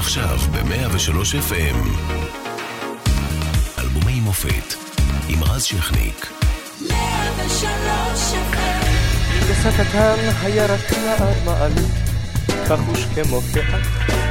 עכשיו 0.00 0.38
ב-103 0.52 1.34
FM. 1.50 1.88
אלבומי 3.78 4.20
מופת 4.20 4.74
עם 5.28 5.44
רז 5.44 5.62
שכניק. 5.62 6.32
103 6.88 8.32
FM. 8.52 8.86
בשקתן 9.50 10.16
הירקה 10.42 11.14
עד 11.18 11.44
מעלית, 11.44 11.94
כחוש 12.68 13.04
כמו 13.14 13.40
פאת. 13.40 14.29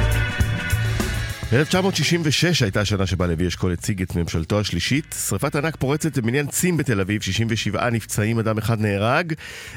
ב-1966 1.52 2.62
הייתה 2.62 2.80
השנה 2.80 3.06
שבה 3.06 3.26
לוי 3.26 3.48
אשכול 3.48 3.72
הציג 3.72 4.02
את 4.02 4.16
ממשלתו 4.16 4.60
השלישית. 4.60 5.14
שרפת 5.28 5.56
ענק 5.56 5.76
פורצת 5.76 6.18
במניין 6.18 6.46
צים 6.46 6.76
בתל 6.76 7.00
אביב, 7.00 7.22
67 7.22 7.90
נפצעים, 7.90 8.38
אדם 8.38 8.58
אחד 8.58 8.80
נהרג. 8.80 9.32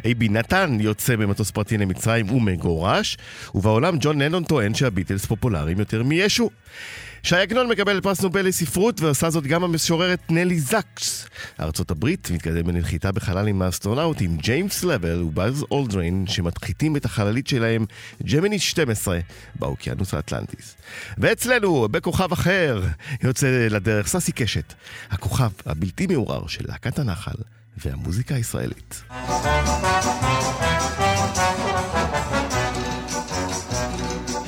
אייבי 0.06 0.30
נתן 0.30 0.78
יוצא 0.80 1.16
במטוס 1.16 1.52
פרטי 1.52 1.78
למצרים 1.78 2.32
ומגורש. 2.32 3.18
ובעולם 3.56 3.96
ג'ון 4.00 4.22
לנון 4.22 4.44
טוען 4.44 4.74
שהביטלס 4.74 5.26
פופולריים 5.26 5.80
יותר 5.80 6.04
מישו. 6.04 6.50
שי 7.26 7.36
עגנון 7.36 7.68
מקבל 7.70 8.02
פרס 8.02 8.22
נובל 8.22 8.48
לספרות, 8.48 9.02
ועושה 9.02 9.30
זאת 9.30 9.48
גם 9.48 9.64
המשוררת 9.64 10.20
נלי 10.30 10.60
זקס. 10.60 11.28
ארצות 11.60 11.92
הברית 11.92 12.32
מתקדם 12.32 12.68
בנחיתה 12.68 13.12
בחלל 13.12 13.48
עם 13.48 13.62
האסטרונאוטים 13.62 14.38
ג'יימס 14.38 14.84
לאוול 14.84 15.22
ובאז 15.22 15.66
אולדריין, 15.72 16.26
שמנחיתים 16.28 16.96
את 16.96 17.06
החללית 17.06 17.48
שלהם, 17.48 17.86
ג'מיני 18.24 18.60
12, 18.60 19.20
באוקיינוס 19.56 20.14
האטלנטיס. 20.14 20.76
ואצלנו, 21.18 21.88
בכוכב 21.92 22.32
אחר, 22.32 22.82
יוצא 23.24 23.68
לדרך 23.70 24.08
ססי 24.08 24.32
קשת, 24.32 24.74
הכוכב 25.12 25.52
הבלתי 25.66 26.08
מעורער 26.08 26.48
של 26.48 26.66
להקת 26.68 27.00
הנח"ל 27.00 27.38
והמוזיקה 27.78 28.36
הישראלית. 28.36 29.04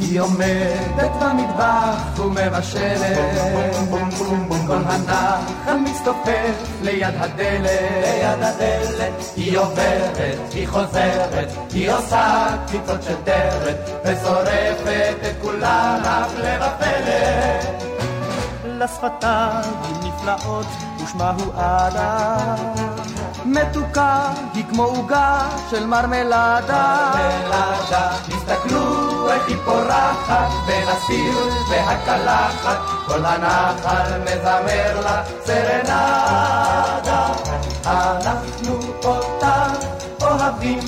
היא 0.09 0.19
עומדת 0.19 1.11
במטבח 1.21 2.19
ומבשלת. 2.19 3.17
כל 4.67 4.77
הנחל 4.85 5.77
מצטופף 5.77 6.55
ליד 6.81 7.13
הדלת. 7.17 7.69
ליד 8.01 8.43
הדלת. 8.43 9.13
היא 9.35 9.57
עוברת, 9.57 10.53
היא 10.53 10.67
חוזרת 10.67 11.49
היא 11.73 11.91
עושה 11.91 12.47
קציצות 12.65 13.03
של 13.03 13.15
דרת 13.23 13.89
ושורפת 14.05 15.15
את 15.21 15.35
כולם 15.41 15.99
הפלא 16.03 16.65
ופלא 16.65 17.85
לשפתיים 18.63 19.73
נפלאות 20.03 20.67
ושמה 21.03 21.31
הוא 21.39 21.53
אדם 21.55 22.94
מתוקה 23.45 24.31
היא 24.53 24.63
כמו 24.69 24.83
עוגה 24.83 25.49
של 25.69 25.85
מרמלדה. 25.85 27.11
מרמלדה, 27.15 28.09
תסתכלו 28.27 29.31
איך 29.31 29.47
היא 29.47 29.57
פורחת 29.65 30.49
בין 30.65 30.87
הסיר 30.87 31.53
והקלחת, 31.69 32.77
כל 33.07 33.25
הנחל 33.25 34.21
מזמר 34.23 35.01
לה 35.03 35.23
סרנדה. 35.45 37.27
אנחנו 37.85 38.79
אותה 39.03 39.67
אוהבים 40.21 40.79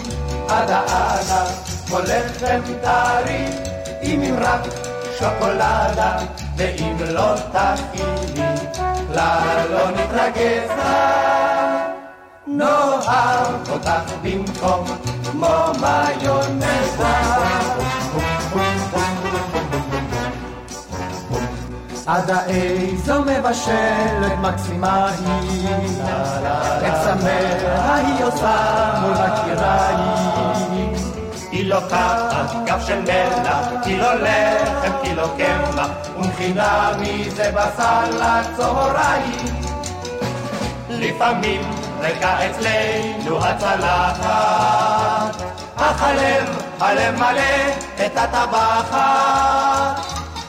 עד 0.49 0.69
העדה, 0.69 1.45
כמו 1.88 1.99
לחם 1.99 2.61
טרי 2.81 3.45
עם 4.02 4.21
ממרק 4.21 4.61
שוקולדה, 5.19 6.17
ואם 6.58 6.97
לא 7.08 7.33
תכיני, 7.52 8.55
לה 9.14 9.66
לא 9.69 9.92
נתרגז 9.92 10.71
נאהב 12.48 13.70
אותך 13.70 14.14
במקום 14.23 14.86
כמו 15.31 15.72
מיונזה. 15.73 16.67
עד 22.06 22.30
האיזו 22.30 23.22
מבשלת 23.22 24.31
מקסימה 24.42 25.09
היא, 25.09 25.70
את 26.88 26.94
צמאה 27.04 27.95
היא 27.95 28.26
עושה 28.26 28.94
מול 29.02 29.17
הקיריים. 29.17 30.94
היא 31.52 31.70
לוקחת 31.70 32.55
כף 32.66 32.82
של 32.88 33.02
מלח, 33.02 33.67
קילו 33.83 34.14
לחם, 34.21 34.92
קילו 35.04 35.23
קמח, 35.38 35.89
ומכינה 36.17 36.92
מזה 37.00 37.52
בשר 37.52 38.04
לצהריים. 38.10 39.67
לפעמים 40.89 41.61
ריקה 41.99 42.49
אצלנו 42.49 43.37
הצלחת, 43.45 45.41
אך 45.75 46.02
הלב, 46.02 46.61
הלב 46.80 47.15
מלא 47.15 47.73
את 48.05 48.17
הטבחת. 48.17 50.02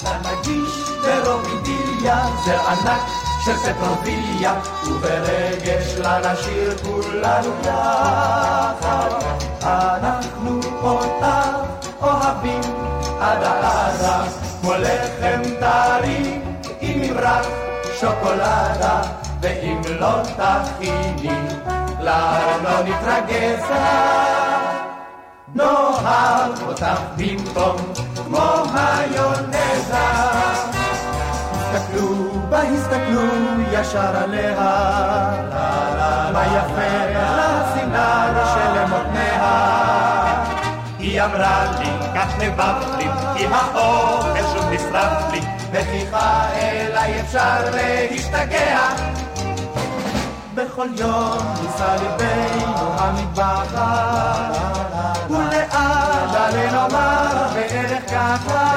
לנגיש 0.04 0.72
ברובידיליה 1.03 2.25
זה 2.44 2.60
ענק 2.60 3.00
של 3.44 3.56
פטרוביליה, 3.56 4.54
וברגש 4.86 5.94
לנשיר 5.98 6.76
כולנו 6.82 7.53
יחד. 7.62 9.10
אנחנו 9.62 10.60
אותך 10.82 11.26
אוהבים 12.03 12.60
עד 13.20 13.42
העדה, 13.42 14.25
כמו 14.60 14.72
לחם 14.72 15.42
טרי 15.60 16.41
עם 16.80 17.00
ממרח 17.00 17.47
שוקולדה. 18.00 19.28
ואם 19.41 19.81
לא 19.88 20.22
תכיני, 20.22 21.38
לה 22.00 22.38
לא 22.62 22.82
נתרגז. 22.84 23.65
נאהב 25.54 26.62
אותך 26.69 27.00
במקום 27.16 27.77
כמו 28.15 28.62
היונזה. 28.75 30.09
הסתכלו 31.53 32.31
בה, 32.48 32.62
הסתכלו 32.62 33.22
ישר 33.72 34.16
עליה, 34.16 34.54
מה 36.32 36.44
יפה 36.47 37.06
לשנאה 37.10 38.54
שלמותניה. 38.54 39.78
היא 40.98 41.22
אמרה 41.22 41.65
לי, 41.78 41.91
כך 42.15 42.38
נבב 42.38 42.97
לי, 42.98 43.09
כי 43.37 43.47
האוכל 43.47 44.43
שוב 44.54 44.71
נשרף 44.71 45.32
לי, 45.32 45.41
וכיחה 45.72 46.48
אליי 46.54 47.21
אפשר 47.21 47.71
להשתגע. 47.75 49.18
בכל 50.78 50.89
יום 51.00 51.39
נישא 51.62 51.97
ליבנו 52.00 52.93
המטבחת, 52.99 54.56
ולעד 55.31 56.34
עלינו 56.34 56.87
אמר 56.87 57.47
בערך 57.55 58.03
ככה, 58.11 58.72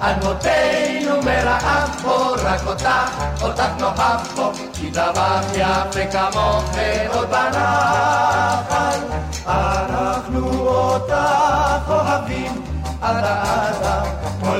אדמותינו 0.00 1.22
מרעב 1.22 2.00
פה, 2.02 2.34
רק 2.44 2.60
אותך, 2.66 3.10
אותך 3.42 3.68
נאהב 3.80 4.20
פה, 4.36 4.52
כי 4.72 4.90
דבר 4.90 5.40
יפה 5.52 6.06
כמוך 6.12 6.64
ועוד 6.74 7.30
בנחל, 7.30 8.98
אנחנו 9.46 10.68
אותך 10.68 11.88
אוהבים 11.88 12.64
עד 13.02 13.24
העדה, 13.24 14.02
כמו 14.40 14.56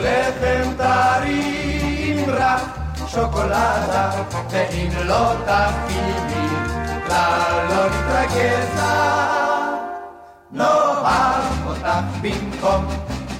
שוקולדה, 3.16 4.10
ואם 4.50 4.90
לא 5.04 5.32
תכיני, 5.46 6.48
כלל 7.06 7.66
לא 7.68 7.86
נתרגז 7.86 8.80
נאהב 10.52 11.66
אותך 11.66 11.88
במקום 12.22 12.86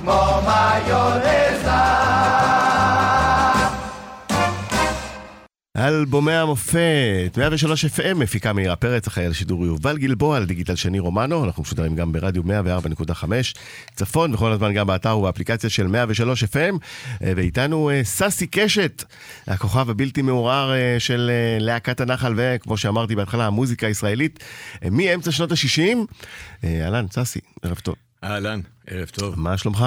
כמו 0.00 0.22
מיונזה. 0.46 2.55
אלבומי 5.78 6.32
המופת, 6.32 7.38
103 7.38 7.84
FM, 7.84 8.14
מפיקה 8.14 8.52
מאירה 8.52 8.76
פרץ, 8.76 9.06
אחראי 9.06 9.26
על 9.26 9.32
שידור 9.32 9.66
יובל 9.66 9.98
גלבוע, 9.98 10.36
על 10.36 10.46
דיגיטל 10.46 10.74
שני 10.74 10.98
רומנו, 10.98 11.44
אנחנו 11.44 11.62
משודרים 11.62 11.96
גם 11.96 12.12
ברדיו 12.12 12.42
104.5 12.42 13.24
צפון, 13.94 14.34
וכל 14.34 14.52
הזמן 14.52 14.72
גם 14.72 14.86
באתר 14.86 15.18
ובאפליקציה 15.18 15.70
של 15.70 15.86
103 15.86 16.44
FM, 16.44 16.56
אה, 17.22 17.32
ואיתנו 17.36 17.90
אה, 17.90 18.00
ססי 18.04 18.46
קשת, 18.46 19.04
הכוכב 19.46 19.90
הבלתי 19.90 20.22
מעורר 20.22 20.72
אה, 20.72 20.96
של 20.98 21.30
להקת 21.60 22.00
הנחל, 22.00 22.34
וכמו 22.36 22.76
שאמרתי 22.76 23.14
בהתחלה, 23.16 23.46
המוזיקה 23.46 23.86
הישראלית, 23.86 24.44
מאמצע 24.90 25.30
שנות 25.30 25.52
ה-60. 25.52 25.96
אהלן, 26.64 27.06
ססי, 27.10 27.40
ערב 27.62 27.78
טוב. 27.78 27.94
אהלן, 28.24 28.60
ערב 28.86 29.08
טוב. 29.08 29.34
מה 29.38 29.58
שלומך? 29.58 29.84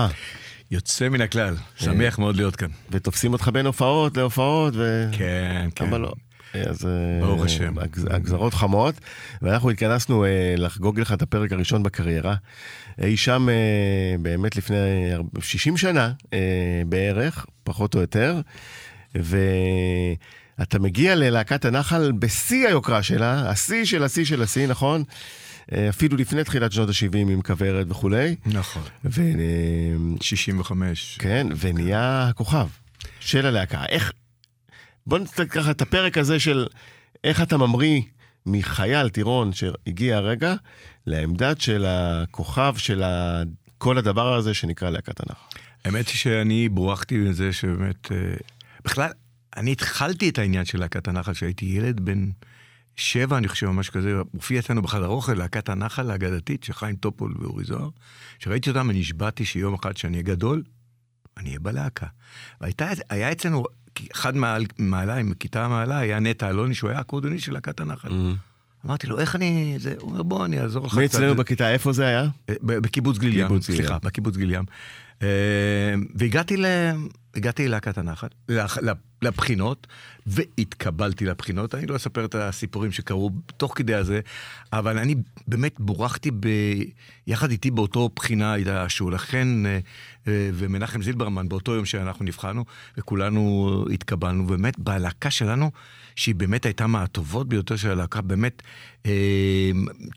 יוצא 0.71 1.09
מן 1.09 1.21
הכלל, 1.21 1.55
שמח 1.75 2.19
מאוד 2.19 2.35
להיות 2.35 2.55
כאן. 2.55 2.67
ותופסים 2.91 3.33
אותך 3.33 3.49
בין 3.53 3.65
הופעות 3.65 4.17
להופעות, 4.17 4.73
ו... 4.77 5.09
כן, 5.11 5.69
כן. 5.75 5.85
אבל 5.85 6.01
לא. 6.01 6.13
אז 6.53 6.87
ברוך 7.21 7.43
השם. 7.43 7.73
הגזרות 8.09 8.53
חמות, 8.53 8.95
ואנחנו 9.41 9.69
התכנסנו 9.69 10.25
לחגוג 10.57 10.99
לך 10.99 11.13
את 11.13 11.21
הפרק 11.21 11.51
הראשון 11.51 11.83
בקריירה. 11.83 12.35
אי 13.01 13.17
שם 13.17 13.47
באמת 14.19 14.55
לפני 14.55 14.77
60 15.39 15.77
שנה 15.77 16.11
בערך, 16.85 17.45
פחות 17.63 17.95
או 17.95 17.99
יותר, 18.01 18.41
ואתה 19.15 20.79
מגיע 20.79 21.15
ללהקת 21.15 21.65
הנחל 21.65 22.11
בשיא 22.11 22.67
היוקרה 22.67 23.03
שלה, 23.03 23.49
השיא 23.49 23.85
של 23.85 24.03
השיא 24.03 24.25
של 24.25 24.41
השיא, 24.41 24.67
נכון? 24.67 25.03
אה, 25.73 25.89
אפילו 25.89 26.17
לפני 26.17 26.43
תחילת 26.43 26.71
שנות 26.71 26.89
ה-70 26.89 27.17
עם 27.17 27.41
כוורת 27.41 27.87
וכולי. 27.89 28.35
נכון. 28.45 28.83
ו... 29.05 29.21
65. 30.21 31.17
כן, 31.19 31.47
ונהיה 31.59 32.27
הכוכב 32.27 32.67
של 33.19 33.45
הלהקה. 33.45 33.85
איך... 33.89 34.11
בוא 35.07 35.19
נצטרך 35.19 35.53
ככה 35.53 35.71
את 35.71 35.81
הפרק 35.81 36.17
הזה 36.17 36.39
של 36.39 36.67
איך 37.23 37.41
אתה 37.41 37.57
ממריא 37.57 38.01
מחייל 38.45 39.09
טירון 39.09 39.53
שהגיע 39.53 40.17
הרגע 40.17 40.55
לעמדת 41.07 41.61
של 41.61 41.85
הכוכב 41.87 42.73
של 42.77 43.03
ה... 43.03 43.41
כל 43.77 43.97
הדבר 43.97 44.33
הזה 44.33 44.53
שנקרא 44.53 44.89
להקת 44.89 45.19
הנחל. 45.19 45.59
האמת 45.85 46.07
היא 46.07 46.15
שאני 46.15 46.69
בורחתי 46.69 47.17
מזה 47.17 47.53
שבאמת... 47.53 48.11
אה, 48.11 48.17
בכלל, 48.85 49.09
אני 49.57 49.71
התחלתי 49.71 50.29
את 50.29 50.37
העניין 50.37 50.65
של 50.65 50.79
להקת 50.79 51.07
הנחל 51.07 51.33
כשהייתי 51.33 51.65
ילד 51.65 51.99
בן 51.99 52.29
שבע, 52.99 53.37
אני 53.37 53.47
חושב, 53.47 53.67
ממש 53.67 53.89
כזה, 53.89 54.15
הופיע 54.31 54.59
אצלנו 54.59 54.81
בחדר 54.81 55.07
אוכל 55.07 55.33
להקת 55.33 55.69
הנחל 55.69 56.11
האגדתית 56.11 56.63
של 56.63 56.73
חיים 56.73 56.95
טופול 56.95 57.33
ואורי 57.39 57.63
זוהר. 57.63 57.89
כשראיתי 58.39 58.69
אותם, 58.69 58.89
אני 58.89 58.99
נשבעתי 58.99 59.45
שיום 59.45 59.73
אחד 59.73 59.97
שאני 59.97 60.13
אהיה 60.13 60.23
גדול, 60.23 60.63
אני 61.37 61.49
אהיה 61.49 61.59
בלהקה. 61.59 62.07
והיה 62.61 63.31
אצלנו, 63.31 63.63
אחד 64.11 64.33
מעליי, 64.77 65.23
מכיתה 65.23 65.67
מעלה, 65.67 65.97
היה 65.97 66.19
נטע 66.19 66.49
אלוני, 66.49 66.75
שהוא 66.75 66.89
היה 66.89 66.99
הקורדוני 66.99 67.39
של 67.39 67.53
להקת 67.53 67.79
הנחל. 67.79 68.09
Mm-hmm. 68.09 68.85
אמרתי 68.85 69.07
לו, 69.07 69.19
איך 69.19 69.35
אני... 69.35 69.75
זה, 69.77 69.93
הוא 69.99 70.09
אומר, 70.11 70.23
בוא, 70.23 70.45
אני 70.45 70.61
אעזור 70.61 70.85
לך 70.85 70.91
קצת. 70.91 70.99
מי 70.99 71.05
אצלנו 71.05 71.35
בכיתה, 71.35 71.71
איפה 71.71 71.93
זה 71.93 72.05
היה? 72.05 72.27
בקיבוץ 72.61 73.17
גליל 73.17 73.37
ים, 73.37 73.61
סליחה, 73.61 73.97
בקיבוץ 74.03 74.35
גליל 74.35 74.51
ים. 74.51 74.63
אה, 75.21 75.27
והגעתי 76.15 76.57
ל... 76.57 76.65
הגעתי 77.35 77.67
ללהקת 77.67 77.97
הנחל, 77.97 78.27
לבחינות, 79.21 79.87
והתקבלתי 80.27 81.25
לבחינות. 81.25 81.75
אני 81.75 81.85
לא 81.85 81.95
אספר 81.95 82.25
את 82.25 82.35
הסיפורים 82.35 82.91
שקרו 82.91 83.31
תוך 83.57 83.73
כדי 83.75 83.95
הזה, 83.95 84.19
אבל 84.73 84.97
אני 84.97 85.15
באמת 85.47 85.79
בורחתי 85.79 86.31
ב... 86.31 86.47
יחד 87.27 87.51
איתי 87.51 87.71
באותו 87.71 88.09
בחינה 88.15 88.53
הייתה 88.53 88.89
שולה 88.89 89.17
חן 89.17 89.63
אה, 89.65 89.79
אה, 90.27 90.49
ומנחם 90.53 91.01
זילברמן 91.01 91.49
באותו 91.49 91.75
יום 91.75 91.85
שאנחנו 91.85 92.25
נבחנו, 92.25 92.65
וכולנו 92.97 93.85
התקבלנו. 93.93 94.45
באמת, 94.45 94.79
בלהקה 94.79 95.31
שלנו, 95.31 95.71
שהיא 96.19 96.35
באמת 96.35 96.65
הייתה 96.65 96.87
מהטובות 96.87 97.49
ביותר 97.49 97.75
של 97.75 97.91
הלהקה, 97.91 98.21
באמת, 98.21 98.61
אה, 99.05 99.11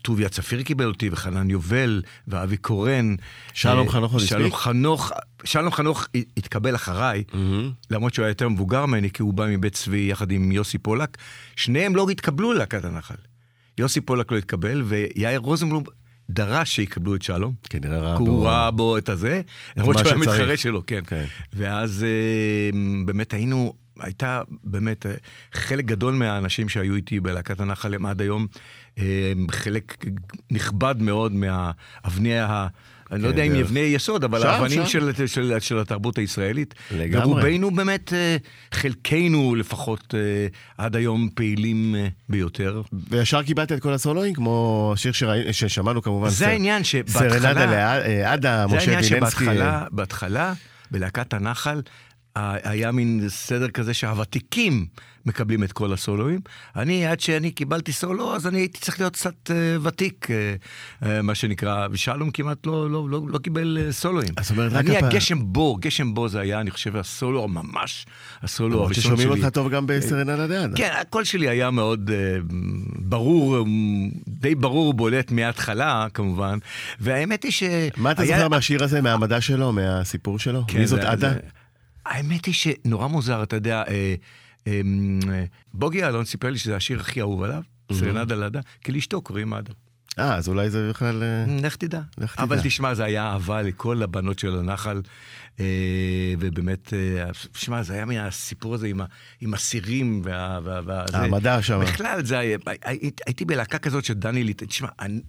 טוביה 0.01 0.29
צפיר 0.29 0.63
קיבל 0.63 0.87
אותי, 0.87 1.09
וחנן 1.11 1.49
יובל, 1.49 2.01
ואבי 2.27 2.57
קורן. 2.57 3.15
שלום 3.53 3.89
חנוך 3.89 4.13
עוד 4.13 4.21
שלום 4.21 4.53
חנוך, 4.53 5.11
שלום 5.43 5.71
חנוך 5.71 6.07
התקבל 6.37 6.75
אחריי, 6.75 7.23
mm-hmm. 7.29 7.35
למרות 7.91 8.13
שהוא 8.13 8.23
היה 8.23 8.31
יותר 8.31 8.49
מבוגר 8.49 8.85
ממני, 8.85 9.11
כי 9.11 9.21
הוא 9.21 9.33
בא 9.33 9.45
מבית 9.47 9.73
צבי 9.73 10.07
יחד 10.11 10.31
עם 10.31 10.51
יוסי 10.51 10.77
פולק. 10.77 11.17
שניהם 11.55 11.95
לא 11.95 12.09
התקבלו 12.09 12.53
ללהקת 12.53 12.85
הנחל. 12.85 13.15
יוסי 13.77 14.01
פולק 14.01 14.31
לא 14.31 14.37
התקבל, 14.37 14.81
ויאיר 14.85 15.39
רוזנבלום 15.39 15.83
דרש 16.29 16.75
שיקבלו 16.75 17.15
את 17.15 17.21
שלום. 17.21 17.53
כנראה 17.69 17.99
ראה 17.99 18.17
בו... 18.17 18.25
הוא 18.25 18.45
ראה 18.45 18.71
בו 18.71 18.97
את 18.97 19.09
הזה, 19.09 19.41
למרות 19.77 19.97
שהוא 19.97 20.07
היה 20.07 20.17
מתחרה 20.17 20.57
שלו, 20.57 20.83
כן. 20.87 21.01
כן. 21.07 21.25
ואז 21.53 22.03
אה, 22.03 22.69
באמת 23.05 23.33
היינו, 23.33 23.73
הייתה 23.99 24.41
באמת, 24.63 25.05
אה, 25.05 25.13
חלק 25.53 25.85
גדול 25.85 26.13
מהאנשים 26.13 26.69
שהיו 26.69 26.95
איתי 26.95 27.19
בלהקת 27.19 27.59
הנחל 27.59 27.93
הם 27.93 28.05
עד 28.05 28.21
היום, 28.21 28.47
אה, 28.97 29.33
חלק 29.51 30.05
נכבד 30.51 30.95
מאוד 30.99 31.31
מהאבני 31.33 32.39
ה... 32.39 32.67
אני 33.11 33.21
לא 33.21 33.27
יודע 33.27 33.43
אם 33.43 33.55
יבני 33.55 33.79
יסוד, 33.79 34.23
אבל 34.23 34.47
האבנים 34.47 34.85
של, 34.85 35.11
של, 35.25 35.59
של 35.59 35.79
התרבות 35.79 36.17
הישראלית. 36.17 36.73
לגמרי. 36.91 37.25
ורובנו 37.25 37.71
באמת, 37.71 38.13
אה, 38.13 38.37
חלקנו 38.71 39.55
לפחות 39.55 40.13
עד 40.77 40.95
היום 40.95 41.29
פעילים 41.35 41.95
ביותר. 42.29 42.81
וישר 43.09 43.43
קיבלת 43.43 43.71
את 43.71 43.79
כל 43.79 43.93
הסולואים, 43.93 44.33
כמו 44.33 44.91
השיר 44.93 45.11
שראי, 45.11 45.53
ששמענו 45.53 46.01
כמובן. 46.01 46.29
זה 46.29 46.47
העניין 46.47 46.83
שבהתחלה... 46.83 47.29
סרנדה 47.29 47.65
לעדה, 48.07 48.67
משה 48.67 48.75
וילנסקי. 48.75 48.85
זה 48.85 48.91
העניין 48.91 49.03
שבהתחלה, 49.03 49.85
בהתחלה, 49.91 50.53
בלהקת 50.91 51.33
הנחל, 51.33 51.81
היה 52.35 52.91
מין 52.91 53.23
סדר 53.27 53.69
כזה 53.69 53.93
שהוותיקים 53.93 54.85
מקבלים 55.25 55.63
את 55.63 55.71
כל 55.71 55.93
הסולואים. 55.93 56.39
אני, 56.75 57.05
עד 57.07 57.19
שאני 57.19 57.51
קיבלתי 57.51 57.91
סולו, 57.91 58.35
אז 58.35 58.47
אני 58.47 58.59
הייתי 58.59 58.79
צריך 58.79 58.99
להיות 58.99 59.13
קצת 59.13 59.49
uh, 59.49 59.51
ותיק, 59.83 60.27
uh, 60.29 61.03
uh, 61.03 61.07
מה 61.23 61.35
שנקרא, 61.35 61.87
ושלום 61.91 62.31
כמעט 62.31 62.65
לא, 62.65 62.91
לא, 62.91 63.09
לא, 63.09 63.21
לא 63.27 63.37
קיבל 63.37 63.77
uh, 63.89 63.91
סולואים. 63.91 64.33
זאת 64.41 64.51
אומרת, 64.51 64.73
אני 64.73 64.97
הגשם 64.97 65.39
בו, 65.41 65.75
גשם 65.75 66.13
בו 66.13 66.29
זה 66.29 66.39
היה, 66.39 66.59
אני 66.59 66.71
חושב, 66.71 66.95
הסולו 66.95 67.47
ממש, 67.47 68.05
הסולו 68.41 68.83
הראשון 68.83 69.03
שלי. 69.03 69.17
ששומעים 69.17 69.29
אותך 69.29 69.53
טוב 69.53 69.69
גם 69.69 69.87
בסרנה 69.87 70.35
לדעת. 70.35 70.69
כן, 70.75 70.91
הקול 71.01 71.23
שלי 71.23 71.49
היה 71.49 71.71
מאוד 71.71 72.11
ברור, 72.99 73.65
די 74.27 74.55
ברור 74.55 74.87
ובולט 74.87 75.31
מההתחלה, 75.31 76.07
כמובן, 76.13 76.57
והאמת 76.99 77.43
היא 77.43 77.51
ש... 77.51 77.63
מה 77.97 78.11
אתה 78.11 78.25
זוכר 78.25 78.47
מהשיר 78.47 78.83
הזה, 78.83 79.01
מהמדע 79.01 79.41
שלו, 79.41 79.71
מהסיפור 79.71 80.39
שלו? 80.39 80.63
כן, 80.67 80.79
מי 80.79 80.87
זאת 80.87 80.99
עדה? 80.99 81.33
האמת 82.05 82.45
היא 82.45 82.53
שנורא 82.53 83.07
מוזר, 83.07 83.43
אתה 83.43 83.55
יודע, 83.55 83.83
אה, 83.87 84.15
אה, 84.67 84.81
בוגי 85.73 85.97
יעלון 85.97 86.25
סיפר 86.25 86.49
לי 86.49 86.57
שזה 86.57 86.75
השיר 86.75 86.99
הכי 86.99 87.21
אהוב 87.21 87.43
עליו, 87.43 87.61
סרנדה 87.91 88.35
לאדה, 88.35 88.59
כי 88.81 88.91
לאשתו 88.91 89.21
קוראים 89.21 89.53
עדה. 89.53 89.73
אה, 90.19 90.35
אז 90.35 90.47
אולי 90.47 90.69
זה 90.69 90.89
בכלל... 90.89 91.23
אה, 91.23 91.45
לך 91.61 91.75
תדע. 91.75 92.01
לך 92.17 92.35
תדע. 92.35 92.43
אבל 92.43 92.59
תשמע, 92.63 92.93
זה 92.93 93.03
היה 93.03 93.23
אהבה 93.23 93.61
לכל 93.61 94.03
הבנות 94.03 94.39
של 94.39 94.59
הנחל, 94.59 95.01
אה, 95.59 95.65
ובאמת, 96.39 96.93
אה, 96.93 97.29
שמע, 97.55 97.83
זה 97.83 97.93
היה 97.93 98.05
מהסיפור 98.05 98.73
הזה 98.73 98.87
עם, 98.87 99.01
ה, 99.01 99.05
עם 99.41 99.53
הסירים 99.53 100.21
וה... 100.25 100.59
וה, 100.63 100.79
וה 100.85 101.05
המדע 101.13 101.61
שם. 101.61 101.79
בכלל, 101.81 102.25
זה 102.25 102.37
היה... 102.37 102.57
הייתי 103.25 103.45
בלהקה 103.45 103.77
כזאת 103.77 104.05
של 104.05 104.13
דני 104.13 104.43
ליטל, 104.43 104.65
תשמע, 104.65 104.89
אני, 104.99 105.21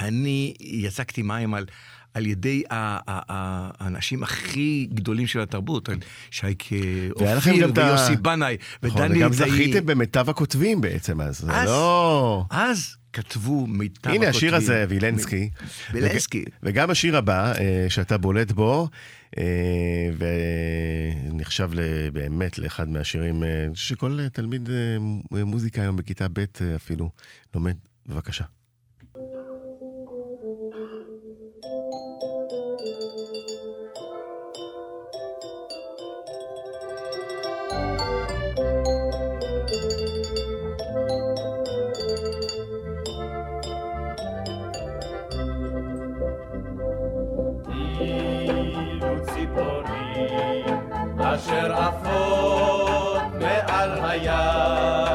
אני 0.00 0.54
יצקתי 0.60 1.22
מים 1.22 1.54
על... 1.54 1.66
על 2.18 2.26
ידי 2.26 2.62
האנשים 2.70 4.22
הכי 4.22 4.88
גדולים 4.94 5.26
של 5.26 5.40
התרבות, 5.40 5.88
שייקה 6.30 6.76
אופיר 7.12 7.72
ויוסי 7.74 8.16
בנאי 8.16 8.56
ודני 8.82 9.08
ליטאי. 9.08 9.18
וגם 9.18 9.32
זכיתם 9.32 9.86
במיטב 9.86 10.30
הכותבים 10.30 10.80
בעצם, 10.80 11.20
אז 11.20 11.38
זה 11.38 11.52
לא... 11.64 12.44
אז 12.50 12.96
כתבו 13.12 13.66
מיטב 13.66 13.98
הכותבים. 13.98 14.22
הנה 14.22 14.30
השיר 14.30 14.54
הזה, 14.56 14.84
וילנסקי. 14.88 15.50
וילנסקי. 15.92 16.44
וגם 16.62 16.90
השיר 16.90 17.16
הבא, 17.16 17.52
אה, 17.52 17.86
שאתה 17.88 18.18
בולט 18.18 18.52
בו, 18.52 18.88
אה, 19.38 19.44
ונחשב 21.28 21.70
באמת 22.12 22.58
לאחד 22.58 22.88
מהשירים 22.88 23.44
אה, 23.44 23.66
שכל 23.74 24.18
תלמיד 24.32 24.68
מוזיקה 25.30 25.82
היום 25.82 25.96
בכיתה 25.96 26.26
ב' 26.32 26.44
אפילו 26.76 27.10
לומד. 27.54 27.74
בבקשה. 28.08 28.44
אשר 51.48 51.72
עפות 51.72 53.22
מעל 53.40 54.04
הים. 54.04 55.07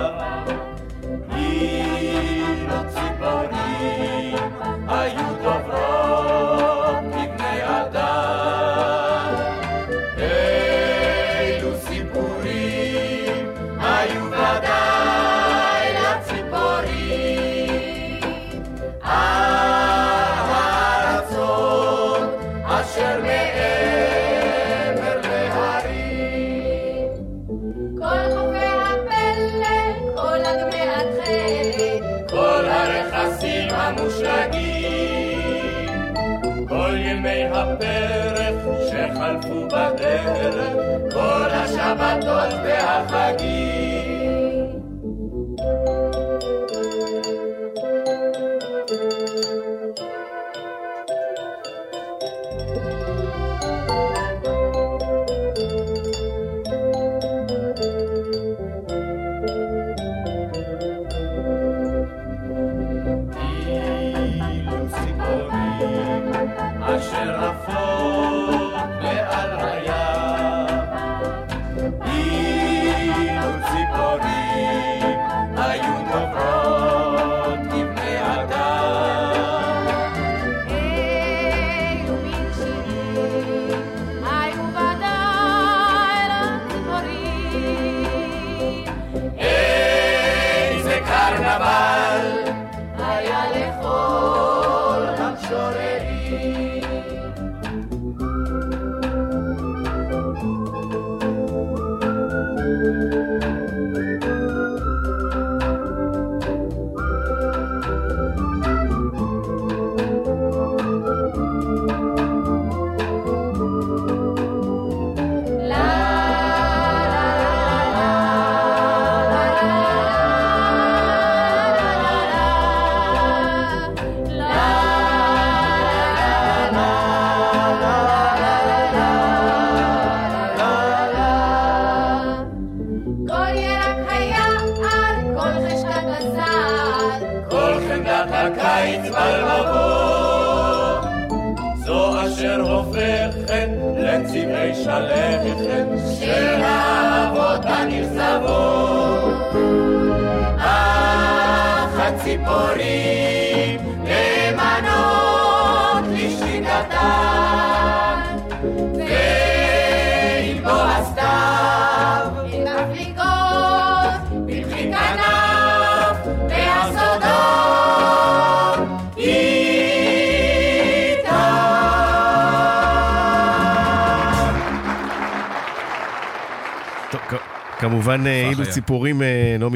todos 42.20 42.54
ferrados 42.62 43.14
aqui. 43.14 43.63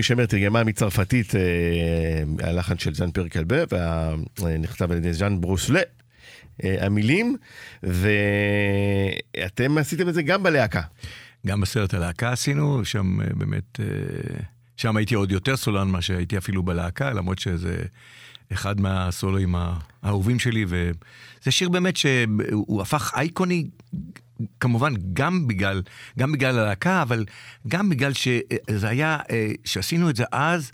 שמר 0.07 0.25
תרגמה 0.25 0.63
מצרפתית, 0.63 1.35
אה, 1.35 2.49
הלחן 2.49 2.77
של 2.77 2.93
ז'אן 2.93 3.11
פר 3.11 3.27
קלבה, 3.27 3.63
ונכתב 4.41 4.91
על 4.91 4.97
ידי 4.97 5.13
ז'אן 5.13 5.41
ברוסלה. 5.41 5.81
אה, 6.63 6.85
המילים, 6.85 7.37
ואתם 7.83 9.77
עשיתם 9.77 10.09
את 10.09 10.13
זה 10.13 10.21
גם 10.21 10.43
בלהקה. 10.43 10.81
גם 11.47 11.61
בסרט 11.61 11.93
הלהקה 11.93 12.31
עשינו, 12.31 12.85
שם 12.85 13.21
אה, 13.21 13.27
באמת, 13.35 13.79
אה, 13.79 13.85
שם 14.77 14.97
הייתי 14.97 15.15
עוד 15.15 15.31
יותר 15.31 15.57
סולן 15.57 15.87
ממה 15.87 16.01
שהייתי 16.01 16.37
אפילו 16.37 16.63
בלהקה, 16.63 17.13
למרות 17.13 17.39
שזה 17.39 17.77
אחד 18.53 18.81
מהסולואים 18.81 19.55
האהובים 20.03 20.39
שלי, 20.39 20.65
וזה 20.67 21.51
שיר 21.51 21.69
באמת 21.69 21.97
שהוא 21.97 22.81
הפך 22.81 23.13
אייקוני, 23.15 23.67
כמובן 24.59 24.93
גם 25.13 25.47
בגלל, 25.47 25.81
גם 26.19 26.31
בגלל 26.31 26.59
הלהקה, 26.59 27.01
אבל 27.01 27.25
גם 27.67 27.89
בגלל 27.89 28.13
שזה 28.13 28.89
היה, 28.89 29.17
אה, 29.31 29.51
שעשינו 29.65 30.09
את 30.09 30.15
זה 30.15 30.23
אז, 30.31 30.71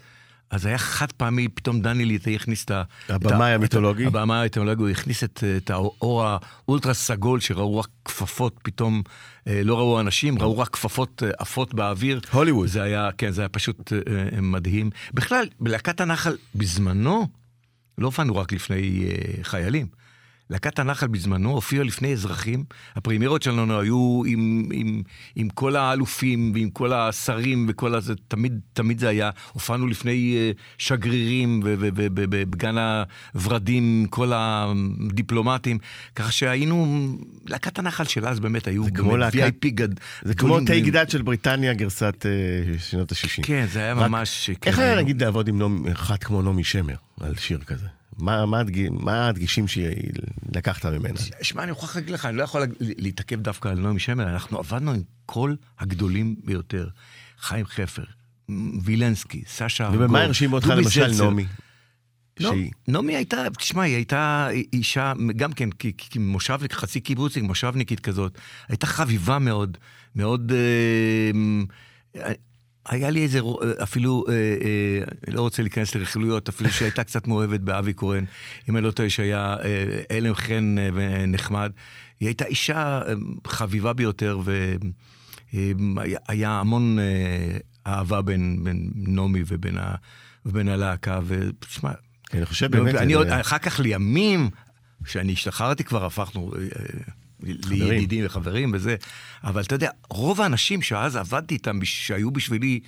אז 0.50 0.65
היה 0.65 0.77
חד 0.77 1.12
פעמי, 1.12 1.48
פתאום 1.48 1.82
דני 1.82 2.05
ליטאי 2.05 2.36
הכניס 2.36 2.65
את 2.65 2.72
ה... 2.72 2.84
הבמאי 3.10 3.51
המיתולוגי. 3.51 4.05
הבמאי 4.05 4.38
המיתולוגי, 4.38 4.82
הוא 4.82 4.89
הכניס 4.89 5.24
את, 5.24 5.43
את 5.58 5.70
האור 5.70 6.25
האולטרה 6.25 6.93
סגול, 6.93 7.39
שראו 7.39 7.79
רק 7.79 7.88
כפפות, 8.05 8.60
פתאום 8.63 9.01
אה, 9.48 9.62
לא 9.63 9.77
ראו 9.77 10.00
אנשים, 10.00 10.39
ראו 10.39 10.58
רק 10.58 10.70
כפפות 10.70 11.24
אה, 11.24 11.32
עפות 11.38 11.74
באוויר. 11.74 12.20
הוליווד. 12.32 12.67
זה 12.67 12.84
היה, 12.84 13.10
כן, 13.17 13.32
זה 13.32 13.41
היה 13.41 13.50
פשוט 13.50 13.91
מדהים. 14.41 14.89
בכלל, 15.13 15.46
בלהקת 15.60 16.01
הנחל 16.01 16.38
בזמנו, 16.55 17.27
לא 17.98 18.05
הופענו 18.05 18.36
רק 18.36 18.51
לפני 18.51 19.10
חיילים. 19.41 20.02
להקת 20.53 20.79
הנחל 20.79 21.07
בזמנו 21.07 21.51
הופיעה 21.51 21.83
לפני 21.83 22.13
אזרחים. 22.13 22.63
הפרימיירות 22.95 23.41
שלנו 23.43 23.79
היו 23.79 24.22
עם, 24.25 24.69
עם, 24.74 25.01
עם 25.36 25.50
כל 25.50 25.75
האלופים 25.75 26.51
ועם 26.55 26.69
כל 26.69 26.93
השרים 26.93 27.65
וכל 27.69 27.95
הזה, 27.95 28.13
תמיד, 28.27 28.60
תמיד 28.74 29.00
זה 29.00 29.07
היה. 29.10 29.29
הופענו 29.53 29.88
לפני 29.88 30.12
אה, 30.38 30.51
שגרירים 30.77 31.62
ובגן 31.63 32.75
הורדים, 33.33 34.05
כל 34.10 34.31
הדיפלומטים. 34.36 35.77
ככה 36.15 36.31
שהיינו, 36.31 37.07
להקת 37.45 37.79
הנחל 37.79 38.03
של 38.03 38.25
אז 38.27 38.39
באמת 38.39 38.67
היו 38.67 38.83
זה 38.83 38.91
כמו 38.91 39.17
להקת- 39.17 39.36
VIP 39.65 39.67
גד... 39.67 39.89
זה 40.22 40.33
כמו. 40.36 40.60
תה 40.65 40.79
גדת 40.79 41.10
של 41.10 41.22
בריטניה, 41.22 41.74
גרסת 41.74 42.25
אה, 42.25 42.31
שנות 42.79 43.12
ה-60. 43.12 43.43
כן, 43.43 43.65
זה 43.72 43.79
היה 43.79 43.93
רק- 43.93 44.10
ממש... 44.10 44.50
איך 44.65 44.75
כן, 44.75 44.81
היה 44.81 44.95
נגיד 44.95 45.24
לעבוד 45.24 45.48
עם 45.48 45.88
אחת 45.93 46.24
כמו 46.24 46.41
נעמי 46.41 46.63
שמר 46.63 46.95
על 47.22 47.36
שיר 47.36 47.60
כזה? 47.65 47.88
מה, 48.17 48.46
מה, 48.46 48.60
הדג... 48.60 48.89
מה 48.89 49.27
הדגישים 49.27 49.65
שלקחת 49.67 50.86
ממנה? 50.86 51.20
שמע, 51.41 51.63
אני 51.63 51.72
מוכרח 51.72 51.96
להגיד 51.96 52.10
לך, 52.13 52.25
אני 52.25 52.38
לא 52.38 52.43
יכול 52.43 52.62
לה- 52.62 52.67
להתעכב 52.79 53.41
דווקא 53.41 53.67
על 53.70 53.79
נעמי 53.79 54.00
שמר, 54.00 54.29
אנחנו 54.34 54.58
עבדנו 54.60 54.91
עם 54.91 55.01
כל 55.25 55.55
הגדולים 55.79 56.36
ביותר. 56.43 56.88
חיים 57.39 57.65
חפר, 57.65 58.03
וילנסקי, 58.84 59.43
סשה 59.48 59.86
ארגוב, 59.86 60.01
ובמה 60.01 60.22
הרשים 60.22 60.53
אותך 60.53 60.67
למשל. 60.67 61.12
נעמי? 61.24 61.46
שהיא- 62.39 62.72
נעמי 62.88 63.15
הייתה, 63.15 63.43
תשמע, 63.58 63.84
היא 63.84 63.96
הייתה 63.96 64.48
אישה, 64.74 65.13
גם 65.36 65.53
כן, 65.53 65.70
כמושבניק, 66.12 66.74
חצי 66.74 67.00
קיבוצניק, 67.00 67.46
מושבניקית 67.46 68.00
כזאת. 68.00 68.38
הייתה 68.70 68.86
חביבה 68.88 69.39
מאוד, 69.39 69.77
מאוד... 70.15 70.51
אה, 72.90 72.96
היה 72.96 73.10
לי 73.10 73.24
איזה, 73.24 73.40
רו- 73.40 73.60
אפילו, 73.84 74.25
אה, 74.30 74.34
אה, 74.34 75.04
לא 75.34 75.42
רוצה 75.42 75.62
להיכנס 75.62 75.96
לרכילויות, 75.96 76.50
אפילו 76.50 76.70
שהייתה 76.70 77.04
קצת 77.04 77.28
מאוהבת 77.28 77.60
באבי 77.60 77.94
קורן, 77.94 78.24
אם 78.70 78.78
אני 78.78 78.86
לא 78.86 78.92
טועה 78.92 79.10
שהיה 79.10 79.56
אה, 79.63 80.18
הלם 80.18 80.34
חן 80.36 80.75
אה, 80.80 80.90
ונחמד. 80.94 81.72
היא 82.20 82.28
הייתה 82.28 82.46
אישה 82.46 82.78
אה, 83.08 83.13
חביבה 83.48 83.94
ביותר, 83.94 84.40
והיה 85.54 86.50
המון 86.60 87.00
אה, 87.00 87.58
אהבה 87.88 88.22
בין, 88.22 88.60
בין 88.63 88.92
נעמי 88.96 89.44
ובין, 89.48 89.78
ה, 89.78 89.96
ובין 90.46 90.68
הלהקה, 90.70 91.20
ותשמע, 91.28 91.92
אני 92.34 92.46
חושב 92.46 92.72
באמת... 92.72 92.96
אני 92.96 93.13
זה- 93.13 93.20
עוד, 93.20 93.28
אחר 93.28 93.58
כך 93.58 93.80
לימים, 93.80 94.50
כשאני 95.04 95.34
השתחררתי 95.34 95.84
כבר, 95.84 96.06
הפכנו 96.06 96.52
אה, 96.56 96.60
לידידים 97.70 98.26
וחברים 98.26 98.72
וזה, 98.74 98.96
אבל 99.44 99.62
אתה 99.62 99.76
יודע, 99.76 99.90
רוב 100.10 100.42
האנשים 100.42 100.82
שאז 100.82 101.16
עבדתי 101.16 101.54
איתם, 101.54 101.80
שהיו 101.84 102.32
בשבילי 102.32 102.80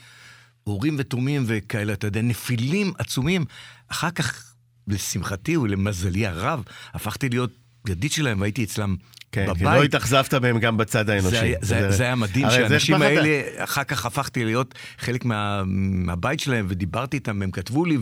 הורים 0.64 0.96
ותומים 1.00 1.44
וכאלה, 1.48 1.94
אתה 1.94 2.08
יודע, 2.08 2.22
נפילים 2.22 2.94
עצומים, 2.98 3.46
אחר 3.88 4.12
כך, 4.12 4.54
לשמחתי 4.88 5.58
ולמזלי 5.58 6.28
הרב, 6.28 6.64
הפכתי 6.94 7.30
להיות 7.30 7.52
ידיד 7.88 8.12
שלהם 8.12 8.42
והייתי 8.42 8.64
אצלם 8.64 8.96
כן, 9.36 9.46
בבית. 9.48 9.58
כי 9.58 9.64
לא 9.64 9.84
התאכזבת 9.84 10.34
מהם 10.34 10.60
גם 10.60 10.78
בצד 10.78 11.10
האנושי. 11.10 11.30
זה, 11.30 11.42
היה- 11.42 11.58
זה, 11.62 11.92
זה 11.92 12.04
היה 12.04 12.16
מדהים 12.16 12.50
זה 12.50 12.56
שהאנשים 12.56 13.02
האלה, 13.02 13.42
אחר 13.58 13.84
כך 13.84 14.06
הפכתי 14.06 14.46
להיות 14.46 14.76
חלק 15.00 15.26
מה, 15.26 15.64
מהבית 15.66 16.40
שלהם, 16.40 16.66
ודיברתי 16.70 17.18
איתם, 17.18 17.42
הם 17.42 17.52
כתבו 17.52 17.86
לי 17.86 17.98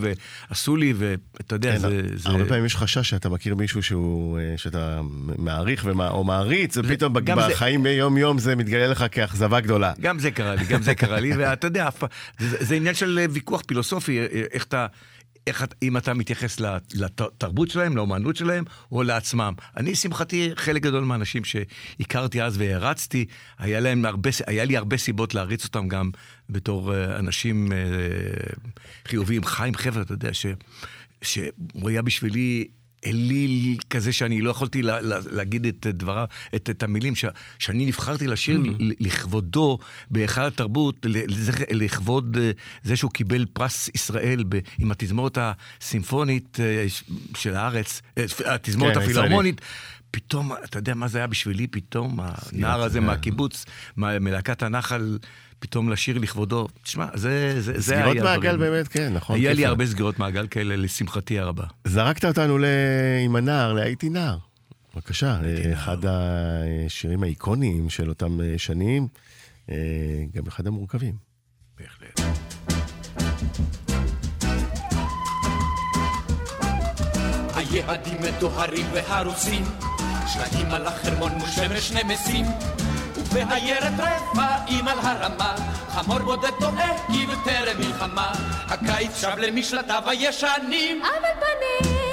ועשו 0.49 0.75
לי, 0.75 0.93
ואתה 0.97 1.55
יודע, 1.55 1.71
כן, 1.71 1.77
זה... 1.77 2.01
זה... 2.15 2.29
הרבה 2.29 2.45
פעמים 2.45 2.65
יש 2.65 2.75
חשש 2.75 3.09
שאתה 3.09 3.29
מכיר 3.29 3.55
מישהו 3.55 3.83
שהוא, 3.83 4.39
אה, 4.39 4.53
שאתה 4.57 5.01
מעריך 5.37 5.83
ומה- 5.85 6.09
או 6.09 6.23
מעריץ, 6.23 6.77
ופתאום 6.77 7.13
זה- 7.25 7.31
בחיים 7.35 7.83
ביום-יום 7.83 8.39
זה 8.39 8.55
מתגלה 8.55 8.87
לך 8.87 9.05
כאכזבה 9.11 9.59
גדולה. 9.59 9.93
גם 10.01 10.19
זה 10.19 10.31
קרה 10.31 10.55
לי, 10.55 10.65
גם 10.65 10.81
זה 10.81 10.95
קרה 10.95 11.19
לי, 11.19 11.31
ואתה 11.37 11.67
יודע, 11.67 11.89
זה, 12.39 12.57
זה 12.59 12.75
עניין 12.75 12.95
של 12.95 13.25
ויכוח 13.29 13.61
פילוסופי, 13.67 14.19
איך 14.53 14.63
אתה... 14.63 14.85
איך, 15.47 15.65
אם 15.83 15.97
אתה 15.97 16.13
מתייחס 16.13 16.59
לת- 16.59 16.93
לתרבות 16.95 17.69
שלהם, 17.69 17.95
לאומנות 17.97 18.35
שלהם, 18.35 18.63
או 18.91 19.03
לעצמם. 19.03 19.53
אני, 19.77 19.91
לשמחתי, 19.91 20.49
חלק 20.55 20.81
גדול 20.81 21.03
מהאנשים 21.03 21.41
שהכרתי 21.43 22.41
אז 22.43 22.57
והערצתי, 22.57 23.25
היה, 23.59 23.79
להם 23.79 24.05
הרבה, 24.05 24.29
היה 24.47 24.65
לי 24.65 24.77
הרבה 24.77 24.97
סיבות 24.97 25.33
להריץ 25.35 25.63
אותם 25.65 25.87
גם 25.87 26.11
בתור 26.49 26.93
אה, 26.95 27.19
אנשים 27.19 27.71
אה, 27.71 27.77
חיוביים. 29.07 29.43
חיים 29.43 29.75
חבר, 29.75 30.01
אתה 30.01 30.13
יודע, 30.13 30.33
ש, 30.33 30.45
שהוא 31.21 31.43
היה 31.89 32.01
בשבילי 32.01 32.67
אליל 33.05 33.77
כזה 33.89 34.13
שאני 34.13 34.41
לא 34.41 34.49
יכולתי 34.49 34.81
לה, 34.81 35.01
לה, 35.01 35.19
להגיד 35.31 35.65
את 35.65 35.87
דבריו, 35.87 36.25
את, 36.55 36.69
את 36.69 36.83
המילים, 36.83 37.15
ש, 37.15 37.25
שאני 37.59 37.85
נבחרתי 37.85 38.27
לשיר 38.27 38.61
mm-hmm. 38.63 38.83
לכבודו 38.99 39.77
בהיכל 40.11 40.41
התרבות, 40.41 41.05
לכבוד 41.71 42.37
אה, 42.41 42.51
זה 42.83 42.95
שהוא 42.95 43.11
קיבל 43.11 43.45
פרס 43.53 43.89
ישראל 43.95 44.43
ב, 44.49 44.59
עם 44.79 44.91
התזמורת 44.91 45.37
הסימפונית 45.41 46.59
אה, 46.59 46.85
של 47.35 47.55
הארץ, 47.55 48.01
אה, 48.17 48.23
התזמורת 48.45 48.93
כן. 48.93 49.01
הפילהרמונית. 49.01 49.61
פתאום, 50.11 50.51
אתה 50.63 50.77
יודע 50.79 50.93
מה 50.93 51.07
זה 51.07 51.17
היה 51.17 51.27
בשבילי? 51.27 51.67
פתאום 51.67 52.19
הנער 52.19 52.83
הזה. 52.83 52.99
מהקיבוץ, 52.99 53.65
מה- 53.95 54.19
מלהקת 54.19 54.63
הנחל, 54.63 55.17
פתאום 55.63 55.89
לשיר 55.89 56.17
לכבודו. 56.17 56.67
תשמע, 56.83 57.05
זה, 57.13 57.61
זה, 57.61 57.79
זה 57.79 57.93
היה 57.95 58.09
סגירות 58.09 58.23
מעגל 58.23 58.55
דברים. 58.55 58.71
באמת, 58.71 58.87
כן, 58.87 59.13
נכון. 59.13 59.35
היה 59.35 59.53
לי. 59.53 59.65
הרבה 59.65 59.85
סגירות 59.85 60.19
מעגל 60.19 60.47
כאלה, 60.47 60.75
לשמחתי 60.75 61.39
הרבה. 61.39 61.63
זרקת 61.87 62.25
אותנו 62.25 62.57
ל... 62.57 62.65
עם 63.25 63.35
הנער, 63.35 63.73
להייתי 63.73 64.09
נער. 64.09 64.37
בבקשה, 64.95 65.39
אה, 65.43 65.73
אחד 65.73 65.97
השירים 66.05 67.23
האיקוניים 67.23 67.89
של 67.89 68.09
אותם 68.09 68.41
אה, 68.41 68.53
שנים, 68.57 69.07
אה, 69.69 69.75
גם 70.33 70.43
אחד 70.47 70.67
המורכבים. 70.67 71.15
בהחלט. 71.79 72.19
היעדים 77.55 78.17
מדוהרים 78.21 78.85
והרוסים, 78.93 79.63
שלגים 80.33 80.67
על 80.71 80.87
החרמון 80.87 81.31
מול 81.31 81.49
שמש 81.49 81.91
נמסים, 83.33 83.47
ובעיירת 83.47 83.93
רפאים 83.99 84.87
על 84.87 84.99
הרמה, 84.99 85.55
חמור 85.89 86.19
בודד 86.19 86.51
טועה 86.59 87.07
כי 87.07 87.25
בטרם 87.25 87.77
מלחמה, 87.79 88.31
הקיץ 88.67 89.21
שב 89.21 89.37
למשלטיו 89.37 90.03
הישנים. 90.09 91.01
אבל 91.01 91.29
פניך 91.39 92.12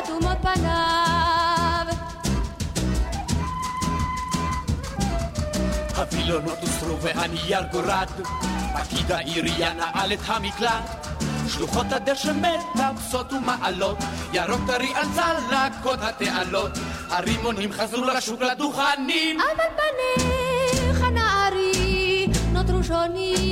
וחתומות 0.00 0.38
פניו. 0.42 1.86
הווילונות 5.96 6.58
הוסרו 6.60 7.00
והנייר 7.00 7.62
גורד, 7.72 8.08
פקיד 8.74 9.12
העירייה 9.12 9.72
נעל 9.74 10.12
את 10.12 10.18
המקלט. 10.26 11.06
שלוחות 11.48 11.86
הדשא 11.90 12.32
מטפסות 12.32 13.32
ומעלות, 13.32 13.98
ירוק 14.32 14.60
טרי 14.66 14.92
על 14.94 15.06
צלקות 15.14 15.98
התעלות. 16.02 16.70
הרימונים 17.08 17.72
חזרו 17.72 18.04
לשוק 18.04 18.40
לדוכנים. 18.40 19.40
אבל 19.40 19.64
פניך 19.76 21.00
נערי 21.02 22.26
נותרו 22.52 22.84
שונים. 22.84 23.49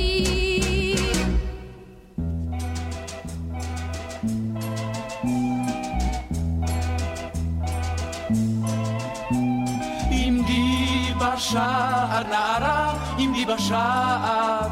בשער 11.39 12.23
נערה, 12.29 12.93
עמדי 13.17 13.45
בשער, 13.45 14.67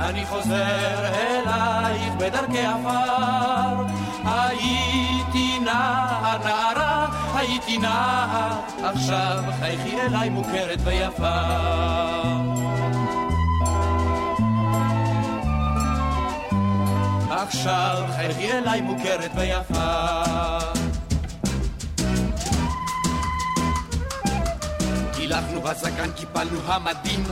אני 0.00 0.26
חוזר 0.26 1.06
אלייך 1.14 2.14
בדרכי 2.18 2.66
עפר. 2.66 3.84
הייתי 4.24 5.58
נער 5.58 6.38
נערה, 6.44 7.06
הייתי 7.34 7.78
נער, 7.78 8.60
עכשיו 8.84 9.42
חייכי 9.60 10.00
אליי 10.00 10.28
מוכרת 10.28 10.78
ויפה. 10.84 11.40
עכשיו 17.30 18.04
חייכי 18.16 18.52
אליי 18.52 18.80
מוכרת 18.80 19.30
ויפה. 19.34 20.75
קילחנו 25.36 25.60
בזקן, 25.60 26.12
קיפלנו 26.12 26.60
המדים, 26.66 27.24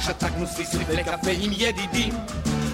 שתקנו 0.00 0.46
סיסריף 0.46 0.88
לקפה 0.88 1.30
עם 1.40 1.50
ידידים. 1.52 2.12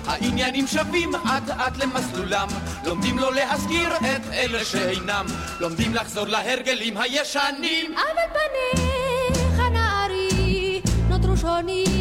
העניינים 0.07 0.67
שווים 0.67 1.15
אט 1.15 1.51
אט 1.51 1.77
למסלולם, 1.77 2.49
לומדים 2.87 3.19
לא 3.19 3.35
להזכיר 3.35 3.97
את 3.97 4.33
אלה 4.33 4.65
שאינם, 4.65 5.27
לומדים 5.61 5.95
לחזור 5.95 6.27
להרגלים 6.27 6.97
הישנים. 6.97 7.95
אבל 7.95 8.39
פניך 8.39 9.59
נערי 9.73 10.81
נותרו 11.09 11.37
שונים. 11.37 11.92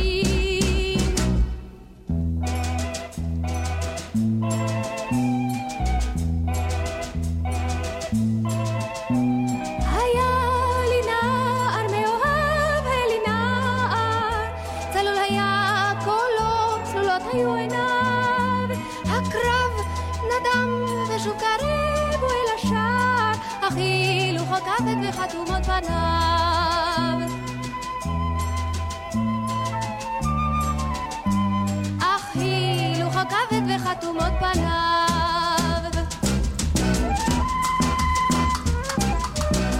הכבד 33.92 34.04
וחתומות 34.04 34.34
פניו. 34.40 35.92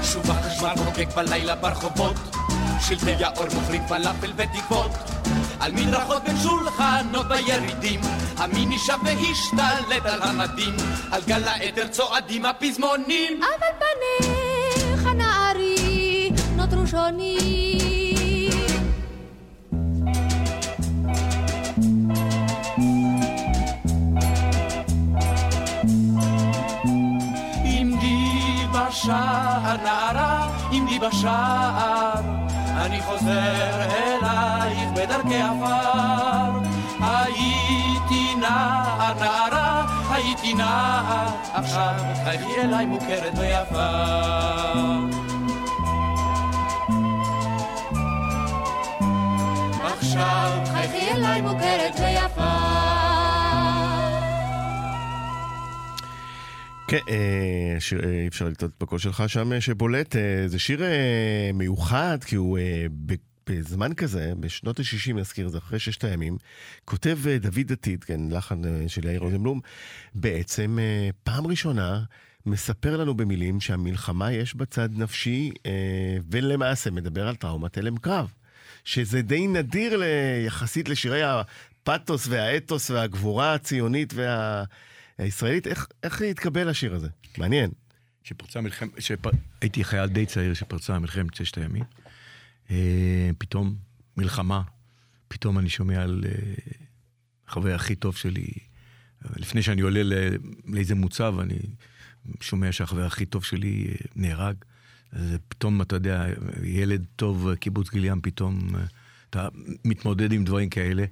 שוב 0.04 0.32
החשמל 0.32 0.76
חוגג 0.86 1.10
בלילה 1.16 1.56
ברחובות, 1.56 2.16
שלטי 2.80 3.24
האור 3.26 3.46
מוכרים 3.54 3.82
פלאפל 3.88 4.32
ותקוות. 4.36 4.92
על 5.60 5.72
מדרכות 5.72 6.24
בין 6.24 6.38
שולחנות 6.38 7.28
בירידים, 7.28 8.02
המיני 8.38 8.80
שב 8.80 8.98
והשתלט 9.06 10.06
על 10.06 10.22
המדים, 10.22 10.76
על 11.12 11.22
גל 11.28 11.44
האתר 11.44 11.88
צועדים 11.88 12.46
הפזמונים. 12.46 13.42
אבל 13.44 13.68
פניך 13.80 15.06
נערי 15.06 16.32
נותרו 16.56 16.88
שונים. 16.88 17.81
בשער 29.02 29.76
נערה, 29.84 30.48
עמדי 30.72 31.00
בשער, 31.00 32.22
אני 32.78 33.02
חוזר 33.02 33.82
אלייך 33.82 34.90
בדרכי 34.96 35.42
עפר. 35.42 36.60
הייתי 37.00 38.36
נער 38.36 39.14
נערה, 39.20 39.86
הייתי 40.10 40.54
נער, 40.54 41.28
עכשיו 41.54 41.94
חייכי 42.24 42.62
אליי 42.62 42.86
מוכרת 42.86 43.34
ויפה. 43.38 43.88
עכשיו 49.84 50.52
חייכי 50.74 51.12
אליי 51.12 51.42
מוכרת 51.42 52.00
ויפה. 52.00 52.71
כן, 56.92 56.98
אה, 57.10 57.80
שיר, 57.80 58.04
אה, 58.04 58.10
אי 58.10 58.28
אפשר 58.28 58.46
לקטות 58.46 58.72
בקול 58.80 59.00
שלך 59.00 59.24
שם 59.28 59.54
אה, 59.54 59.62
שבולט. 59.62 60.16
זה 60.46 60.60
שיר 60.60 60.82
מיוחד, 61.54 62.18
כי 62.24 62.36
הוא 62.36 62.60
בזמן 63.50 63.94
כזה, 63.94 64.34
בשנות 64.40 64.80
ה-60, 64.80 65.14
נזכיר 65.14 65.48
את 65.48 65.52
זה, 65.52 65.58
אחרי 65.58 65.80
ששת 65.80 66.04
הימים, 66.04 66.38
כותב 66.86 67.20
דוד 67.42 67.72
עתיד, 67.72 68.04
כן, 68.04 68.22
לחן 68.30 68.62
של 68.88 69.06
יאיר 69.06 69.20
רוזנבלום, 69.20 69.60
בעצם 70.16 70.80
פעם 71.24 71.48
ראשונה 71.48 72.04
מספר 72.46 72.98
לנו 72.98 73.14
במילים 73.14 73.62
שהמלחמה 73.62 74.32
יש 74.32 74.56
בה 74.56 74.66
צד 74.66 74.90
נפשי, 74.98 75.52
ולמעשה 76.30 76.92
מדבר 76.92 77.28
על 77.28 77.36
טראומת 77.36 77.78
הלם 77.78 77.98
קרב. 77.98 78.32
שזה 78.84 79.22
די 79.22 79.48
נדיר 79.48 79.98
ל- 79.98 80.04
יחסית 80.46 80.90
לשירי 80.90 81.22
הפתוס 81.24 82.28
והאתוס 82.28 82.90
והגבורה 82.90 83.54
הציונית 83.54 84.14
וה... 84.14 84.64
הישראלית, 85.22 85.68
איך, 85.68 85.88
איך 86.04 86.22
התקבל 86.22 86.70
השיר 86.70 86.96
הזה? 86.96 87.08
מעניין. 87.38 87.72
שפרצה 88.24 88.62
מלחמת, 88.62 89.02
שפ... 89.02 89.26
הייתי 89.62 89.84
חייל 89.84 90.08
די 90.08 90.26
צעיר 90.26 90.54
שפרצה 90.54 91.00
מלחמת 91.00 91.34
ששת 91.34 91.58
הימים. 91.58 91.84
אה, 92.72 93.30
פתאום 93.38 93.76
מלחמה, 94.18 94.62
פתאום 95.28 95.60
אני 95.60 95.70
שומע 95.70 96.02
על 96.02 96.24
אה, 96.26 96.32
החבר 97.48 97.76
הכי 97.76 97.96
טוב 97.96 98.16
שלי. 98.16 98.48
לפני 99.36 99.62
שאני 99.62 99.82
עולה 99.82 100.02
לאיזה 100.66 100.96
מוצב, 100.96 101.36
אני 101.40 101.60
שומע 102.42 102.72
שהחבר 102.72 103.06
הכי 103.06 103.26
טוב 103.26 103.44
שלי 103.44 103.88
אה, 103.90 103.96
נהרג. 104.16 104.56
אז 105.12 105.36
פתאום, 105.48 105.82
אתה 105.82 105.96
יודע, 105.96 106.26
ילד 106.64 107.06
טוב, 107.16 107.56
קיבוץ 107.56 107.90
גיל 107.90 108.06
ים, 108.06 108.22
פתאום 108.22 108.70
אתה 109.30 109.48
מתמודד 109.86 110.32
עם 110.32 110.44
דברים 110.44 110.70
כאלה. 110.70 111.06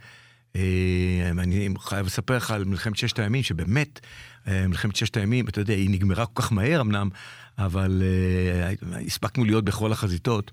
אה, 0.56 1.30
אני 1.32 1.70
חייב 1.80 2.06
לספר 2.06 2.38
לך 2.38 2.52
על 2.52 2.66
מלחמת 2.66 2.96
ששת 2.96 3.20
הימים, 3.20 3.44
שבאמת, 3.44 4.00
אה, 4.48 4.68
מלחמת 4.68 4.96
ששת 4.96 5.18
הימים, 5.18 5.48
אתה 5.48 5.62
יודע, 5.62 5.74
היא 5.74 5.90
נגמרה 5.90 6.26
כל 6.26 6.42
כך 6.42 6.52
מהר 6.52 6.82
אמנם, 6.82 7.10
אבל 7.58 8.04
אה, 8.06 8.74
הספקנו 9.06 9.46
להיות 9.46 9.66
בכל 9.66 9.92
החזיתות. 9.92 10.52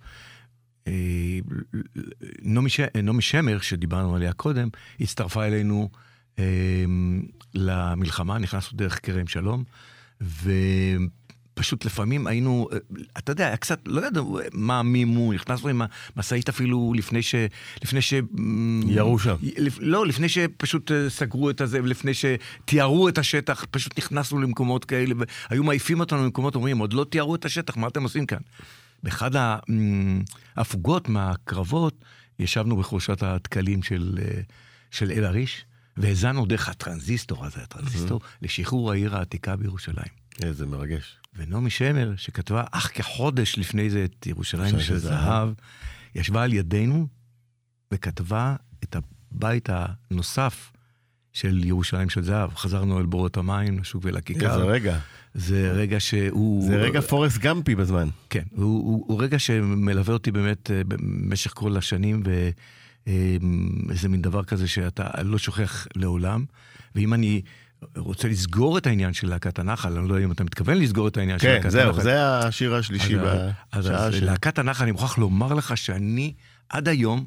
נעמי, 2.43 2.71
ש... 2.71 2.81
שמר, 3.21 3.61
שדיברנו 3.61 4.17
עליה 4.17 4.33
קודם, 4.33 4.69
הצטרפה 5.01 5.45
אלינו 5.47 5.91
למלחמה, 7.55 8.39
נכנסנו 8.39 8.79
דרך 8.79 9.07
כרם 9.07 9.27
שלום, 9.27 9.65
ופשוט 11.57 11.85
לפעמים 11.85 12.27
היינו, 12.27 12.69
אה, 12.73 12.79
אתה 13.19 13.33
יודע, 13.33 13.47
היה 13.47 13.57
קצת, 13.57 13.81
לא 13.87 14.07
ידענו 14.07 14.39
מה 14.53 14.83
מימו, 14.83 15.33
נכנסנו 15.33 15.69
עם 15.69 15.83
המשאית 16.17 16.49
אפילו 16.49 16.93
לפני 16.97 17.23
ש... 17.23 17.35
לפני 17.83 18.03
ש... 18.03 18.15
ירו 18.87 19.19
שם. 19.19 19.37
לא, 19.81 20.07
לפני 20.07 20.29
שפשוט 20.29 20.93
אה, 20.93 21.11
סגרו 21.11 21.51
את 21.51 21.61
הזה, 21.61 21.83
ולפני 21.83 22.13
שתיארו 22.15 23.09
את 23.09 23.19
השטח, 23.19 23.65
פשוט 23.71 23.99
נכנסנו 23.99 24.41
למקומות 24.41 24.85
כאלה, 24.85 25.15
והיו 25.51 25.65
מעיפים 25.65 26.01
אותנו 26.01 26.25
למקומות, 26.25 26.55
אומרים, 26.55 26.79
עוד 26.79 26.93
לא 26.93 27.05
תיארו 27.05 27.35
את 27.35 27.45
השטח, 27.45 27.77
מה 27.77 27.89
אתם 27.89 28.03
עושים 28.03 28.27
כאן? 28.27 28.41
באחד 29.03 29.31
ההפוגות 30.57 31.09
מהקרבות, 31.09 32.05
ישבנו 32.39 32.77
בחורשת 32.77 33.23
הדקלים 33.23 33.83
של, 33.83 34.19
אה, 34.23 34.41
של 34.91 35.11
אל 35.11 35.25
עריש, 35.25 35.65
והאזנו 35.97 36.47
דרך 36.47 36.69
הטרנזיסטור 36.69 37.45
הזה, 37.47 37.61
הטרנזיסטור, 37.63 38.21
לשחרור 38.43 38.93
העיר 38.93 39.17
העתיקה 39.17 39.57
בירושלים. 39.57 40.26
איזה 40.43 40.67
מרגש. 40.67 41.17
ונעמי 41.35 41.71
שמר, 41.71 42.13
שכתבה 42.17 42.65
אך 42.71 42.91
כחודש 42.95 43.59
לפני 43.59 43.91
זה 43.91 44.05
את 44.05 44.27
ירושלים 44.27 44.81
של 44.81 44.99
זהב, 44.99 45.49
ישבה 46.15 46.43
על 46.43 46.53
ידינו 46.53 47.07
וכתבה 47.93 48.57
את 48.85 48.97
הבית 48.97 49.69
הנוסף 49.73 50.73
של 51.33 51.65
ירושלים 51.65 52.09
של 52.09 52.23
זהב. 52.23 52.55
חזרנו 52.55 53.01
אל 53.01 53.07
בורות 53.07 53.37
המים, 53.37 53.79
לשוק 53.79 54.03
ולכיכר. 54.05 54.53
איזה 54.53 54.65
רגע. 54.65 54.99
זה 55.35 55.73
רגע 55.73 56.01
שהוא... 56.01 56.67
זה 56.67 56.77
רגע 56.77 57.01
פורסט 57.01 57.39
גמפי 57.39 57.75
בזמן. 57.75 58.09
כן, 58.31 58.43
הוא, 58.51 58.65
הוא, 58.65 59.05
הוא 59.09 59.23
רגע 59.23 59.39
שמלווה 59.39 60.15
אותי 60.15 60.31
באמת 60.31 60.71
אה, 60.71 60.83
במשך 60.89 61.53
כל 61.55 61.77
השנים, 61.77 62.23
ואיזה 63.07 64.09
מין 64.09 64.23
דבר 64.23 64.45
כזה 64.45 64.69
שאתה 64.69 65.23
לא 65.23 65.39
שוכח 65.39 65.87
לעולם. 65.97 66.45
ואם 66.95 67.15
אני 67.15 67.43
רוצה 67.97 68.29
לסגור 68.29 68.79
את 68.79 68.87
העניין 68.87 69.13
של 69.13 69.29
להקת 69.29 69.59
הנחל, 69.59 69.99
אני 69.99 70.09
לא 70.09 70.15
יודע 70.15 70.25
אם 70.25 70.33
אתה 70.33 70.45
מתכוון 70.45 70.79
לסגור 70.79 71.09
את 71.09 71.17
העניין 71.17 71.39
כן, 71.39 71.43
של 71.43 71.53
להקת 71.53 71.71
זהו, 71.71 71.83
הנחל. 71.83 71.97
כן, 71.97 72.03
זהו, 72.03 72.13
זה 72.13 72.39
השיר 72.39 72.75
השלישי 72.75 73.19
אז, 73.19 73.23
אז, 73.73 73.87
בשעה 73.87 74.07
אז 74.07 74.15
של... 74.15 74.25
להקת 74.25 74.59
הנחל, 74.59 74.83
אני 74.83 74.93
מוכרח 74.93 75.19
לומר 75.19 75.55
לך 75.55 75.77
שאני 75.77 76.35
עד 76.69 76.89
היום, 76.89 77.27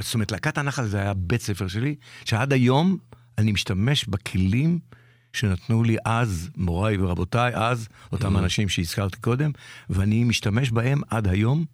זאת 0.00 0.14
אומרת, 0.14 0.32
להקת 0.32 0.58
הנחל 0.58 0.86
זה 0.86 1.00
היה 1.00 1.14
בית 1.14 1.42
ספר 1.42 1.68
שלי, 1.68 1.94
שעד 2.24 2.52
היום 2.52 2.98
אני 3.38 3.52
משתמש 3.52 4.04
בכלים 4.04 4.78
שנתנו 5.32 5.82
לי 5.82 5.96
אז, 6.04 6.50
מוריי 6.56 6.96
ורבותיי, 6.96 7.52
אז, 7.54 7.88
אותם 8.12 8.36
Mm. 8.36 8.38
אנשים 8.38 8.68
שהזכרתי 8.68 9.18
קודם, 9.20 9.50
ואני 9.90 10.24
משתמש 10.24 10.70
בהם 10.70 11.00
עד 11.10 11.28
היום. 11.28 11.64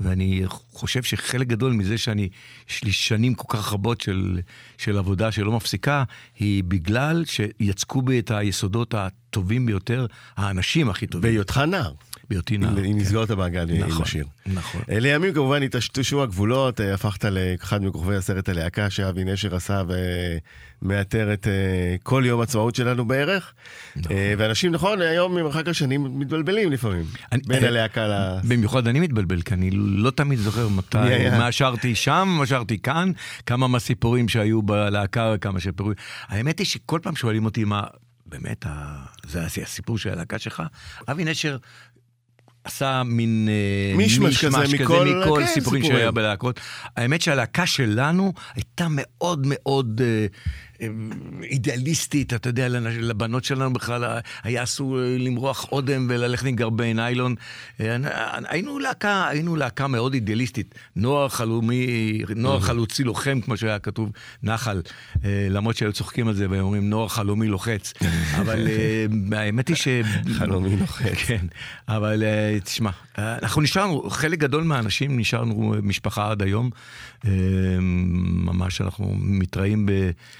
ואני 0.00 0.42
חושב 0.72 1.02
שחלק 1.02 1.46
גדול 1.46 1.72
מזה 1.72 1.98
שאני, 1.98 2.28
יש 2.70 2.84
לי 2.84 2.92
שנים 2.92 3.34
כל 3.34 3.56
כך 3.56 3.72
רבות 3.72 4.00
של, 4.00 4.40
של 4.78 4.98
עבודה 4.98 5.32
שלא 5.32 5.52
מפסיקה, 5.52 6.04
היא 6.38 6.64
בגלל 6.64 7.24
שיצקו 7.24 8.02
בי 8.02 8.18
את 8.18 8.30
היסודות 8.30 8.94
הטובים 8.94 9.66
ביותר, 9.66 10.06
האנשים 10.36 10.90
הכי 10.90 11.06
טובים. 11.06 11.30
בהיותך 11.30 11.58
נער. 11.58 11.92
בהיותי 12.30 12.58
נער. 12.58 12.84
אם 12.84 12.98
נסגור 12.98 13.24
את 13.24 13.30
המעגל 13.30 13.70
עם 13.70 13.84
נכון, 13.84 14.02
השיר. 14.02 14.26
נכון. 14.46 14.82
אה, 14.90 15.00
לימים 15.00 15.34
כמובן 15.34 15.62
התשתשו 15.62 16.22
הגבולות, 16.22 16.80
אה, 16.80 16.94
הפכת 16.94 17.24
לאחד 17.24 17.84
מכוכבי 17.84 18.16
הסרט 18.16 18.48
הלהקה 18.48 18.90
שאבי 18.90 19.24
נשר 19.24 19.56
עשה 19.56 19.82
ומאתר 20.82 21.32
את 21.32 21.46
אה, 21.46 21.96
כל 22.02 22.22
יום 22.26 22.40
עצמאות 22.40 22.74
שלנו 22.74 23.04
בערך. 23.04 23.52
נכון. 23.96 24.16
ואנשים, 24.38 24.72
נכון, 24.72 25.02
היום 25.02 25.34
ממרחק 25.34 25.68
השנים 25.68 26.18
מתבלבלים 26.18 26.72
לפעמים, 26.72 27.04
בין 27.46 27.64
הלהקה 27.64 28.08
ל... 28.08 28.38
במיוחד 28.48 28.88
אני 28.88 29.00
מתבלבל, 29.00 29.42
כי 29.42 29.54
אני 29.54 29.70
לא 29.72 30.10
תמיד 30.10 30.38
זוכר 30.38 30.68
מתי? 30.68 31.28
מה 31.38 31.52
שרתי 31.52 31.94
שם, 31.94 32.28
מה 32.38 32.46
שרתי 32.46 32.78
כאן, 32.78 33.12
כמה 33.46 33.68
מהסיפורים 33.68 34.28
שהיו 34.28 34.62
בלהקה, 34.62 35.34
כמה 35.40 35.60
סיפורים. 35.60 35.94
האמת 36.28 36.58
היא 36.58 36.66
שכל 36.66 37.00
פעם 37.02 37.16
שואלים 37.16 37.44
אותי 37.44 37.64
מה, 37.64 37.82
באמת, 38.28 38.66
ה... 38.66 39.04
זה 39.26 39.62
הסיפור 39.62 39.98
של 39.98 40.10
הלהקה 40.10 40.38
שלך? 40.38 40.62
אבי 41.10 41.24
נשר 41.24 41.56
עשה 42.64 43.02
מין 43.06 43.48
אה, 43.48 43.96
מישמש 43.96 44.44
כזה 44.44 44.58
מכל- 44.74 45.08
מכל 45.24 45.40
כן, 45.40 45.46
סיפורים. 45.46 45.84
שהיה 45.84 46.10
בלהקות. 46.10 46.60
האמת 46.96 47.20
שהלהקה 47.20 47.66
שלנו 47.66 48.32
הייתה 48.54 48.86
מאוד 48.90 49.42
מאוד 49.48 50.00
אה, 50.04 50.26
אידיאליסטית, 51.42 52.34
אתה 52.34 52.48
יודע, 52.48 52.68
לבנות 52.88 53.44
שלנו 53.44 53.72
בכלל 53.72 54.18
היה 54.42 54.62
אסור 54.62 55.00
אה, 55.00 55.16
למרוח 55.18 55.66
אודם 55.72 56.06
וללכת 56.10 56.46
עם 56.46 56.56
גרבי 56.56 56.94
ניילון. 56.94 57.34
אה, 57.80 57.96
היינו 58.48 58.78
להקה, 58.78 59.28
היינו 59.28 59.56
להקה 59.56 59.86
מאוד 59.86 60.14
אידיאליסטית. 60.14 60.74
נוער 60.96 61.28
חלומי, 61.28 62.22
נוער 62.36 62.60
חלוצי 62.60 63.04
לוחם, 63.04 63.40
כמו 63.40 63.56
שהיה 63.56 63.78
כתוב, 63.78 64.10
נחל. 64.42 64.82
אה, 65.24 65.46
למרות 65.50 65.76
שהיו 65.76 65.92
צוחקים 65.92 66.28
על 66.28 66.34
זה 66.34 66.50
והם 66.50 66.60
אומרים 66.60 66.90
נוער 66.90 67.08
חלומי 67.08 67.48
לוחץ. 67.48 67.92
אבל 68.40 68.68
אה, 68.68 69.06
האמת 69.38 69.68
היא 69.68 69.76
ש... 69.76 69.88
חלומי 70.38 70.76
לוחץ. 70.76 71.14
כן, 71.26 71.46
אבל 71.88 72.22
אה, 72.22 72.60
תשמע, 72.60 72.90
אה, 73.18 73.38
אנחנו 73.42 73.62
נשארנו, 73.62 74.10
חלק 74.10 74.38
גדול 74.38 74.64
מהאנשים 74.64 75.20
נשארנו 75.20 75.74
משפחה 75.82 76.30
עד 76.30 76.42
היום. 76.42 76.70
אה, 77.26 77.30
ממש 77.80 78.80
אנחנו 78.80 79.14
מתראים 79.18 79.86
ב, 79.86 79.92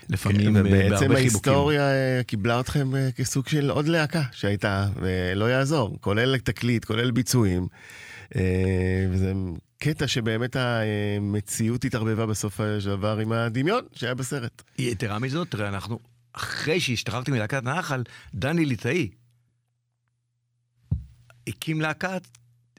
לפעמים 0.09 0.28
אה, 0.31 0.53
בהרבה 0.53 0.61
ובעצם 0.61 0.97
חיבוקים. 0.99 1.17
ההיסטוריה 1.17 1.83
אה, 1.83 2.21
קיבלה 2.27 2.61
אתכם 2.61 2.97
אה, 2.97 3.12
כסוג 3.12 3.49
של 3.49 3.71
עוד 3.71 3.88
להקה 3.88 4.23
שהייתה, 4.33 4.88
ולא 4.97 5.45
יעזור, 5.51 5.97
כולל 6.01 6.38
תקליט, 6.38 6.85
כולל 6.85 7.11
ביצועים. 7.11 7.67
וזה 9.11 9.33
קטע 9.79 10.07
שבאמת 10.07 10.57
המציאות 10.57 11.85
התערבבה 11.85 12.27
בסוף 12.27 12.61
של 12.79 12.88
דבר 12.88 13.19
עם 13.19 13.33
הדמיון 13.33 13.85
שהיה 13.95 14.14
בסרט. 14.14 14.62
יתרה 14.79 15.19
מזאת, 15.19 15.51
תראה, 15.51 15.69
אנחנו, 15.69 15.99
אחרי 16.33 16.81
שהשתחררתי 16.81 17.31
מלהקת 17.31 17.67
הנחל, 17.67 18.03
דני 18.35 18.64
ליטאי 18.64 19.09
הקים 21.49 21.81
להקה 21.81 22.17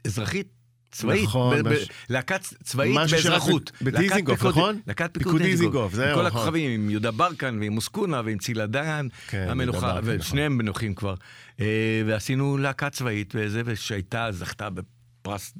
אזרחית. 0.06 0.59
צבאית, 0.92 1.24
נכון, 1.24 1.62
ב- 1.62 1.68
מש- 1.68 1.88
להקה 2.10 2.38
צבאית 2.38 2.96
באזרחות. 3.10 3.72
בדיזינגוף, 3.82 4.44
נכון? 4.44 4.80
להקת 4.86 5.10
פיקוד 5.18 5.42
דיזינגוף. 5.42 5.94
זהו, 5.94 6.14
כל 6.14 6.26
נכון. 6.26 6.40
הכוכבים, 6.40 6.70
עם 6.70 6.90
יהודה 6.90 7.10
ברקן 7.10 7.58
ועם 7.60 7.72
מוסקונה 7.72 8.22
ועם 8.24 8.38
צילה 8.38 8.66
דיין, 8.66 9.08
כן, 9.28 9.46
המנוחה, 9.50 9.80
ברקן, 9.80 9.98
נכון. 10.06 10.16
ושניהם 10.20 10.58
מנוחים 10.58 10.94
כבר. 10.94 11.14
אה, 11.60 11.66
ועשינו 12.06 12.58
להקה 12.58 12.90
צבאית, 12.90 13.32
וזה, 13.36 13.62
ושהייתה, 13.64 14.28
זכתה 14.32 14.68
בפרס, 14.70 15.54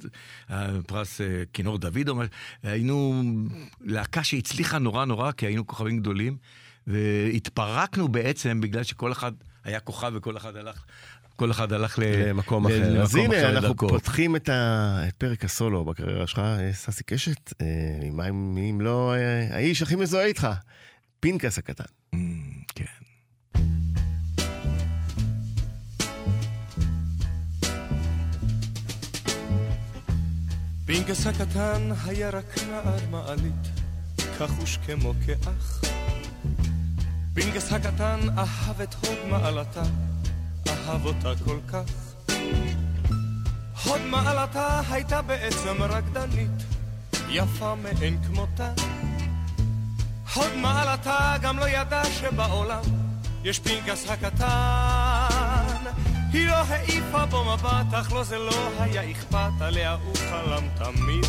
אה, 0.50 0.66
פרס 0.86 1.20
אה, 1.20 1.26
כינור 1.52 1.78
דוד, 1.78 2.08
או 2.08 2.14
משהו. 2.14 2.30
היינו 2.62 3.22
להקה 3.80 4.24
שהצליחה 4.24 4.78
נורא 4.78 5.04
נורא, 5.04 5.32
כי 5.32 5.46
היינו 5.46 5.66
כוכבים 5.66 6.00
גדולים, 6.00 6.36
והתפרקנו 6.86 8.08
בעצם 8.08 8.60
בגלל 8.60 8.82
שכל 8.82 9.12
אחד 9.12 9.32
היה 9.64 9.80
כוכב 9.80 10.12
וכל 10.14 10.36
אחד 10.36 10.56
הלך... 10.56 10.84
כל 11.40 11.50
אחד 11.50 11.72
הלך 11.72 11.98
למקום 12.02 12.66
אחר. 12.66 12.78
למקום 12.80 13.00
אז 13.00 13.14
הנה, 13.14 13.48
אנחנו. 13.48 13.76
פותחים 13.76 14.36
את 14.36 14.50
פרק 15.18 15.44
הסולו 15.44 15.84
בקריירה 15.84 16.26
שלך, 16.26 16.38
אה, 16.38 16.72
ססי 16.72 17.04
קשת, 17.04 17.52
אה, 17.60 17.66
מה 18.12 18.28
אם 18.28 18.80
לא 18.80 19.14
אה, 19.14 19.56
האיש 19.56 19.82
הכי 19.82 19.96
מזוהה 19.96 20.24
איתך, 20.24 20.48
פינקס 21.20 21.58
הקטן. 21.58 21.84
אממ, 22.14 22.18
כן. 22.74 22.84
פינקס 30.86 31.26
הקטן 31.26 31.90
היה 32.06 32.30
רק 32.30 32.58
נער 32.70 33.10
מעלית, 33.10 33.66
כחוש 34.38 34.78
כמו 34.86 35.12
כאח. 35.26 35.80
פינקס 37.34 37.72
הקטן 37.72 38.18
אהב 38.38 38.80
את 38.80 38.94
הוד 38.94 39.18
מעלתה, 39.30 39.82
אהב 40.70 41.06
אותה 41.06 41.32
כל 41.44 41.58
כך. 41.68 41.84
הוד 43.84 44.00
מעלתה 44.00 44.80
הייתה 44.90 45.22
בעצם 45.22 45.82
רקדנית, 45.82 46.62
יפה 47.28 47.74
מאין 47.74 48.18
כמותה. 48.24 48.72
הוד 50.34 50.54
מעלתה 50.56 51.34
גם 51.42 51.58
לא 51.58 51.68
ידע 51.68 52.02
שבעולם 52.04 52.82
יש 53.44 53.58
פנקס 53.58 54.10
הקטן. 54.10 55.90
היא 56.32 56.46
לא 56.46 56.54
העיפה 56.54 57.26
בו 57.26 57.44
מבט, 57.44 57.94
אך 57.94 58.12
לו 58.12 58.24
זה 58.24 58.38
לא 58.38 58.70
היה 58.80 59.10
אכפת, 59.10 59.60
עליה 59.60 59.96
הוא 60.04 60.16
חלם 60.16 60.68
תמיד. 60.78 61.26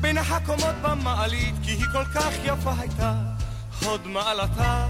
בין 0.00 0.18
הקומות 0.18 0.74
במעלית, 0.82 1.54
כי 1.62 1.70
היא 1.70 1.86
כל 1.92 2.04
כך 2.04 2.32
יפה 2.44 2.72
הייתה, 2.78 3.14
הוד 3.82 4.06
מעלתה. 4.06 4.86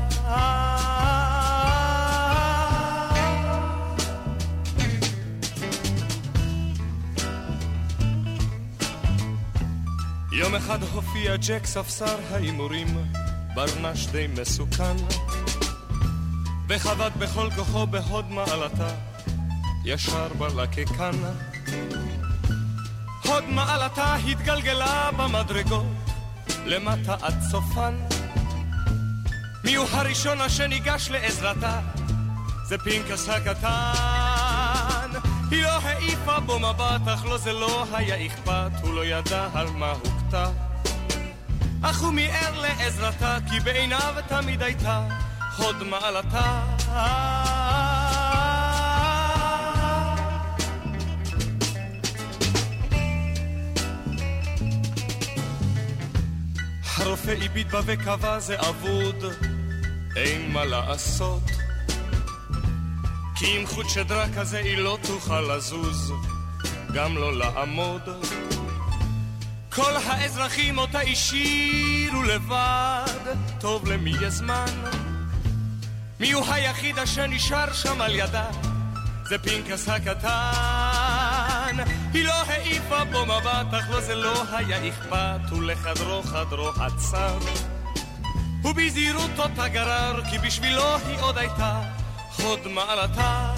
יום 10.34 10.54
אחד 10.54 10.82
הופיע 10.82 11.36
ג'ק 11.36 11.66
ספסר 11.66 12.16
ההימורים, 12.30 12.86
ברנש 13.54 14.06
די 14.06 14.26
מסוכן, 14.26 14.96
וחבט 16.68 17.12
בכל 17.18 17.48
כוחו 17.56 17.86
בהוד 17.86 18.30
מעלתה, 18.30 18.88
ישר 19.84 20.28
בלקקן. 20.38 21.16
הוד 23.24 23.44
מעלתה 23.44 24.14
התגלגלה 24.14 25.10
במדרגות, 25.16 25.86
למטה 26.66 27.16
עד 27.22 27.42
סופן. 27.50 27.94
מי 29.64 29.74
הוא 29.74 29.86
הראשון 29.90 30.40
אשר 30.40 30.66
ניגש 30.66 31.08
לעזרתה? 31.10 31.80
זה 32.68 32.78
פנקס 32.78 33.28
הקטן. 33.28 35.10
היא 35.50 35.62
לא 35.62 35.68
העיפה 35.68 36.40
בו 36.40 36.58
מבט, 36.58 37.08
אך 37.14 37.24
לו 37.24 37.38
זה 37.38 37.52
לא 37.52 37.84
היה 37.92 38.26
אכפת, 38.26 38.70
הוא 38.82 38.94
לא 38.94 39.04
ידע 39.04 39.48
על 39.54 39.66
מה 39.70 39.92
הוכתה. 40.34 40.50
אך 41.82 42.00
הוא 42.00 42.12
מיהר 42.12 42.60
לעזרתה, 42.60 43.38
כי 43.50 43.60
בעיניו 43.60 44.14
תמיד 44.28 44.62
הייתה 44.62 45.08
הוד 45.56 45.82
מעלתה. 45.82 46.62
הרופא 56.96 57.34
הביט 57.44 57.70
בה 57.70 57.80
וקבע 57.86 58.38
זה 58.38 58.60
אבוד, 58.60 59.24
אין 60.16 60.52
מה 60.52 60.64
לעשות. 60.64 61.42
כי 63.36 63.58
עם 63.58 63.66
חוט 63.66 63.88
שדרה 63.88 64.26
כזה 64.36 64.58
היא 64.58 64.76
לא 64.76 64.98
תוכל 65.06 65.40
לזוז, 65.40 66.12
גם 66.94 67.16
לא 67.16 67.38
לעמוד. 67.38 68.02
כל 69.74 69.96
האזרחים 69.96 70.78
אותה 70.78 71.00
השאירו 71.00 72.22
לבד, 72.22 73.35
טוב 73.61 73.88
למי 73.88 74.11
יהיה 74.11 74.30
זמן? 74.30 74.66
מי 76.20 76.32
הוא 76.32 76.46
היחיד 76.50 76.98
אשר 76.98 77.26
נשאר 77.26 77.72
שם 77.72 78.00
על 78.00 78.14
ידה? 78.14 78.50
זה 79.28 79.38
פנקס 79.38 79.88
הקטן. 79.88 81.76
היא 82.12 82.24
לא 82.24 82.42
העיפה 82.46 83.04
בו 83.04 83.26
מבט, 83.26 83.74
אך 83.78 83.90
לו 83.90 84.00
זה 84.00 84.14
לא 84.14 84.42
היה 84.52 84.88
אכפת, 84.88 85.52
ולחדרו 85.52 86.22
חדרו 86.22 86.68
עצר. 86.68 87.38
ובזהירות 88.64 89.38
אותה 89.38 89.68
גרר, 89.68 90.20
כי 90.30 90.38
בשבילו 90.38 90.96
היא 90.96 91.18
עוד 91.20 91.38
הייתה 91.38 91.80
הוד 92.37 92.68
מעלתה. 92.68 93.54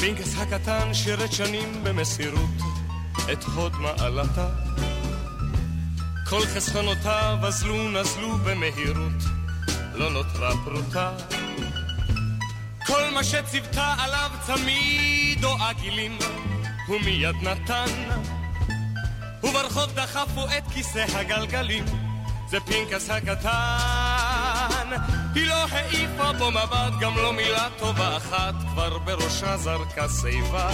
פינקס 0.00 0.34
הקטן 0.38 0.94
שירת 0.94 1.32
שנים 1.32 1.84
במסירות 1.84 2.50
את 3.32 3.44
הוד 3.44 3.72
מעלתה. 3.76 4.48
כל 6.28 6.40
חסכונותיו 6.46 7.38
אזלו 7.42 7.88
נזלו 7.90 8.38
במהירות, 8.44 9.22
לא 9.94 10.10
נותרה 10.10 10.50
פרוטה. 10.64 11.12
כל 12.86 13.10
מה 13.14 13.24
שציוותה 13.24 13.94
עליו 13.98 14.30
צמיד 14.46 15.44
או 15.44 15.56
עגילים, 15.62 16.18
הוא 16.86 17.00
מיד 17.04 17.36
נתן. 17.42 17.86
וברחוב 19.42 19.92
דחפו 19.94 20.44
את 20.58 20.72
כיסא 20.72 21.04
הגלגלים, 21.14 21.84
זה 22.50 22.60
פנקס 22.60 23.10
הקטן. 23.10 24.17
היא 25.34 25.48
לא 25.48 25.64
העיפה 25.70 26.32
בו 26.32 26.50
מבט, 26.50 26.92
גם 27.00 27.16
לא 27.16 27.32
מילה 27.32 27.68
טובה 27.78 28.16
אחת, 28.16 28.54
כבר 28.72 28.98
בראשה 28.98 29.56
זרקה 29.56 30.06
שיבה. 30.08 30.70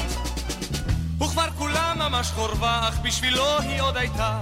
וכבר 1.16 1.50
כולה 1.59 1.92
ממש 1.96 2.31
חורבה, 2.31 2.88
אך 2.88 2.98
בשבילו 2.98 3.59
היא 3.61 3.83
עוד 3.83 3.96
הייתה 3.96 4.38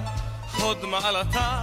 הוד 0.59 0.85
מעלתה. 0.85 1.63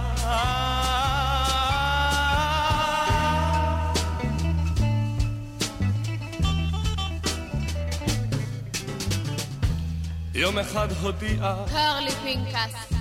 יום 10.34 10.58
אחד 10.58 10.88
הודיעה 11.02 11.54
קר 11.70 12.00
לי 12.00 12.10
פנקס, 12.10 12.92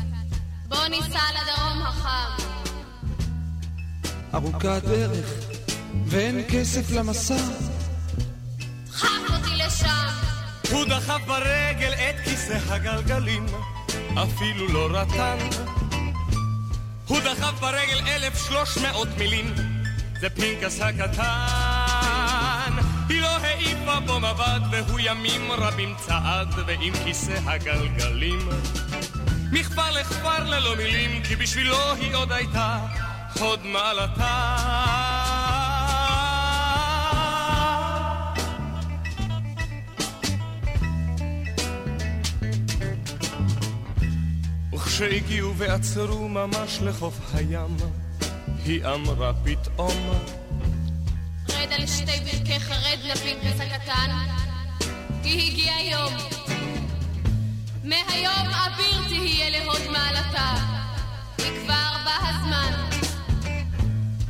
בוא 0.68 0.88
ניסע 0.88 1.20
לדרום 1.34 1.82
החם. 1.82 2.59
ארוכה 4.34 4.80
דרך, 4.80 5.28
ואין 6.06 6.42
כסף 6.50 6.92
למסע. 6.92 7.36
דחף 8.88 9.08
אותי 9.30 9.56
לשם. 9.66 10.10
הוא 10.72 10.86
דחף 10.86 11.22
ברגל 11.28 11.94
את 11.94 12.16
כיסא 12.24 12.58
הגלגלים, 12.68 13.46
אפילו 14.14 14.68
לא 14.68 14.88
רטן. 14.92 15.38
הוא 17.08 17.20
דחף 17.20 17.60
ברגל 17.60 18.00
אלף 18.08 18.48
שלוש 18.48 18.78
מאות 18.78 19.08
מילים, 19.18 19.54
זה 20.22 20.30
פנקס 20.30 20.82
הקטן. 20.82 22.74
היא 23.10 23.22
לא 23.22 23.38
העיפה 23.38 24.00
בו 24.00 24.20
מבט, 24.20 24.62
והוא 24.72 25.00
ימים 25.04 25.52
רבים 25.52 25.96
צעד, 26.06 26.48
ועם 26.68 26.94
כיסא 27.04 27.40
הגלגלים. 27.46 28.50
מכפר 29.52 29.92
לכפר 29.92 30.44
ללא 30.44 30.76
מילים, 30.76 31.24
כי 31.24 31.36
בשבילו 31.36 31.94
היא 31.94 32.16
עוד 32.16 32.32
הייתה 32.32 32.78
הוד 33.40 33.66
מעלתה. 33.66 34.56
וכשהגיעו 44.74 45.56
ועצרו 45.56 46.30
ממש 46.30 46.80
לחוף 46.82 47.20
הים, 47.34 47.78
היא 48.66 48.86
אמרה 48.86 49.32
פתאום, 49.44 50.10
רד 51.50 51.72
על 51.72 51.88
שתי 51.88 52.06
ברכיך, 52.06 52.72
רד 52.72 53.00
לפנקס 53.04 53.60
הקטן, 53.60 54.12
כי 55.24 55.48
הגיע 55.48 55.74
יום. 55.92 56.14
מהיום 57.84 58.48
אביר 58.48 59.08
תהיה 59.08 59.50
להוד 59.50 59.82
מעלתה, 59.92 60.54
כי 61.38 61.44
כבר 61.64 61.92
בא 62.06 62.18
הזמן. 62.30 62.99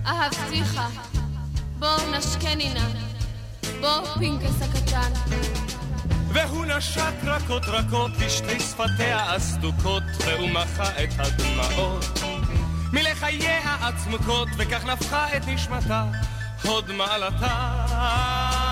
אהבתיך, 0.06 0.82
בוא 1.80 1.98
נשקני 2.18 2.74
נא, 2.74 2.88
בוא 3.82 4.06
פנקס 4.14 4.62
הקטן. 4.62 5.12
והוא 6.34 6.66
נשק 6.66 7.14
רכות 7.24 7.64
רכות 7.66 8.12
לשתי 8.20 8.60
שפתיה 8.60 9.34
הסדוקות, 9.36 10.04
והוא 10.26 10.50
מחה 10.50 11.04
את 11.04 11.10
הדמעות 11.18 12.20
מלחייה 12.94 13.76
הצמוקות, 13.76 14.48
וכך 14.58 14.86
נפחה 14.86 15.38
את 15.38 15.48
נשמתה 15.48 16.04
הוד 16.64 16.92
מעלתה. 16.92 18.69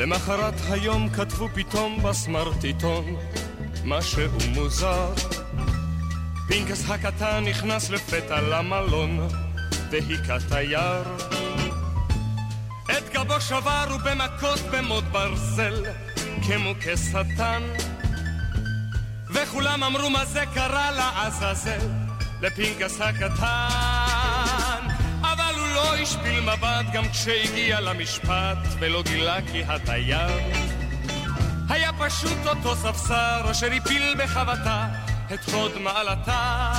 למחרת 0.00 0.54
היום 0.70 1.08
כתבו 1.08 1.48
פתאום 1.54 2.02
בסמרטיטון 2.02 3.16
משהו 3.84 4.22
מוזר. 4.54 5.12
פינקס 6.48 6.90
הקטן 6.90 7.44
נכנס 7.44 7.90
לפתע 7.90 8.40
למלון 8.40 9.28
והיכה 9.90 10.36
תייר 10.48 11.02
את 12.90 13.12
גבו 13.12 13.40
שבר 13.40 13.86
ובמכות 13.94 14.60
במוט 14.72 15.04
ברזל 15.04 15.84
כמו 16.46 16.74
כשטן. 16.80 17.62
וכולם 19.34 19.84
אמרו 19.84 20.10
מה 20.10 20.24
זה 20.24 20.42
קרה 20.54 20.90
לעזאזל? 20.90 21.88
לפינקס 22.40 23.00
הקטן 23.00 23.89
לא 25.80 25.94
השפיל 25.94 26.40
מבט 26.40 26.92
גם 26.92 27.08
כשהגיע 27.08 27.80
למשפט 27.80 28.58
ולא 28.78 29.02
גילה 29.02 29.38
כי 29.52 29.62
התייר 29.68 30.38
היה 31.68 31.90
פשוט 31.98 32.46
אותו 32.46 32.76
ספסר 32.76 33.50
אשר 33.50 33.72
הפיל 33.72 34.14
בחבטה 34.18 34.88
את 35.34 35.48
הוד 35.52 35.78
מעלתה. 35.78 36.72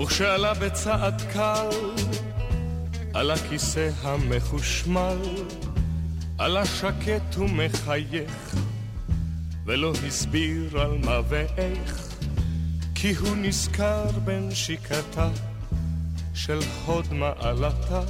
וכשעלה 0.00 0.54
בצעד 0.54 1.22
קל 1.32 1.68
על 3.14 3.30
הכיסא 3.30 3.90
המחושמל, 4.02 5.18
עלה 6.38 6.66
שקט 6.66 7.36
ומחייך, 7.36 8.54
ולא 9.68 9.92
הסביר 10.06 10.80
על 10.80 10.98
מה 11.04 11.20
ואיך, 11.28 12.08
כי 12.94 13.14
הוא 13.14 13.36
נזכר 13.36 14.10
בנשיקתה 14.24 15.30
של 16.34 16.58
הוד 16.86 17.12
מעלתה. 17.12 18.00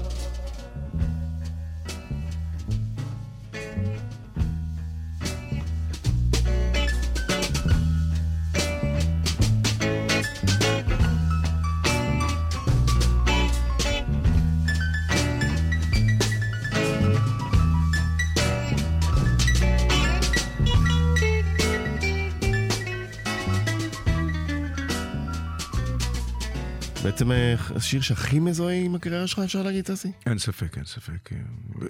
בעצם 27.08 27.32
אה, 27.32 27.54
השיר 27.76 28.00
שהכי 28.00 28.40
מזוהה 28.40 28.74
עם 28.74 28.94
הקריירה 28.94 29.26
שלך, 29.26 29.38
אפשר 29.38 29.62
להגיד, 29.62 29.84
טסי? 29.84 30.08
אין 30.26 30.38
ספק, 30.38 30.76
אין 30.76 30.84
ספק. 30.84 31.30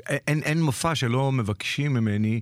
אין, 0.08 0.42
אין 0.42 0.62
מופע 0.62 0.94
שלא 0.94 1.32
מבקשים 1.32 1.94
ממני 1.94 2.40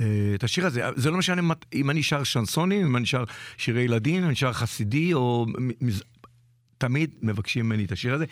אה, 0.00 0.06
את 0.34 0.44
השיר 0.44 0.66
הזה. 0.66 0.82
זה 0.96 1.10
לא 1.10 1.18
משנה 1.18 1.42
אם 1.74 1.90
אני 1.90 2.02
שר 2.02 2.22
שנסונים, 2.24 2.86
אם 2.86 2.96
אני 2.96 3.06
שר 3.06 3.24
שירי 3.58 3.82
ילדים, 3.82 4.22
אם 4.22 4.28
אני 4.28 4.34
שר 4.34 4.52
חסידי, 4.52 5.14
או... 5.14 5.46
תמיד 6.78 7.10
מבקשים 7.22 7.66
ממני 7.66 7.84
את 7.84 7.92
השיר 7.92 8.14
הזה. 8.14 8.24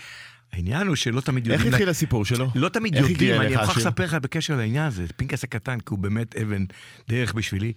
העניין 0.52 0.86
הוא 0.86 0.96
שלא 0.96 1.20
תמיד 1.20 1.50
איך 1.50 1.54
יודעים... 1.54 1.74
התחיל 1.74 1.88
הסיפור 1.88 2.24
שלו? 2.24 2.50
לא 2.54 2.68
תמיד 2.68 2.96
איך 2.96 3.10
יודעים, 3.10 3.40
אני 3.40 3.56
מוכרח? 3.56 3.78
לספר 3.78 4.04
לך 4.04 4.14
בקשר 4.14 4.56
לעניין 4.56 4.86
הזה, 4.86 5.04
פנקס 5.16 5.44
הקטן, 5.44 5.80
כי 5.80 5.86
הוא 5.90 5.98
באמת 5.98 6.36
אבן 6.36 6.64
דרך 7.08 7.34
בשבילי. 7.34 7.72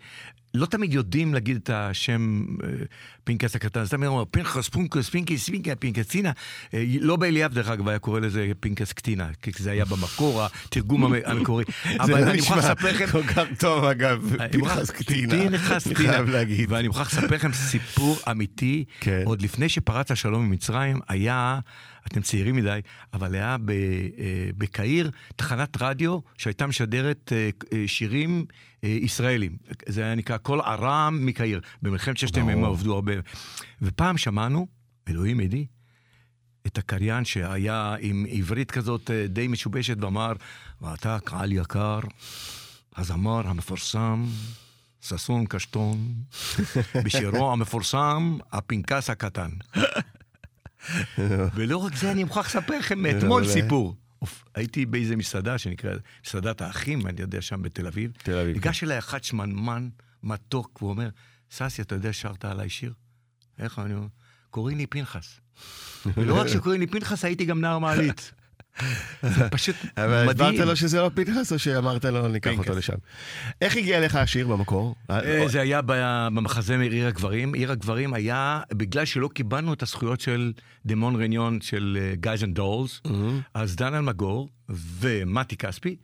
לא 0.54 0.66
תמיד 0.66 0.94
יודעים 0.94 1.34
להגיד 1.34 1.56
את 1.58 1.70
השם 1.74 2.46
אה, 2.64 2.70
פנקס 3.24 3.56
הקטן, 3.56 3.80
אז 3.80 3.90
תמיד 3.90 4.08
אומרים 4.10 4.26
פנחס, 4.32 4.70
פונקוס, 4.70 5.10
פינקס, 5.10 5.50
פינקס, 5.50 5.72
פינקסינה. 5.80 6.32
אה, 6.74 6.84
לא 7.02 7.16
באליאב, 7.16 7.54
דרך 7.54 7.68
אגב, 7.70 7.88
היה 7.88 8.00
קורא 8.00 8.20
לזה 8.20 8.52
פנקס 8.60 8.94
קטינה, 8.94 9.30
כי 9.42 9.52
זה 9.60 9.72
היה 9.72 9.86
במקור, 9.86 10.44
התרגום 10.46 11.04
המ- 11.06 11.14
המקורי. 11.26 11.64
זה 11.84 11.96
אבל 12.00 12.12
לא 12.26 12.32
אני 12.32 12.40
מוכרח 12.40 12.58
נשמע 12.58 12.72
לספר 12.72 12.92
לכם... 12.92 13.06
כל 13.12 13.24
כך 13.24 13.44
טוב, 13.60 13.84
אגב, 13.84 14.24
מוכרח- 14.24 14.52
פנחס 14.76 14.90
קטינה. 14.92 15.34
פנחס 15.50 15.88
אני 15.88 15.96
קטינה. 15.96 16.12
חייב 16.14 16.30
להגיד. 16.30 16.72
ואני 16.72 16.88
מוכרח 16.88 17.14
לספר 17.18 17.36
לכם 17.36 17.54
סיפור 17.54 18.18
אמיתי. 18.32 18.84
כן. 19.00 19.22
עוד 19.26 19.42
לפני 19.42 19.70
שפרץ 19.70 20.12
השלום 20.12 20.44
עם 20.44 20.50
מצרים, 20.52 21.00
היה, 21.10 21.60
אתם 22.08 22.22
צעירים 22.22 22.56
מדי, 22.56 22.80
אבל 23.14 23.36
היה 23.36 23.52
אה, 23.52 23.56
בקהיר 24.58 25.12
תחנת 25.36 25.78
רדיו 25.82 26.20
שהייתה 26.38 26.68
משדרת 26.68 27.34
אה, 27.36 27.50
אה, 27.74 27.84
שירים 27.88 28.46
אה, 28.79 28.79
ישראלים. 28.84 29.58
זה 29.88 30.04
היה 30.04 30.16
נקרא 30.16 30.38
קול 30.38 30.62
ארם 30.62 31.20
מקהיר. 31.22 31.62
במלחמת 31.82 32.18
ששת 32.18 32.36
הימים. 32.36 32.66
עבדו 32.66 32.96
הרבה. 32.96 33.14
ופעם 33.82 34.18
שמענו, 34.18 34.68
אלוהים 35.10 35.40
עדי, 35.40 35.66
את 36.68 36.78
הקריין 36.78 37.26
שהיה 37.26 37.96
עם 38.00 38.26
עברית 38.30 38.72
כזאת 38.72 39.12
אה, 39.12 39.28
די 39.28 39.48
משובשת 39.48 40.04
ואמר, 40.04 40.34
ואתה 40.82 41.18
קהל 41.24 41.52
יקר, 41.52 42.00
הזמר 42.98 43.48
המפורסם, 43.48 44.26
ששון 45.02 45.46
קשטון, 45.46 46.14
בשירו 47.06 47.52
המפורסם, 47.52 48.38
הפנקס 48.52 49.10
הקטן. 49.10 49.50
ולא 51.56 51.78
רק 51.78 51.96
זה, 51.96 52.12
אני 52.12 52.24
מוכרח 52.24 52.46
לספר 52.46 52.80
לכם 52.80 53.00
מאתמול 53.00 53.42
מעולה. 53.42 53.48
סיפור. 53.48 53.96
הייתי 54.56 54.86
באיזה 54.86 55.16
מסעדה 55.16 55.58
שנקראת 55.58 56.02
מסעדת 56.26 56.62
האחים, 56.62 57.08
אני 57.08 57.22
יודע, 57.22 57.42
שם 57.42 57.62
בתל 57.62 57.88
אביב. 57.88 58.12
תל 58.18 58.38
אביב, 58.38 58.54
ניגש 58.54 58.84
אליי 58.84 58.98
אחד 58.98 59.24
שמנמן, 59.24 59.90
מתוק, 60.24 60.82
והוא 60.82 60.90
אומר, 60.92 61.10
ססי, 61.52 61.82
אתה 61.82 61.96
יודע 61.96 62.14
שרת 62.14 62.46
עליי 62.46 62.70
שיר? 62.70 62.94
איך 63.60 63.80
אני 63.80 63.94
אומר? 63.94 64.08
קוראים 64.50 64.78
לי 64.78 64.88
פנחס. 64.88 65.40
ולא 66.06 66.42
רק 66.42 66.48
שקוראים 66.48 66.82
לי 66.82 66.88
פנחס, 66.88 67.26
הייתי 67.26 67.46
גם 67.46 67.62
נער 67.62 67.80
מעלית. 67.80 68.32
זה 69.22 69.50
פשוט 69.50 69.76
אבל 69.98 70.26
מדהים. 70.28 70.50
הסברת 70.50 70.68
לו 70.68 70.76
שזה 70.76 71.02
לא 71.02 71.12
פנחס, 71.14 71.54
או 71.54 71.60
שאמרת 71.60 72.06
לו, 72.06 72.28
ניקח 72.28 72.52
פנקס. 72.52 72.68
אותו 72.68 72.78
לשם? 72.80 72.94
איך 73.62 73.78
הגיע 73.78 74.06
לך 74.06 74.16
השיר 74.16 74.48
במקור? 74.48 74.96
אה, 75.10 75.48
זה 75.48 75.62
היה 75.62 75.82
במחזמר 75.86 76.90
עיר 76.90 77.08
הגברים. 77.08 77.54
עיר 77.54 77.72
הגברים 77.72 78.14
היה, 78.14 78.62
בגלל 78.74 79.06
שלא 79.06 79.30
קיבלנו 79.34 79.74
את 79.74 79.84
הזכויות 79.84 80.22
של 80.22 80.54
דמון 80.86 81.22
רניון 81.24 81.62
של 81.62 81.98
Guys 82.14 82.44
and 82.44 82.56
Dolls, 82.56 83.02
אז 83.54 83.76
דן 83.76 83.94
אלמגור 83.94 84.50
ומתי 84.70 85.58
כספי, 85.58 85.96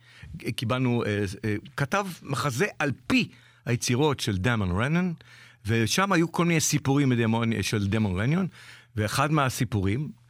קיבלנו, 0.56 1.04
אה, 1.06 1.24
אה, 1.44 1.56
כתב 1.76 2.06
מחזה 2.22 2.66
על 2.78 2.90
פי 3.06 3.28
היצירות 3.66 4.20
של 4.20 4.36
דמון 4.36 4.70
רניון, 4.70 5.14
ושם 5.66 6.12
היו 6.12 6.32
כל 6.32 6.44
מיני 6.44 6.60
סיפורים 6.60 7.12
של 7.62 7.86
דמון 7.86 8.20
רניון, 8.20 8.46
ואחד 8.96 9.32
מהסיפורים, 9.32 10.00
אה, 10.00 10.25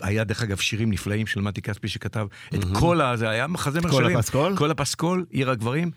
היה 0.00 0.24
דרך 0.24 0.42
אגב 0.42 0.56
שירים 0.56 0.90
נפלאים 0.90 1.26
של 1.26 1.40
מתי 1.40 1.62
כספי 1.62 1.88
שכתב 1.88 2.26
את 2.54 2.64
כל 2.72 3.00
ה... 3.00 3.16
זה 3.16 3.28
היה 3.28 3.46
מחזמר 3.46 3.90
כל 3.90 4.04
שלם. 4.04 4.16
הפסקול? 4.16 4.56
כל 4.56 4.70
הפסקול, 4.70 5.24
עיר 5.30 5.50
הגברים. 5.50 5.90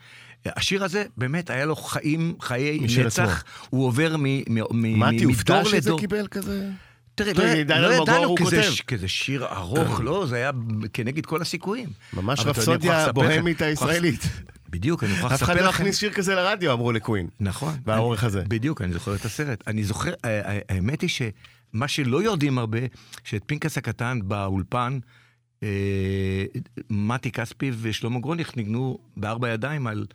השיר 0.46 0.84
הזה, 0.84 1.04
באמת, 1.16 1.50
היה 1.50 1.64
לו 1.64 1.76
חיים, 1.76 2.34
חיי 2.40 2.80
נצח. 3.06 3.44
הוא 3.70 3.86
עובר 3.86 4.16
מ- 4.18 4.22
מ- 4.24 4.42
מ- 4.48 5.00
מתי 5.00 5.16
מדור 5.16 5.28
הופתע 5.30 5.64
שזה 5.64 5.76
לדור. 5.76 6.00
קיבל 6.00 6.26
כזה? 6.26 6.68
תראה, 7.14 7.32
לא, 7.34 7.42
ידענו 7.42 8.34
כזה. 8.38 8.62
ש- 8.62 8.82
שיר 9.06 9.46
ארוך, 9.46 10.00
לא, 10.00 10.26
זה 10.28 10.36
היה 10.36 10.50
כנגד 10.92 11.26
כל 11.26 11.42
הסיכויים. 11.42 11.88
ממש 12.12 12.38
אני 12.40 12.48
מוכרח 12.48 12.58
רפסודיה 12.58 12.92
לספר 12.98 13.20
לכם- 13.22 13.30
בוהמית 13.34 13.62
הישראלית. 13.62 14.26
בדיוק, 14.70 15.04
אני 15.04 15.12
מוכרח 15.12 15.32
אף 15.32 15.42
אחד 15.42 15.52
לספר 15.52 15.64
לא 15.64 15.68
לכם. 15.70 15.80
הכניס 15.82 15.96
שיר 15.98 16.10
כזה 16.12 16.34
לרדיו, 16.34 16.72
אמרו 16.72 16.92
לקווין. 16.92 17.28
נכון. 17.40 17.74
אני- 17.88 18.26
הזה. 18.26 18.42
בדיוק, 18.48 18.82
אני 18.82 18.92
זוכר 18.92 19.14
את 19.14 19.24
הסרט. 19.24 19.62
אני 19.66 19.84
זוכר, 19.84 20.12
האמת 20.68 21.00
היא 21.00 21.10
שמה 21.72 21.88
שלא 21.88 22.22
יודעים 22.22 22.58
הרבה, 22.58 22.78
שאת 23.24 23.42
פנקס 23.46 23.78
הקטן 23.78 24.18
באולפן, 24.24 24.98
אה, 25.62 26.44
מתי 26.90 27.30
כספי 27.32 27.70
ושלמה 27.80 28.20
גרוניך 28.20 28.56
ניגנו 28.56 28.98
בארבע 29.16 29.48
ידיים 29.48 29.86
על, 29.86 30.06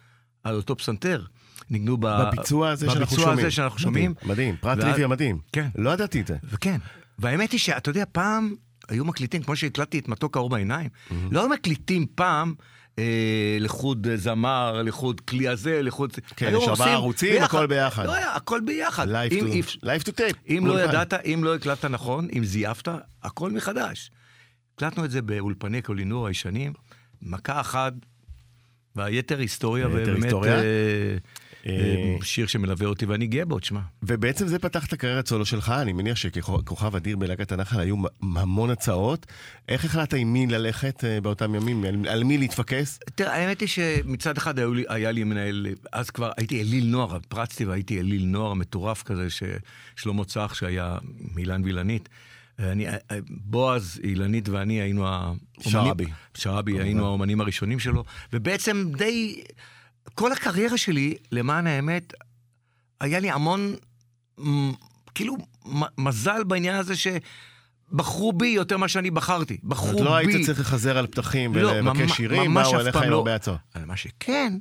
על 0.44 0.56
אותו 0.56 0.76
פסנתר. 0.78 1.24
ניגנו 1.70 1.98
ב... 1.98 2.08
בביצוע 2.08 2.70
הזה 2.70 2.86
שאנחנו 2.86 3.06
בביצוע 3.06 3.24
שומעים. 3.26 3.40
הזה 3.40 3.52
שאנחנו 3.52 3.80
שומעים. 3.80 4.12
מדהים, 4.12 4.30
מדהים, 4.32 4.56
פרט 4.62 4.78
ואז- 4.78 4.86
טריוויה 4.86 5.08
מדהים. 5.08 5.38
כן. 5.52 5.68
לא 5.76 5.90
ידעתי 5.90 6.22
את 6.22 6.28
זה. 6.28 6.38
וכן, 6.44 6.78
והאמת 7.20 7.52
היא 7.52 7.60
שאתה 7.60 7.90
יודע, 7.90 8.04
פעם 8.12 8.56
היו 8.90 9.06
מקליטים, 9.06 9.44
כמו 9.44 9.56
שהקלטתי 9.56 10.00
את 10.00 10.08
מתוק 10.08 10.38
האור 10.38 10.50
בעיניים, 10.50 10.90
לא 11.32 11.40
היו 11.40 11.50
מקליטים 11.50 12.06
פעם 12.16 12.54
אה, 13.00 13.58
לחוד 13.60 14.08
זמר, 14.16 14.82
לחוד 14.82 15.22
כלי 15.22 15.48
הזה, 15.48 15.82
לחוד... 15.82 16.12
כן, 16.36 16.54
יש 16.58 16.68
ארבעה 16.68 16.94
ערוצים, 16.94 17.44
הכל 17.44 17.68
ביחד. 17.68 18.06
לא 18.06 18.16
הכל 18.18 18.62
ביחד. 18.66 19.08
Live 19.08 19.32
to- 19.32 19.46
אם, 19.46 19.62
live 19.84 20.04
to 20.04 20.12
tape. 20.12 20.38
אם 20.50 20.64
לא. 20.68 20.82
ידעת, 20.82 21.14
אם 21.14 21.42
לא 21.44 21.56
הקלטת 21.56 21.86
נכון, 21.86 22.28
אם 22.38 22.46
זייפת, 22.46 22.88
הכל 23.24 23.52
מחדש. 23.52 24.12
הקלטנו 24.76 25.06
את 25.06 25.12
זה 25.12 25.22
באולפני 25.22 25.82
קולינור 25.82 26.28
הישנים, 26.28 26.74
מכה 27.22 27.60
אחת, 27.62 27.94
והיתר 28.96 29.40
היסטוריה, 29.40 29.88
ובאמת 29.88 30.24
היסטוריה. 30.24 30.62
אה, 31.68 31.72
אה, 31.72 31.78
אה, 31.96 32.18
שיר 32.24 32.48
שמלווה 32.48 32.88
אותי, 32.88 33.06
ואני 33.06 33.28
גאה 33.28 33.46
בו, 33.46 33.60
תשמע. 33.60 33.80
ובעצם 34.04 34.48
זה 34.48 34.60
פתח 34.60 34.86
את 34.86 34.94
הקריירת 34.94 35.28
סולו 35.28 35.46
שלך, 35.46 35.70
אני 35.82 35.94
מניח 35.94 36.18
שכוכב 36.18 36.96
אדיר 36.96 37.18
בלהקת 37.18 37.52
הנחל 37.52 37.80
היו 37.80 37.96
המון 38.22 38.70
הצעות. 38.70 39.26
איך 39.70 39.86
החלטת 39.86 40.14
עם 40.14 40.34
מי 40.34 40.48
ללכת 40.48 41.04
אה, 41.04 41.22
באותם 41.22 41.56
ימים? 41.56 41.86
על- 42.10 42.24
מי 42.24 42.38
להתפקס? 42.38 43.00
תראה, 43.16 43.36
האמת 43.36 43.60
היא 43.62 43.68
שמצד 43.68 44.38
אחד 44.38 44.54
היה 44.88 45.12
לי 45.12 45.24
מנהל, 45.24 45.68
אז 45.92 46.10
כבר 46.10 46.32
הייתי 46.38 46.62
אליל 46.62 46.86
נוער, 46.86 47.18
פרצתי 47.30 47.66
והייתי 47.66 48.00
אליל 48.00 48.26
נוער 48.26 48.54
מטורף 48.54 49.04
כזה, 49.04 49.28
ששלמה 49.30 50.26
צח, 50.26 50.54
שהיה 50.54 50.98
מאילן 51.36 51.64
וילנית. 51.64 52.10
אני, 52.60 52.86
בועז, 53.30 54.00
אילנית 54.04 54.50
ואני 54.50 54.82
היינו 54.82 55.08
האומנים... 55.08 55.40
שרעבי. 55.62 56.06
שרעבי, 56.34 56.80
היינו 56.82 57.06
האומנים 57.06 57.42
הראשונים 57.42 57.80
שלו, 57.80 58.04
ובעצם 58.34 58.86
די... 58.98 59.42
כל 60.14 60.32
הקריירה 60.32 60.78
שלי, 60.78 61.16
למען 61.32 61.68
האמת, 61.68 62.14
היה 63.02 63.20
לי 63.20 63.32
המון, 63.32 63.76
כאילו, 65.16 65.36
מזל 65.98 66.44
בעניין 66.44 66.76
הזה 66.76 66.94
שבחרו 66.96 68.34
בי 68.34 68.48
יותר 68.48 68.78
ממה 68.78 68.88
שאני 68.88 69.12
בחרתי. 69.12 69.58
בחרו 69.64 69.90
את 69.92 69.96
בי. 69.96 70.04
לא 70.04 70.16
היית 70.16 70.46
צריך 70.46 70.60
לחזר 70.60 70.98
על 70.98 71.08
פתחים 71.08 71.56
לא, 71.56 71.70
ולבקש 71.70 72.12
שירים, 72.12 72.54
באו 72.54 72.80
אליך 72.80 72.96
עם. 72.96 73.14
הרבה 73.14 73.36
הצעות. 73.36 73.60
אבל 73.76 73.86
מה 73.86 73.98
שכן, 73.98 74.54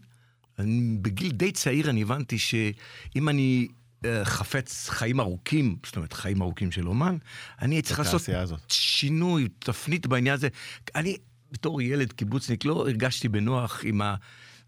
בגיל 1.03 1.31
די 1.31 1.53
צעיר 1.53 1.91
אני 1.91 2.03
הבנתי 2.03 2.39
שאם 2.39 3.29
אני 3.29 3.69
אה, 4.05 4.25
חפץ 4.25 4.89
חיים 4.89 5.21
ארוכים, 5.21 5.77
זאת 5.87 5.97
אומרת 5.97 6.13
חיים 6.13 6.43
ארוכים 6.43 6.73
של 6.73 6.89
אומן, 6.89 7.17
אני 7.63 7.83
צריך 7.83 7.99
לעשות 7.99 8.29
הזאת. 8.29 8.61
שינוי, 8.69 9.49
תפנית 9.59 10.07
בעניין 10.07 10.35
הזה. 10.35 10.49
אני 10.95 11.17
בתור 11.53 11.83
ילד 11.83 12.13
קיבוצניק 12.13 12.65
לא 12.65 12.73
הרגשתי 12.73 13.29
בנוח 13.29 13.81
עם 13.85 14.03
ה... 14.03 14.15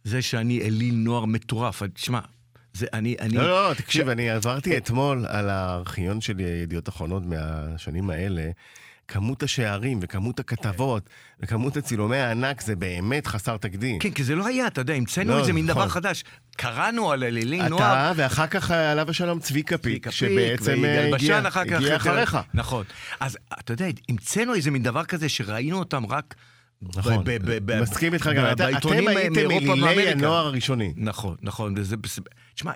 זה 0.06 0.22
שאני 0.22 0.60
אליל 0.60 0.94
נוער 0.94 1.24
מטורף. 1.24 1.82
תשמע, 1.94 2.20
זה 2.72 2.86
אני... 2.92 3.16
אני 3.20 3.34
לא, 3.34 3.68
לא, 3.68 3.74
תקשיב, 3.74 4.08
אני 4.08 4.30
עברתי 4.30 4.76
אתמול 4.76 5.26
על 5.26 5.50
הארכיון 5.50 6.20
של 6.20 6.40
ידיעות 6.40 6.88
אחרונות 6.88 7.22
מהשנים 7.26 8.10
האלה. 8.10 8.50
כמות 9.08 9.42
השערים 9.42 9.98
וכמות 10.02 10.40
הכתבות 10.40 11.10
וכמות 11.40 11.76
הצילומי 11.76 12.16
הענק 12.16 12.60
זה 12.60 12.76
באמת 12.76 13.26
חסר 13.26 13.56
תקדים. 13.56 13.98
כן, 13.98 14.10
כי 14.10 14.24
זה 14.24 14.34
לא 14.34 14.46
היה, 14.46 14.66
אתה 14.66 14.80
יודע, 14.80 14.94
המצאנו 14.94 15.30
לא, 15.30 15.38
איזה 15.38 15.52
מין 15.52 15.66
דבר 15.66 15.80
נכון. 15.80 15.88
חדש. 15.88 16.24
קראנו 16.56 17.12
על 17.12 17.24
אלילי 17.24 17.68
נוער. 17.68 18.10
אתה, 18.10 18.12
ואחר 18.16 18.46
כך 18.46 18.70
עליו 18.70 19.10
השלום 19.10 19.40
צביקה 19.40 19.78
פיק, 19.78 20.10
שבעצם 20.10 20.84
אה, 20.84 21.14
הגיע 21.14 21.40
הגיע. 21.54 21.96
אחריך. 21.96 22.38
נכון. 22.54 22.84
אז 23.20 23.38
אתה 23.60 23.72
יודע, 23.72 23.86
המצאנו 24.08 24.54
איזה 24.54 24.70
מין 24.70 24.82
דבר 24.82 25.04
כזה 25.04 25.28
שראינו 25.28 25.78
אותם 25.78 26.06
רק... 26.06 26.34
נכון, 26.82 27.24
מסכים 27.82 28.14
איתך 28.14 28.30
גם, 28.36 28.52
אתם 28.52 28.64
הייתם 28.64 29.38
אלילי. 29.84 30.08
הנוער 30.08 30.46
הראשוני. 30.46 30.92
נכון, 30.96 31.36
נכון, 31.42 31.74
וזה... 31.76 31.96
בס- 31.96 32.18
תשמע, 32.54 32.72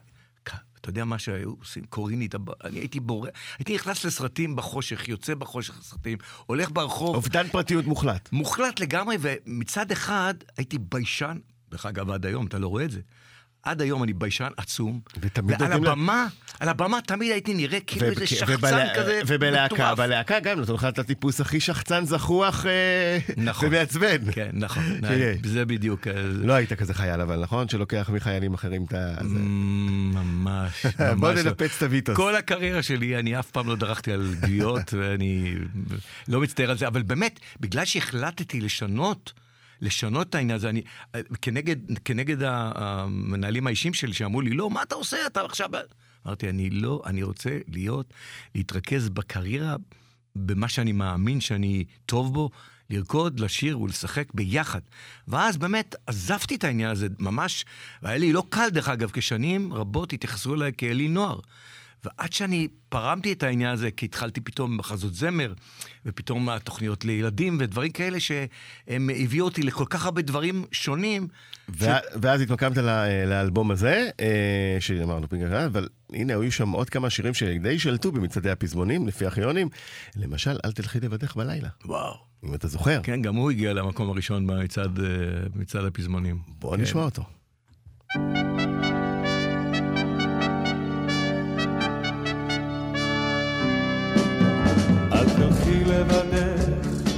אתה 0.80 0.88
יודע 0.88 1.04
מה 1.04 1.18
שהיו 1.18 1.50
עושים? 1.58 1.84
קוראים 1.84 2.18
לי 2.18 2.26
את 2.26 2.34
הב... 2.34 2.50
אני 2.64 2.78
הייתי 2.78 3.00
בורא... 3.00 3.28
הייתי 3.58 3.74
נכנס 3.74 4.04
לסרטים 4.04 4.56
בחושך, 4.56 5.08
יוצא 5.08 5.34
בחושך 5.34 5.78
לסרטים, 5.78 6.18
הולך 6.46 6.70
ברחוב. 6.72 7.14
אובדן 7.16 7.48
פרטיות 7.48 7.84
מוחלט. 7.84 8.28
מוחלט 8.32 8.80
לגמרי, 8.80 9.16
ומצד 9.20 9.92
אחד 9.92 10.34
הייתי 10.56 10.78
ביישן, 10.78 11.38
דרך 11.70 11.86
אגב, 11.86 12.10
עד 12.10 12.26
היום, 12.26 12.46
אתה 12.46 12.58
לא 12.58 12.68
רואה 12.68 12.84
את 12.84 12.90
זה. 12.90 13.00
עד 13.62 13.80
היום 13.82 14.02
אני 14.02 14.12
ביישן 14.12 14.48
עצום, 14.56 15.00
ותמיד 15.20 15.60
ועל 15.62 15.68
נותנים 15.70 15.84
לה- 15.84 15.90
הבמה, 15.92 16.26
על 16.60 16.68
הבמה 16.68 16.98
תמיד 17.06 17.32
הייתי 17.32 17.54
נראה 17.54 17.80
כאילו 17.80 18.06
איזה 18.06 18.26
שחצן 18.26 18.52
ובלה- 18.54 18.94
כזה 18.94 19.20
ובלהקה, 19.26 19.74
מטורף. 19.74 19.98
בלהקה 19.98 20.40
גם 20.40 20.58
נותנים 20.58 20.76
לך 20.76 20.84
את 20.84 20.98
הטיפוס 20.98 21.40
הכי 21.40 21.60
שחצן, 21.60 22.04
זחוח 22.04 22.66
אה, 22.66 23.18
נכון. 23.36 23.68
ומעצבן. 23.68 24.32
כן, 24.32 24.50
נכון, 24.52 24.82
שיש. 25.08 25.38
זה 25.44 25.64
בדיוק. 25.64 26.06
אה, 26.06 26.12
לא 26.22 26.52
היית 26.52 26.72
כזה 26.72 26.94
חייל 26.94 27.20
אבל, 27.20 27.40
נכון? 27.40 27.68
שלוקח 27.68 28.10
מחיילים 28.12 28.54
אחרים 28.54 28.84
את 28.88 28.94
ה... 28.94 29.16
ממש, 29.22 30.14
ממש. 30.86 30.86
בוא 31.18 31.32
לא. 31.32 31.42
ננפץ 31.42 31.76
את 31.76 31.82
הוויטוס. 31.82 32.16
כל 32.16 32.36
הקריירה 32.36 32.82
שלי, 32.82 33.18
אני 33.18 33.38
אף 33.38 33.50
פעם 33.50 33.68
לא 33.68 33.76
דרכתי 33.76 34.12
על 34.12 34.34
גוויות, 34.40 34.94
ואני 34.98 35.54
לא 36.28 36.40
מצטער 36.40 36.70
על 36.70 36.78
זה, 36.78 36.86
אבל 36.86 37.02
באמת, 37.02 37.40
בגלל 37.60 37.84
שהחלטתי 37.84 38.60
לשנות, 38.60 39.32
לשנות 39.80 40.28
את 40.30 40.34
העניין 40.34 40.56
הזה. 40.56 40.68
אני, 40.68 40.82
כנגד, 41.42 41.98
כנגד 42.04 42.36
המנהלים 42.42 43.66
האישיים 43.66 43.94
שלי 43.94 44.12
שאמרו 44.12 44.40
לי, 44.40 44.50
לא, 44.50 44.70
מה 44.70 44.82
אתה 44.82 44.94
עושה? 44.94 45.26
אתה 45.26 45.42
עכשיו... 45.42 45.70
אמרתי, 46.26 46.48
אני 46.48 46.70
לא, 46.70 47.02
אני 47.06 47.22
רוצה 47.22 47.58
להיות, 47.68 48.14
להתרכז 48.54 49.08
בקריירה, 49.08 49.76
במה 50.36 50.68
שאני 50.68 50.92
מאמין 50.92 51.40
שאני 51.40 51.84
טוב 52.06 52.34
בו, 52.34 52.50
לרקוד, 52.90 53.40
לשיר 53.40 53.80
ולשחק 53.80 54.34
ביחד. 54.34 54.80
ואז 55.28 55.56
באמת 55.56 55.94
עזבתי 56.06 56.54
את 56.54 56.64
העניין 56.64 56.90
הזה 56.90 57.06
ממש, 57.18 57.64
והיה 58.02 58.18
לי 58.18 58.32
לא 58.32 58.44
קל 58.48 58.68
דרך 58.68 58.88
אגב, 58.88 59.10
כשנים 59.10 59.72
רבות 59.74 60.12
התייחסו 60.12 60.54
אליי 60.54 60.72
כאלי 60.78 61.08
נוער. 61.08 61.40
ועד 62.04 62.32
שאני 62.32 62.68
פרמתי 62.88 63.32
את 63.32 63.42
העניין 63.42 63.70
הזה, 63.70 63.90
כי 63.90 64.06
התחלתי 64.06 64.40
פתאום 64.40 64.76
מחזות 64.76 65.14
זמר, 65.14 65.52
ופתאום 66.06 66.48
התוכניות 66.48 67.04
לילדים 67.04 67.56
ודברים 67.60 67.92
כאלה 67.92 68.20
שהם 68.20 69.10
הביאו 69.16 69.44
אותי 69.44 69.62
לכל 69.62 69.84
כך 69.90 70.04
הרבה 70.04 70.22
דברים 70.22 70.64
שונים. 70.72 71.28
ו... 71.68 71.84
ש... 71.84 71.88
ואז 72.22 72.40
התמקמת 72.40 72.76
לאלבום 73.26 73.70
הזה, 73.70 74.08
אה, 74.20 74.76
שאמרנו 74.80 75.28
פינגר, 75.28 75.66
אבל 75.66 75.88
הנה, 76.12 76.32
היו 76.32 76.52
שם 76.52 76.70
עוד 76.70 76.90
כמה 76.90 77.10
שירים 77.10 77.34
שדי 77.34 77.78
שלטו 77.78 78.12
במצעדי 78.12 78.50
הפזמונים, 78.50 79.08
לפי 79.08 79.28
אחיונים. 79.28 79.68
למשל, 80.16 80.58
אל 80.64 80.72
תלכי 80.72 81.00
לבדך 81.00 81.36
בלילה. 81.36 81.68
וואו. 81.84 82.30
אם 82.44 82.54
אתה 82.54 82.68
זוכר. 82.68 83.00
כן, 83.02 83.22
גם 83.22 83.36
הוא 83.36 83.50
הגיע 83.50 83.72
למקום 83.72 84.10
הראשון 84.10 84.46
במצעד, 84.46 84.98
אה, 85.00 85.86
הפזמונים. 85.86 86.38
בוא 86.58 86.76
כן. 86.76 86.82
נשמע 86.82 87.02
אותו. 87.02 87.22
אל 88.16 88.69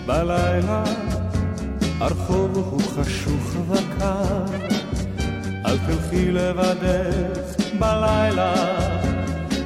בלילה, 0.06 0.84
הרחוב 2.00 2.50
הוא 2.56 2.80
חשוך 2.80 3.56
וקר. 3.70 4.44
אל 5.66 5.78
תלכי 5.78 6.30
לבדך 6.30 7.56
בלילה, 7.78 8.54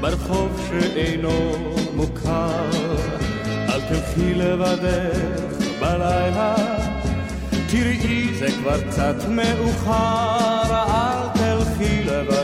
ברחוב 0.01 0.69
שאינו 0.69 1.53
מוכר. 1.95 2.71
אל 3.69 3.81
תלכי 3.81 4.35
לבדך 4.35 5.67
בלילה, 5.81 6.55
תראי 7.69 8.35
זה 8.39 8.47
כבר 8.61 8.81
קצת 8.91 9.17
מאוחר. 9.29 10.73
אל 10.73 11.29
תלכי 11.35 12.05
לבדך 12.05 12.36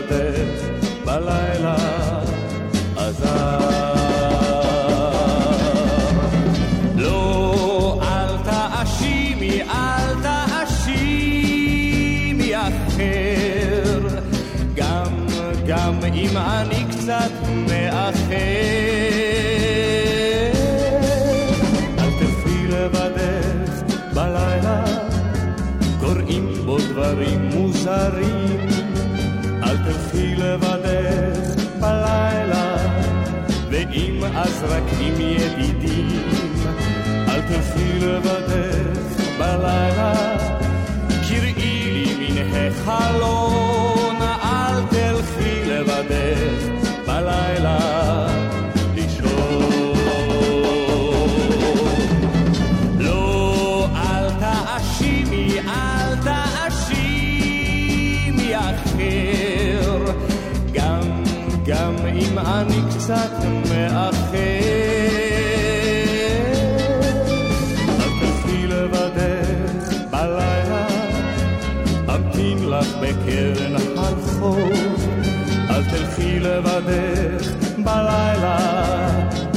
אז 34.42 34.64
רק 34.68 34.82
עם 35.00 35.20
ידידים. 35.20 36.24
אל 37.28 37.40
תלכי 37.40 37.98
לבדך 38.00 39.22
בלילה, 39.38 40.12
קראי 41.28 41.54
לי 41.56 42.14
מן 42.18 42.56
החלון, 42.56 44.16
אל 44.22 44.82
תלכי 44.90 45.64
לבדך 45.64 46.86
בלילה. 47.06 47.78
לא, 52.98 53.86
גם 61.66 61.94
אם 62.06 62.38
אני 62.38 62.80
קצת 62.90 63.30
מאחר. 63.70 64.11
לבדך 76.42 77.46
בלילה, 77.78 78.58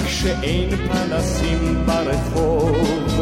כשאין 0.05 0.69
פנסים 0.75 1.85
ברחוב. 1.85 3.21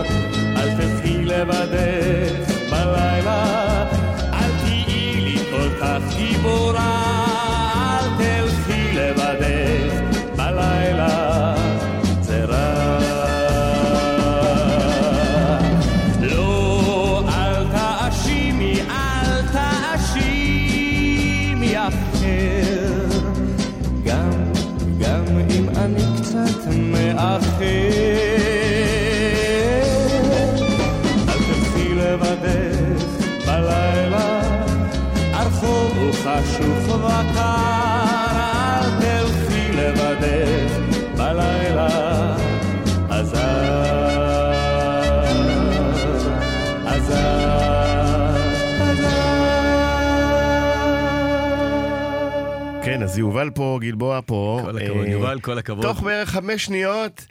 אל 0.58 0.70
תלכי 0.78 1.26
לבדך 1.26 2.52
בלילה, 2.72 3.44
אל 4.34 4.52
תהיי 4.64 5.22
לי 5.22 5.38
כל 5.52 5.70
כך 5.82 6.02
גיבורה. 6.18 7.26
אל 7.76 8.08
תלכי 8.18 8.84
לבדך 8.94 9.94
בלילה, 10.36 11.56
זה 12.22 12.44
רע. 12.44 13.00
לא, 16.22 17.24
אל 17.30 17.66
תאשימי, 17.72 18.82
אל 18.82 19.42
תאשימי 19.54 20.94
אחר, 21.78 22.73
מאחר. 27.34 28.13
אל 28.13 28.13
אז 53.14 53.18
יובל 53.20 53.50
פה, 53.50 53.78
גלבוע 53.82 54.20
פה. 54.26 54.60
כל 54.64 54.78
הכבוד, 54.78 55.06
אה, 55.06 55.12
יובל, 55.12 55.40
כל 55.40 55.58
הכבוד. 55.58 55.86
תוך 55.86 56.02
בערך 56.04 56.30
חמש 56.30 56.66
שניות, 56.66 57.26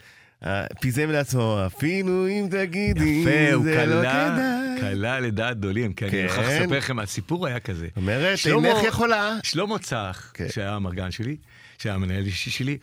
אה, 0.45 0.65
פיזם 0.81 1.09
לעצמו, 1.09 1.57
אפילו 1.65 2.27
אם 2.27 2.47
תגידי, 2.51 3.23
זה 3.63 3.85
לא 3.85 4.01
כדאי. 4.01 4.81
קלע 4.81 5.19
לדעת 5.19 5.57
גדולים, 5.57 5.93
כי 5.93 6.05
אני 6.05 6.11
כן. 6.11 6.23
מוכרח 6.23 6.45
לספר 6.47 6.77
לכם, 6.77 6.99
הסיפור 6.99 7.47
היה 7.47 7.59
כזה. 7.59 7.87
אומרת, 7.97 8.39
אינך 8.45 8.83
יכולה. 8.87 9.37
שלמה 9.43 9.79
צח, 9.79 10.31
כן. 10.33 10.47
שהיה 10.49 10.75
האמרגן 10.75 11.11
שלי, 11.11 11.37
שהיה 11.77 11.95
המנהל 11.95 12.25
אישי 12.25 12.49
שלי, 12.49 12.77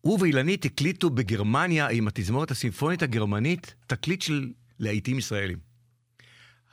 הוא 0.00 0.18
ואילנית 0.20 0.64
הקליטו 0.64 1.10
בגרמניה 1.10 1.88
עם 1.88 2.08
התזמורת 2.08 2.50
הסימפונית 2.50 3.02
הגרמנית 3.02 3.74
תקליט 3.86 4.22
של 4.22 4.48
להיטים 4.78 5.18
ישראלים. 5.18 5.58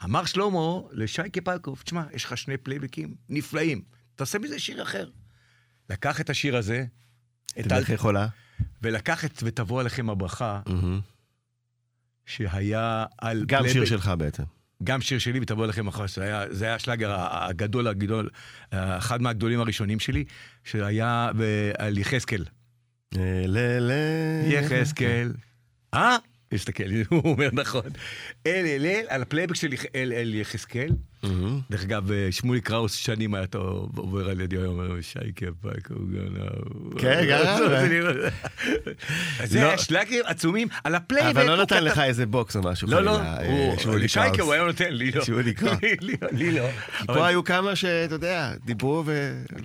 אמר 0.03 0.25
שלמה 0.25 0.79
לשייקה 0.91 1.41
פייקוב, 1.41 1.81
תשמע, 1.85 2.03
יש 2.13 2.25
לך 2.25 2.37
שני 2.37 2.57
פלייבקים 2.57 3.13
נפלאים, 3.29 3.81
תעשה 4.15 4.39
מזה 4.39 4.59
שיר 4.59 4.83
אחר. 4.83 5.05
לקח 5.89 6.21
את 6.21 6.29
השיר 6.29 6.57
הזה, 6.57 6.85
את 7.59 7.71
אינך 7.71 7.89
יכולה. 7.89 8.27
ולקח 8.81 9.25
את 9.25 9.43
ותבוא 9.43 9.79
עליכם 9.79 10.09
הברכה, 10.09 10.61
מהמם. 10.67 10.99
שהיה 12.25 13.05
על 13.17 13.43
גם 13.47 13.63
שיר 13.67 13.85
שלך 13.85 14.11
בעצם. 14.17 14.43
גם 14.83 15.01
שיר 15.01 15.19
שלי, 15.19 15.39
ותבוא 15.39 15.67
לכם 15.67 15.87
אחר, 15.87 16.07
זה 16.07 16.23
היה, 16.23 16.43
זה 16.53 16.65
היה 16.65 16.75
השלאגר 16.75 17.15
הגדול, 17.19 17.87
הגדול, 17.87 18.29
אחד 18.71 19.21
מהגדולים 19.21 19.59
הראשונים 19.59 19.99
שלי, 19.99 20.23
שהיה 20.63 21.29
ב- 21.37 21.71
על 21.77 21.97
יחזקאל. 21.97 22.45
אה. 23.17 23.45
יחזקאל. 24.47 25.33
אה? 25.93 26.17
תסתכל, 26.49 26.83
הוא 27.09 27.21
אומר 27.23 27.49
נכון. 27.53 27.89
אל 28.47 28.65
אל 28.65 28.85
אל, 28.85 29.05
על 29.07 29.21
הפלייבק 29.21 29.55
של 29.55 29.73
אל 29.95 30.13
אל 30.15 30.35
יחזקאל. 30.35 30.89
מהמם. 31.23 31.59
דרך 31.69 31.83
אגב, 31.83 32.11
אה, 32.11 32.27
שמולי 32.31 32.61
קראוס 32.61 32.93
שנים 32.93 33.33
היה 33.33 33.45
עובר 33.95 34.29
על 34.29 34.41
ידי, 34.41 34.55
הוא 34.55 34.65
אומר, 34.65 35.01
שייקה 35.01 35.45
פאק, 35.61 35.91
הוא 35.91 36.07
גנב. 36.11 36.99
כן, 36.99 37.21
גנב. 37.29 38.15
זה 39.43 39.61
לא. 39.61 39.77
שלאגרים 39.77 40.21
עצומים 40.25 40.67
על 40.83 40.95
הפלייבק. 40.95 41.29
אבל 41.29 41.45
לא 41.45 41.61
נתן 41.61 41.83
לך 41.83 41.99
איזה 41.99 42.25
בוקס 42.25 42.55
או 42.55 42.61
משהו. 42.61 42.87
לא, 42.87 43.01
לא, 43.01 43.19
שמולי 43.77 44.07
שייקה 44.07 44.35
קראוס. 44.35 44.45
הוא 44.45 44.53
היה 44.53 44.63
נותן, 44.63 44.91
לי 44.91 45.11
לא. 45.11 45.25
שמולי 45.25 45.53
קראוס. 45.53 45.79
לי 46.31 46.51
לא, 46.51 46.59
לא. 46.59 47.13
פה 47.13 47.27
היו 47.27 47.43
כמה 47.43 47.75
שאתה 47.75 48.15
יודע, 48.15 48.53
דיברו 48.65 49.03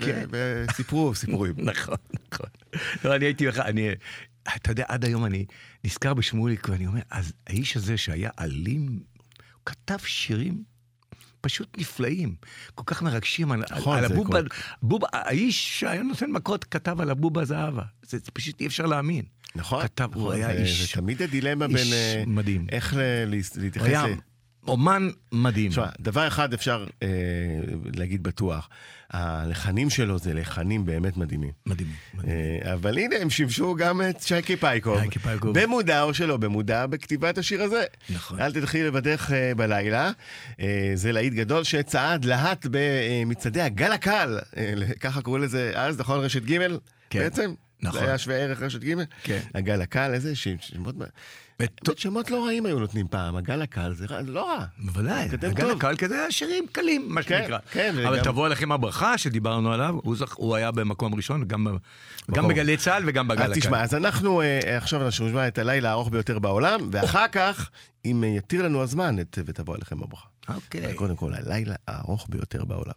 כן. 0.01 0.25
וסיפרו 0.31 1.15
סיפורים. 1.15 1.55
נכון, 1.57 1.97
נכון. 2.33 2.47
לא, 3.05 3.15
אני 3.15 3.25
הייתי, 3.25 3.49
אני, 3.49 3.91
אתה 4.57 4.71
יודע, 4.71 4.85
עד 4.89 5.05
היום 5.05 5.25
אני 5.25 5.45
נזכר 5.85 6.15
בשמוליק, 6.15 6.69
ואני 6.69 6.87
אומר, 6.87 7.01
אז 7.11 7.33
האיש 7.47 7.77
הזה 7.77 7.97
שהיה 7.97 8.31
אלים 8.41 9.01
כתב 9.67 9.97
שירים 10.07 10.63
פשוט 11.41 11.79
נפלאים, 11.79 12.35
כל 12.75 12.83
כך 12.87 13.03
מרגשים 13.03 13.53
על, 13.53 13.63
נכון, 13.71 13.99
על 13.99 14.05
הבובה, 14.05 14.43
כל- 14.43 14.49
בובה, 14.83 15.07
האיש 15.13 15.81
שהיה 15.81 16.03
נותן 16.03 16.31
מכות 16.31 16.65
כתב 16.65 17.01
על 17.01 17.11
הבובה 17.11 17.45
זהבה, 17.45 17.83
זה, 18.03 18.19
זה 18.19 18.31
פשוט 18.33 18.61
אי 18.61 18.67
אפשר 18.67 18.87
להאמין. 18.87 19.25
נכון. 19.57 19.83
כתב, 19.83 20.09
הוא 20.15 20.23
נכון, 20.23 20.35
היה 20.35 20.47
זה- 20.47 20.53
איש, 20.63 20.83
זה 20.83 20.93
תמיד 20.93 21.23
הדילמה 21.23 21.67
איש 21.67 21.75
בין... 21.75 21.93
אה, 21.93 22.25
מדהים. 22.27 22.67
איך 22.69 22.95
ל- 22.95 22.99
לה- 22.99 23.25
הוא 23.55 23.63
להתייחס 23.63 23.89
ל... 23.89 24.15
אומן 24.69 25.09
מדהים. 25.33 25.71
תשמע, 25.71 25.87
דבר 26.01 26.27
אחד 26.27 26.55
אפשר 26.55 26.87
אה, 27.03 27.09
להגיד 27.97 28.23
בטוח, 28.23 28.69
הלחנים 29.11 29.91
שלו 29.91 30.19
זה 30.19 30.35
לחנים 30.35 30.87
באמת 30.87 31.17
מדהימים. 31.17 31.51
מדהים. 31.67 31.89
מדהים. 32.15 32.31
אה, 32.65 32.73
אבל 32.73 32.99
הנה, 32.99 33.17
הם 33.21 33.31
שימשו 33.31 33.75
גם 33.75 34.03
את 34.11 34.21
שייקי 34.21 34.57
פייקוב. 34.57 34.99
שייקי 35.01 35.19
פייקוב. 35.19 35.61
במודע 35.61 36.03
או 36.03 36.15
שלא 36.15 36.37
במודע 36.37 36.87
בכתיבת 36.87 37.39
השיר 37.39 37.63
הזה. 37.63 37.85
נכון. 38.11 38.41
אל 38.41 38.53
תלכי 38.53 38.83
לבדך 38.83 39.33
אה, 39.33 39.55
בלילה. 39.55 40.11
אה, 40.61 40.93
זה 40.95 41.13
להיט 41.13 41.33
גדול 41.33 41.65
שצעד 41.65 42.25
להט 42.25 42.67
במצעדי 42.71 43.61
הגל 43.61 43.93
הקל. 43.93 44.39
אה, 44.57 44.75
ככה 45.01 45.23
קראו 45.23 45.39
לזה 45.39 45.73
אז, 45.75 46.01
נכון? 46.01 46.21
רשת 46.21 46.43
ג' 46.43 46.59
כן. 47.11 47.19
בעצם? 47.19 47.55
נכון. 47.83 48.01
זה 48.01 48.07
היה 48.07 48.19
שווה 48.19 48.37
ערך 48.37 48.63
רשת 48.63 48.85
ג'? 48.85 48.95
כן. 49.23 49.41
הגל 49.55 49.81
הקל, 49.81 50.15
איזה 50.15 50.37
שמות... 50.37 50.95
באמת 51.59 51.81
שמות 51.97 52.31
לא 52.31 52.45
רעים 52.45 52.67
היו 52.67 52.79
נותנים 52.79 53.09
פעם, 53.09 53.37
הגל 53.37 53.63
הקל 53.63 53.95
זה 53.95 54.07
לא 54.27 54.49
רע. 54.49 54.65
בוודאי, 54.79 55.29
הגל. 55.43 55.71
הקהל 55.71 55.97
כזה 55.97 56.27
שירים 56.31 56.67
קלים, 56.73 57.07
מה 57.09 57.23
כן, 57.23 57.39
שנקרא. 57.41 57.59
כן, 57.71 57.95
אבל 58.07 58.21
תבוא 58.21 58.47
עליכם 58.47 58.73
הברכה 58.73 59.19
שדיברנו 59.19 59.73
עליו, 59.73 59.99
הוא 60.35 60.55
היה 60.55 60.71
במקום 60.71 61.15
ראשון, 61.15 61.45
גם. 61.49 61.67
בגלי 62.29 62.77
צה"ל 62.77 63.03
וגם 63.07 63.29
בגל 63.29 63.43
אז 63.43 63.51
הקהל. 63.51 63.61
תשמע, 63.61 63.83
אז 63.83 63.95
אנחנו 63.95 64.41
אה, 64.41 64.77
עכשיו 64.77 65.05
אנחנו 65.07 65.27
נשמע 65.27 65.49
את 65.49 65.59
הלילה 65.59 65.89
הארוך 65.89 66.09
ביותר 66.09 66.39
בעולם, 66.39 66.89
ואחר 66.93 67.29
כך, 67.33 67.71
אם 68.05 68.25
יתיר 68.27 68.63
לנו 68.63 68.83
הזמן, 68.83 69.17
ותבוא 69.37 69.75
עליכם 69.75 70.03
הברכה. 70.03 70.29
אוקיי. 70.49 70.95
קודם 70.95 71.17
כל, 71.17 71.33
הלילה 71.35 71.75
הארוך 71.89 72.27
ביותר 72.31 72.65
בעולם. 72.65 72.95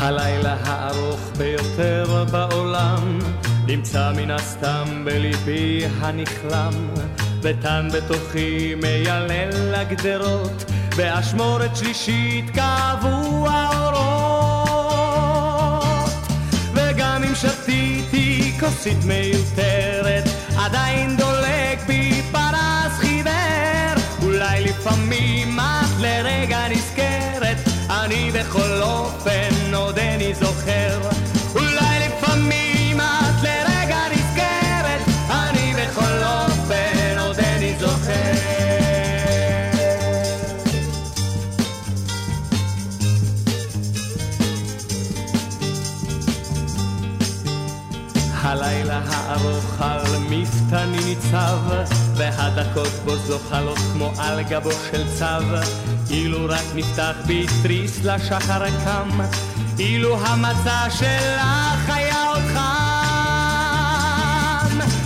הלילה 0.00 0.56
הארוך 0.64 1.20
ביותר 1.38 2.24
בעולם 2.30 3.18
נמצא 3.66 4.12
מן 4.16 4.30
הסתם 4.30 5.04
בליבי 5.04 5.86
הנכלם 6.00 6.72
ותן 7.42 7.88
בתוכי 7.92 8.74
מיילל 8.74 9.50
לגדרות 9.52 10.64
באשמורת 10.96 11.76
שלישית 11.76 12.50
כאבו 12.50 13.46
האורות. 13.48 14.50
וגם 16.74 17.24
אם 17.28 17.34
שתיתי 17.34 18.52
כוסית 18.60 19.04
מיותרת 19.04 20.24
עדיין 20.58 21.16
דולק 21.16 21.86
בי 21.86 22.22
פרס 22.32 22.92
חיוור. 22.98 23.94
אולי 24.22 24.64
לפעמים 24.64 25.60
את 25.60 26.00
לרגע 26.00 26.68
נזכרת 26.68 27.56
אני 27.90 28.30
בכל 28.30 28.82
אופן 28.82 29.59
זוכר 30.34 31.00
אולי 31.54 32.08
לפעמים 32.08 33.00
את 33.00 33.42
לרגע 33.42 33.98
נזכרת 34.12 35.00
אני 35.30 35.74
בכל 35.74 36.22
אופן 36.24 37.18
עודני 37.18 37.74
זוכר 37.80 38.50
הלילה 48.42 49.00
הארוך 49.06 49.80
על 49.80 50.02
מפתני 50.30 51.04
ניצב, 51.04 51.58
והדקות 52.16 52.92
בו 53.04 53.16
זוחלות 53.16 53.78
כמו 53.92 54.12
על 54.18 54.42
גבו 54.42 54.70
של 54.90 55.04
צב. 55.18 55.42
אילו 56.10 56.46
רק 56.48 56.64
נפתח 56.74 57.14
בי 57.26 57.46
תריס 57.62 58.04
לשחר 58.04 58.84
קם, 58.84 59.08
אילו 59.80 60.18
המצע 60.26 60.90
שלך 60.90 61.88
היה 61.88 62.28
עוד 62.28 62.42
חם. 62.54 62.60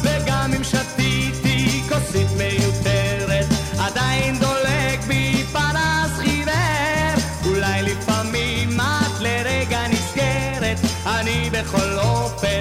וגם 0.02 0.52
אם 0.56 0.64
שתיתי 0.64 1.82
כוסית 1.88 2.26
מיותרת, 2.36 3.46
עדיין 3.78 4.38
דולק 4.38 5.00
בי 5.06 5.44
פרס 5.52 6.18
חיוור. 6.18 7.14
אולי 7.46 7.82
לפעמים 7.82 8.80
את 8.80 9.20
לרגע 9.20 9.88
נזכרת, 9.88 10.78
אני 11.06 11.50
בכל 11.52 11.98
אופן 11.98 12.53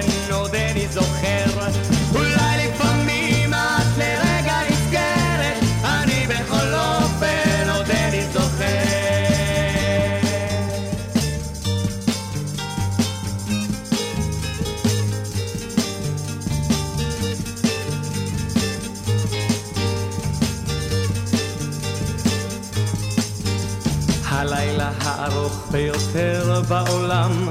בעולם. 26.74 27.48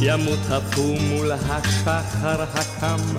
ימות 0.00 0.50
הפום 0.50 0.98
מול 1.08 1.32
השחר 1.32 2.42
הקם 2.54 3.16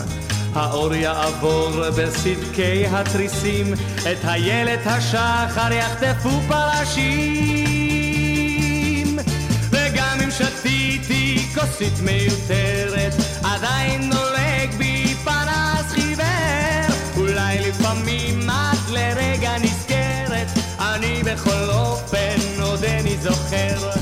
האור 0.53 0.93
יעבור 0.93 1.71
בסדקי 1.97 2.85
התריסים. 2.87 3.73
את 3.97 4.25
איילת 4.25 4.79
השחר 4.85 5.73
יחטפו 5.73 6.29
פרשים. 6.47 7.17
וגם 9.69 10.19
אם 10.23 10.31
שתיתי 10.31 11.45
כוסית 11.55 11.99
מיותרת 12.01 13.13
עדיין 13.43 14.09
דולק 14.09 14.73
בי 14.77 15.15
פרס 15.23 15.91
חיוור. 15.91 16.95
אולי 17.17 17.69
לפעמים 17.69 18.39
את 18.45 18.89
לרגע 18.89 19.51
נזכרת. 19.57 20.47
אני 20.79 21.23
בכל 21.23 21.69
אופן 21.69 22.37
עודני 22.61 23.17
זוכר 23.17 23.96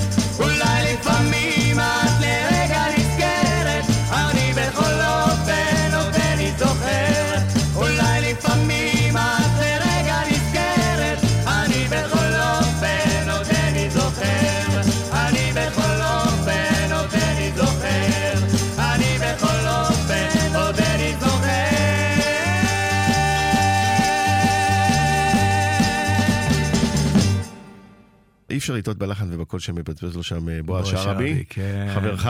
אפשר 28.66 28.74
לטעות 28.74 28.98
בלחן 28.98 29.28
ובקול 29.32 29.60
שמבזבז 29.60 30.16
לו 30.16 30.24
שם 30.24 30.50
אה, 30.50 30.64
בועז 30.64 30.86
שרעבי, 30.88 31.04
שרעבי, 31.04 31.44
כן. 31.50 31.92
חברך, 31.96 32.30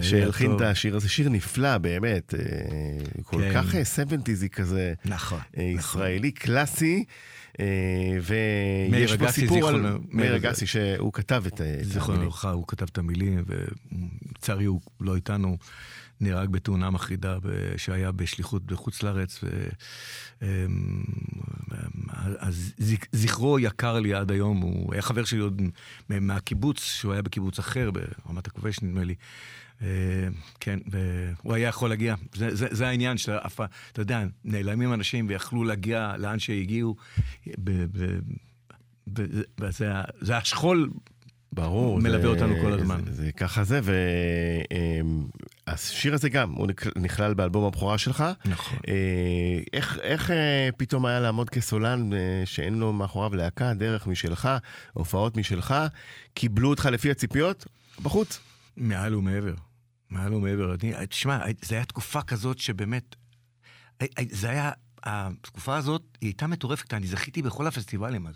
שהלחין 0.00 0.56
את. 0.56 0.60
השיר 0.60 0.96
הזה, 0.96 1.08
שיר 1.08 1.28
נפלא 1.28 1.78
באמת, 1.78 2.34
אה, 2.34 2.42
כל 3.22 3.42
כן. 3.42 3.50
כך 3.54 3.74
70'סי 3.74 4.48
כזה, 4.48 4.94
נכון, 5.04 5.38
אה, 5.58 5.72
נכון. 5.74 5.78
ישראלי 5.78 6.30
קלאסי, 6.30 7.04
אה, 7.60 7.66
מאיר 8.90 9.08
ויש 9.10 9.16
פה 9.16 9.32
סיפור 9.32 9.68
על 9.68 9.98
מאיר 10.10 10.36
אגסי 10.36 10.66
שהוא 10.66 11.12
כתב 11.12 11.44
את 11.46 11.60
אה, 11.60 11.76
את 11.80 11.84
זיכרונו 11.84 12.12
המילים. 12.12 12.28
לברכה, 12.28 12.50
הוא 12.50 12.64
כתב 12.68 12.86
את 12.92 12.98
המילים, 12.98 13.44
ולצערי 13.46 14.64
הוא 14.64 14.80
לא 15.00 15.16
איתנו, 15.16 15.56
נהרג 16.20 16.48
בתאונה 16.50 16.90
מחרידה 16.90 17.38
שהיה 17.76 18.12
בשליחות 18.12 18.64
בחוץ 18.66 19.02
לארץ. 19.02 19.40
ו... 19.42 19.48
אמ, 20.42 21.04
אז 22.38 22.72
זכרו 23.12 23.58
יקר 23.58 24.00
לי 24.00 24.14
עד 24.14 24.30
היום, 24.30 24.60
הוא 24.60 24.92
היה 24.92 25.02
חבר 25.02 25.24
שלי 25.24 25.38
עוד 25.40 25.62
מהקיבוץ, 26.10 26.80
שהוא 26.80 27.12
היה 27.12 27.22
בקיבוץ 27.22 27.58
אחר, 27.58 27.90
ברמת 27.90 28.46
הכובש 28.46 28.82
נדמה 28.82 29.04
לי. 29.04 29.14
אה, 29.82 29.86
כן, 30.60 30.78
והוא 30.90 31.54
היה 31.54 31.68
יכול 31.68 31.88
להגיע, 31.88 32.14
זה, 32.34 32.54
זה, 32.54 32.66
זה 32.70 32.88
העניין 32.88 33.18
שאתה 33.18 33.66
אתה 33.92 34.00
יודע, 34.02 34.24
נעלמים 34.44 34.92
אנשים 34.92 35.26
ויכלו 35.28 35.64
להגיע 35.64 36.14
לאן 36.18 36.38
שהגיעו, 36.38 36.96
ב- 37.46 37.84
ב- 37.98 38.18
ב- 39.12 39.40
וזה 39.60 40.36
השכול 40.36 40.90
ברור. 41.52 42.00
מלווה 42.00 42.20
זה- 42.22 42.28
אותנו 42.28 42.54
כל 42.62 42.72
הזמן. 42.72 43.00
זה, 43.06 43.12
זה 43.12 43.32
ככה 43.32 43.64
זה, 43.64 43.80
השיר 45.66 46.14
הזה 46.14 46.28
גם, 46.28 46.52
הוא 46.52 46.68
נכלל 46.96 47.34
באלבום 47.34 47.64
הבכורה 47.64 47.98
שלך. 47.98 48.24
נכון. 48.44 48.78
אה, 48.88 49.58
איך, 49.72 49.98
איך 50.02 50.30
אה, 50.30 50.68
פתאום 50.76 51.06
היה 51.06 51.20
לעמוד 51.20 51.50
כסולן 51.50 52.12
אה, 52.12 52.42
שאין 52.44 52.74
לו 52.74 52.92
מאחוריו 52.92 53.34
להקה, 53.34 53.74
דרך 53.74 54.06
משלך, 54.06 54.48
הופעות 54.92 55.36
משלך, 55.36 55.74
קיבלו 56.34 56.70
אותך 56.70 56.86
לפי 56.86 57.10
הציפיות? 57.10 57.66
בחוץ. 58.02 58.40
מעל 58.76 59.14
ומעבר. 59.14 59.54
מעל 60.10 60.34
ומעבר. 60.34 60.74
אני, 60.74 61.06
תשמע, 61.06 61.38
זו 61.64 61.74
הייתה 61.74 61.88
תקופה 61.88 62.22
כזאת 62.22 62.58
שבאמת... 62.58 63.16
זה 64.30 64.50
היה... 64.50 64.70
התקופה 65.06 65.76
הזאת, 65.76 66.02
היא 66.20 66.28
הייתה 66.28 66.46
מטורפת, 66.46 66.94
אני 66.94 67.06
זכיתי 67.06 67.42
בכל 67.42 67.66
הפסטיבלים 67.66 68.26
אז. 68.26 68.34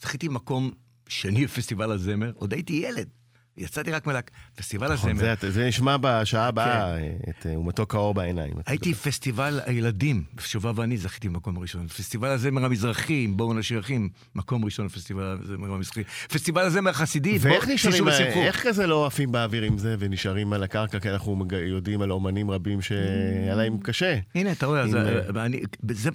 זכיתי 0.00 0.28
במקום 0.28 0.70
שני 1.08 1.46
בפסטיבל 1.46 1.92
הזמר, 1.92 2.32
עוד 2.34 2.52
הייתי 2.52 2.72
ילד. 2.72 3.08
יצאתי 3.56 3.90
רק 3.90 4.06
מלהק... 4.06 4.30
פסטיבל 4.56 4.92
נכון, 4.92 5.10
הזמר. 5.10 5.34
זה, 5.40 5.50
זה 5.50 5.68
נשמע 5.68 5.96
בשעה 6.00 6.46
הבאה, 6.46 6.96
את 7.28 7.46
אה, 7.46 7.58
ומתוק 7.58 7.94
האור 7.94 8.14
בעיניים. 8.14 8.52
הייתי 8.66 8.94
פסטיבל 8.94 9.60
הילדים, 9.66 10.24
שובה 10.40 10.72
ואני 10.74 10.96
זכיתי 10.96 11.28
במקום 11.28 11.56
הראשון. 11.56 11.88
פסטיבל 11.88 12.28
הזמר 12.28 12.64
המזרחי, 12.64 13.24
עם 13.24 13.36
בואו 13.36 13.54
נשיר 13.54 13.80
אחים, 13.80 14.08
מקום 14.34 14.64
ראשון 14.64 14.86
בפסטיבל 14.86 15.38
הזמר 15.42 15.72
המזרחי. 15.72 16.02
פסטיבל 16.28 16.62
הזמר 16.62 16.90
החסידי, 16.90 17.38
ואיך 17.40 17.68
נשארים. 17.68 18.08
איך 18.36 18.66
כזה 18.66 18.86
לא 18.86 19.06
עפים 19.06 19.32
באוויר 19.32 19.62
עם 19.62 19.78
זה 19.78 19.96
ונשארים 19.98 20.52
על 20.52 20.62
הקרקע, 20.62 21.00
כי 21.00 21.10
אנחנו 21.10 21.44
יודעים 21.52 22.02
על 22.02 22.10
אומנים 22.10 22.50
רבים 22.50 22.82
שהיה 22.82 23.54
להם 23.54 23.78
קשה. 23.78 24.18
הנה, 24.34 24.52
אתה 24.52 24.66
רואה, 24.66 24.82
עם, 24.82 24.96
אה, 24.96 25.44
אני, 25.44 25.62
זה, 25.90 26.10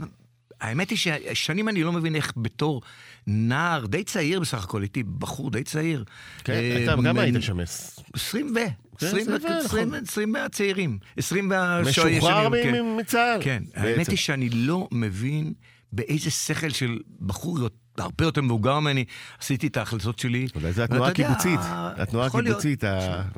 האמת 0.62 0.90
היא 0.90 0.98
ששנים 0.98 1.70
אני 1.70 1.84
לא 1.84 1.92
מבין 1.92 2.16
איך 2.16 2.34
בתור 2.38 2.82
נער 3.28 3.86
די 3.86 4.04
צעיר 4.04 4.40
בסך 4.40 4.64
הכל, 4.64 4.82
הייתי 4.82 5.04
בחור 5.04 5.52
די 5.52 5.64
צעיר. 5.64 6.04
כן, 6.44 6.54
אה, 6.54 6.84
אתה 6.84 7.02
גם 7.02 7.18
היית 7.20 7.36
שם. 7.42 7.60
עש- 7.60 8.00
20 8.14 8.48
ו... 8.56 8.60
כן, 8.98 9.06
20 9.08 9.22
20 9.22 9.30
ו- 9.32 9.58
20 9.66 9.88
נכון. 9.88 10.04
20 10.04 10.32
מהצעירים. 10.32 10.98
20 11.18 11.50
והשנים. 11.52 12.18
משוחרר 12.18 12.50
כן. 12.64 12.84
מצה"ל. 13.00 13.44
כן, 13.44 13.64
האמת. 13.76 14.08
היא 14.10 14.18
שאני 14.18 14.50
לא 14.50 14.88
מבין 14.92 15.54
באיזה 15.94 16.32
שכל 16.32 16.70
של 16.70 17.00
בחור 17.22 17.60
הרבה 17.98 18.26
יותר 18.26 18.42
מבוגר 18.42 18.80
ממני 18.80 19.06
עשיתי 19.40 19.68
את 19.68 19.78
ההחלטות 19.78 20.20
שלי. 20.20 20.48
אולי 20.56 20.74
זה 20.74 20.84
התנועה 20.84 21.10
הקיבוצית, 21.10 21.60
התנועה. 21.98 22.28
הקיבוצית, 22.28 22.84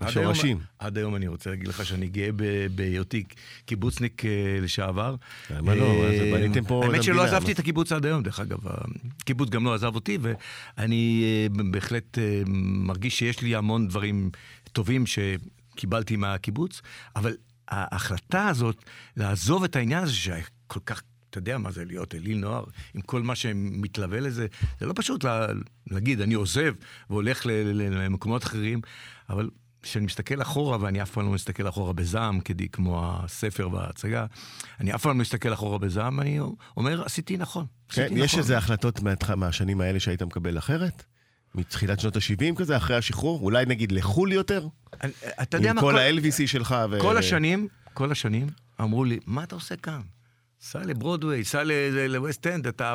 השורשים. 0.02 0.60
עד 0.80 0.98
היום 0.98 1.16
אני 1.16 1.28
רוצה 1.28 1.50
להגיד 1.50 1.68
לך 1.68 1.86
שאני 1.86 2.08
גאה 2.08 2.30
בהיותי 2.76 3.24
קיבוצניק 3.66 4.26
אה, 4.26 4.30
לשעבר. 4.62 5.16
למה 5.50 5.76
לא? 5.76 5.86
אה, 5.86 6.32
בניתם 6.34 6.66
פה 6.66 6.86
האמת 6.86 7.04
שלא 7.04 7.24
עזבתי? 7.24 7.52
את 7.52 7.60
הקיבוץ 7.60 7.92
עד 7.92 8.06
היום, 8.06 8.24
דרך 8.24 8.40
אגב. 8.40 8.58
הקיבוץ 9.22 9.50
גם 9.50 9.66
לא 9.66 9.74
עזב 9.74 9.96
אותי, 9.96 10.18
ואני 10.22 11.24
אה, 11.24 11.64
בהחלט 11.72 12.18
מרגיש 12.58 13.20
שיש 13.20 13.42
לי 13.42 13.56
המון 13.56 13.88
דברים 13.88 14.30
טובים 14.72 15.04
שקיבלתי 15.06 16.16
מהקיבוץ, 16.16 16.82
אבל 17.16 17.36
ההחלטה 17.68 18.48
הזאת 18.48 18.84
לעזוב 19.18 19.64
את 19.64 19.76
העניין 19.76 20.04
הזה 20.04 20.14
שהיה 20.14 20.44
כל 20.68 20.80
כך... 20.86 21.02
אתה 21.30 21.38
יודע 21.38 21.58
מה 21.58 21.72
זה 21.72 21.86
להיות 21.86 22.16
אליל 22.16 22.38
נוער, 22.38 22.64
עם 22.94 23.02
כל 23.02 23.22
מה 23.22 23.36
שמתלווה 23.36 24.20
לזה. 24.20 24.48
זה 24.80 24.86
לא 24.86 24.94
פשוט 24.96 25.24
לה, 25.24 25.48
להגיד, 25.92 26.22
אני 26.22 26.34
עוזב 26.34 26.74
והולך 27.10 27.46
ל- 27.46 27.52
ל- 27.52 28.04
למקומות 28.06 28.44
אחרים, 28.44 28.82
אבל 29.30 29.50
כשאני 29.82 30.06
מסתכל 30.06 30.42
אחורה, 30.42 30.78
ואני 30.82 31.02
אף 31.02 31.12
פעם 31.12 31.26
לא 31.26 31.32
מסתכל 31.32 31.70
אחורה 31.70 31.94
בזעם, 31.94 32.40
כדי 32.40 32.70
כמו 32.70 33.02
הספר 33.24 33.70
וההצגה, 33.72 34.26
אני 34.80 34.96
אף 34.96 35.02
פעם 35.02 35.12
לא 35.18 35.22
מסתכל 35.22 35.54
אחורה 35.54 35.78
בזעם, 35.78 36.20
אני 36.20 36.40
אומר, 36.78 37.04
עשיתי 37.06 37.38
נכון. 37.38 37.66
כן, 37.90 38.02
עשיתי 38.04 38.20
יש 38.20 38.26
נכון. 38.32 38.40
איזה 38.40 38.58
החלטות 38.58 39.00
מהתח- 39.02 39.30
מהשנים 39.36 39.82
האלה 39.82 40.00
שהיית 40.00 40.22
מקבל 40.24 40.58
אחרת? 40.58 41.04
מתחילת 41.56 42.00
שנות 42.00 42.16
ה-70 42.16 42.56
כזה, 42.56 42.78
אחרי 42.78 42.96
השחרור? 42.96 43.42
אולי 43.42 43.66
נגיד 43.66 43.92
לחו"ל 43.92 44.32
יותר? 44.34 44.68
אני- 45.04 45.12
אתה 45.42 45.58
יודע 45.58 45.70
עם 45.70 45.76
מה, 45.76 45.82
כל 45.82 45.98
ה-LVC 45.98 46.48
שלך 46.48 46.76
ו... 46.92 47.00
כל 47.00 47.18
השנים, 47.18 47.68
כל 47.94 48.12
השנים, 48.12 48.48
אמרו 48.82 49.04
לי, 49.06 49.20
מה 49.26 49.44
אתה 49.44 49.56
עושה 49.56 49.76
כאן? 49.76 50.02
סע 50.62 50.80
לברודוויי, 50.86 51.44
סע 51.46 51.64
לווסט 52.10 52.48
אנד, 52.48 52.68
אתה 52.68 52.94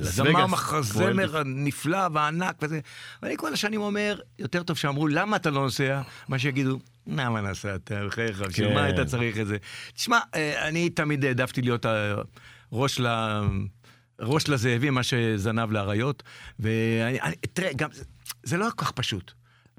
זמר 0.00 0.46
מחזמר 0.46 1.42
נפלא 1.44 2.08
וענק 2.12 2.56
וזה. 2.62 2.80
ואני 3.22 3.36
כל 3.36 3.52
השנים 3.52 3.80
אומר, 3.80 4.20
יותר 4.38 4.62
טוב 4.62 4.76
שאמרו, 4.76 5.08
למה 5.08 5.36
אתה 5.36 5.50
לא 5.50 5.60
נוסע? 5.62 6.02
מה 6.28 6.38
שיגידו, 6.38 6.78
למה 7.06 7.40
נסעת? 7.40 7.92
בחייך, 8.06 8.40
בשביל 8.40 8.68
כן. 8.68 8.74
מה 8.74 8.84
היית 8.84 9.00
צריך 9.00 9.38
את 9.38 9.46
זה? 9.46 9.56
תשמע, 9.94 10.18
אה, 10.34 10.68
אני 10.68 10.90
תמיד 10.90 11.24
העדפתי 11.24 11.62
להיות 11.62 11.86
הראש 12.72 13.00
ל... 13.00 13.06
ראש 14.20 14.48
לזאבים, 14.48 14.94
מאשר 14.94 15.02
זנב 15.02 15.70
לאריות. 15.72 16.22
ואני, 16.58 17.20
אני- 17.20 17.36
תראה, 17.52 17.72
גם, 17.76 17.88
זה- 18.42 18.56
לא 18.56 18.66
כל 18.76 18.84
כך 18.84 18.90
פשוט. 18.92 19.32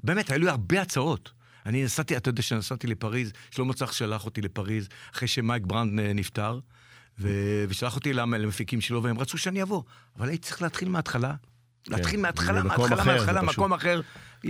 באמת, 0.04 0.30
היו 0.30 0.40
לי 0.40 0.48
הרבה 0.50 0.82
הצעות. 0.82 1.30
אני 1.66 1.84
נסעתי, 1.84 2.16
אתה 2.16 2.28
יודע 2.28 2.42
שנסעתי 2.42 2.86
לפריז, 2.86 3.32
שלמה 3.50 3.74
צח 3.74 3.92
שלח 3.92 4.24
אותי 4.24 4.40
לפריז, 4.40 4.88
אחרי 5.14 5.28
שמייק 5.28 5.62
ברנד 5.66 6.00
אה, 6.00 6.12
נפטר, 6.12 6.58
ושלח 7.68 7.96
אותי 7.96 8.12
למ- 8.12 8.34
למפיקים 8.34 8.80
שלו, 8.80 9.02
והם 9.02 9.18
רצו 9.18 9.38
שאני 9.38 9.62
אבוא. 9.62 9.82
אבל 10.18 10.28
הייתי 10.28 10.46
צריך 10.46 10.62
להתחיל 10.62 10.88
מההתחלה. 10.88 11.34
להתחיל 11.88 12.20
מההתחלה, 12.20 12.62
מההתחלה, 12.62 13.04
מההתחלה. 13.04 13.42
מקום 13.42 13.72
אחר. 13.72 14.00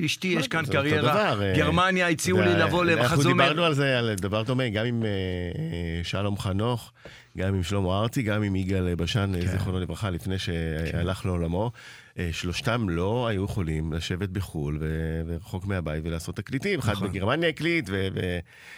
אשתי, 0.04 0.28
יש 0.28 0.48
כאן 0.48 0.66
קריירה. 0.66 1.42
אה, 1.42 1.54
גרמניה, 1.56 2.08
הציעו 2.08 2.40
לי 2.40 2.46
לבוא 2.46 2.62
אנחנו 2.62 2.82
למחזומר. 2.84 3.44
דיברנו 3.48 3.64
על 3.64 3.74
זה, 3.74 3.98
על 3.98 4.14
דבר 4.14 4.42
דומה, 4.42 4.68
גם 4.68 4.84
עם 4.86 5.02
אה, 5.04 5.08
אה, 5.08 6.04
שלום 6.04 6.38
חנוך, 6.38 6.92
גם 7.38 7.54
עם 7.54 7.62
שלמה 7.62 8.00
ארצי, 8.00 8.22
גם 8.22 8.42
עם 8.42 8.56
יגאל 8.56 8.94
בשן, 8.94 9.32
כן. 9.40 9.46
זיכרונו 9.46 9.80
לברכה, 9.80 10.10
לפני 10.10 10.38
שהלך 10.38 11.26
לעולמו. 11.26 11.70
אה, 12.18 12.28
שלושתם 12.32 12.88
לא 12.88 13.26
היו 13.28 13.44
יכולים 13.44 13.92
לשבת 13.92 14.28
בחו"ל 14.28 14.78
ורחוק 15.26 15.66
מהבית 15.66 16.02
ולעשות 16.06 16.36
תקליטים. 16.36 16.78
אחד 16.78 16.92
נכון. 16.92 17.08
בגרמניה 17.08 17.48
הקליט, 17.48 17.90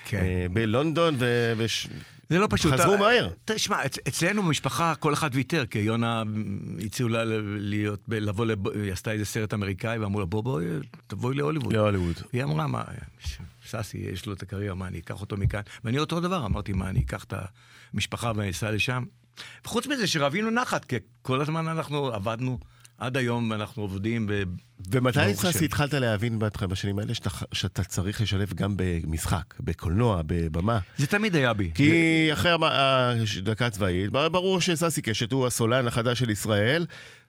כן. 0.04 0.24
ובלונדון, 0.50 1.14
ו... 1.18 1.52
וש- 1.56 1.86
זה 2.30 2.38
לא 2.38 2.46
פשוט. 2.50 2.72
חזרו 2.72 2.98
מהר. 2.98 3.28
תשמע, 3.44 3.84
אצ- 3.86 3.98
אצלנו 4.08 4.42
במשפחה 4.42 4.94
כל 4.94 5.12
אחד 5.12 5.30
ויתר, 5.32 5.66
כי 5.66 5.78
יונה 5.78 6.24
מ, 6.24 6.58
הציעו 6.86 7.08
לה 7.08 7.22
להיות, 7.58 8.00
לבוא, 8.08 8.46
לב- 8.46 8.68
היא 8.68 8.92
עשתה 8.92 9.12
איזה 9.12 9.24
סרט 9.24 9.54
אמריקאי, 9.54 9.98
ואמרו 9.98 10.20
לה, 10.20 10.26
בוא 10.26 10.42
בואי, 10.42 10.64
תבואי 11.06 11.34
להוליווד. 11.36 11.72
להוליווד. 11.72 12.14
היא 12.32 12.42
אמרה, 12.44 12.66
מה, 12.66 12.82
ש- 13.18 13.38
סאסי, 13.66 13.98
יש 13.98 14.26
לו 14.26 14.32
את 14.32 14.42
הקריירה, 14.42 14.74
מה, 14.74 14.86
אני 14.86 14.98
אקח 14.98 15.20
אותו 15.20 15.36
מכאן? 15.36 15.60
ואני 15.84 15.98
אותו 15.98 16.20
דבר, 16.20 16.46
אמרתי, 16.46 16.72
מה, 16.72 16.88
אני 16.90 17.00
אקח 17.00 17.24
את 17.24 17.34
המשפחה 17.94 18.32
ואני 18.36 18.50
אסע 18.50 18.70
לשם? 18.70 19.04
וחוץ 19.64 19.86
מזה 19.86 20.06
שרבינו 20.06 20.50
נחת, 20.50 20.84
כי 20.84 20.96
כל 21.22 21.40
הזמן 21.40 21.68
אנחנו 21.68 22.06
עבדנו, 22.06 22.58
עד 23.00 23.16
היום 23.16 23.52
אנחנו 23.52 23.82
עובדים 23.82 24.26
ב... 24.26 24.42
ומתי. 24.92 25.34
ססי, 25.34 25.64
התחלת 25.64 25.94
להבין 25.94 26.38
בשנים 26.68 26.98
האלה, 26.98 27.14
שאתה, 27.14 27.30
שאתה 27.52 27.84
צריך 27.84 28.20
לשלב 28.20 28.52
גם 28.54 28.74
במשחק, 28.76 29.54
בקולנוע, 29.60 30.22
בבמה? 30.26 30.78
זה 30.98 31.06
תמיד 31.06 31.36
היה 31.36 31.52
בי. 31.52 31.70
כי 31.74 31.92
אחרי 32.32 32.50
המ- 32.50 32.64
הדקה 33.38 33.66
הצבאית, 33.66 34.10
ברור 34.10 34.60
שססי 34.60 35.02
קשת 35.02 35.32
הוא 35.32 35.46
הסולן 35.46 35.86
החדש 35.86 36.18
של 36.18 36.30
ישראל, 36.30 36.86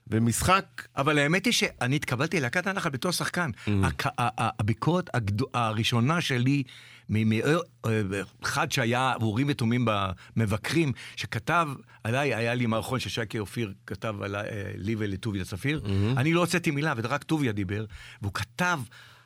ומשחק... 0.08 0.66
אבל 0.98 1.18
האמת 1.18 1.46
היא 1.46 1.54
שאני 1.54 1.96
התקבלתי 1.96 2.40
ללהקת 2.40 2.68
הנחל 2.68 2.90
בתור 2.90 3.12
שחקן. 3.12 3.50
Mm. 3.68 3.70
הק- 3.84 4.14
הביקורת 4.60 5.10
הגדו- 5.16 5.50
הראשונה 5.54 6.22
שלי, 6.22 6.64
מאחד 7.12 8.72
שהיה 8.72 9.14
אורים 9.22 9.48
ותומים 9.50 9.88
במבקרים, 10.36 10.94
שכתב 11.16 11.68
עליי, 12.04 12.36
היה 12.36 12.54
לי 12.54 12.66
מערכון 12.66 13.00
ששייקי 13.00 13.40
אופיר 13.40 13.74
כתב 13.88 14.16
עליי, 14.22 14.48
אה, 14.50 14.72
לי 14.76 14.96
ולטוביה 14.98 15.46
צפיר. 15.46 15.82
Mm-hmm. 15.84 16.20
אני 16.20 16.34
לא 16.34 16.40
הוצאתי 16.40 16.72
מילה, 16.72 16.94
ורק 16.98 17.24
טוביה 17.24 17.52
דיבר, 17.52 17.86
והוא 18.22 18.34
כתב, 18.34 18.80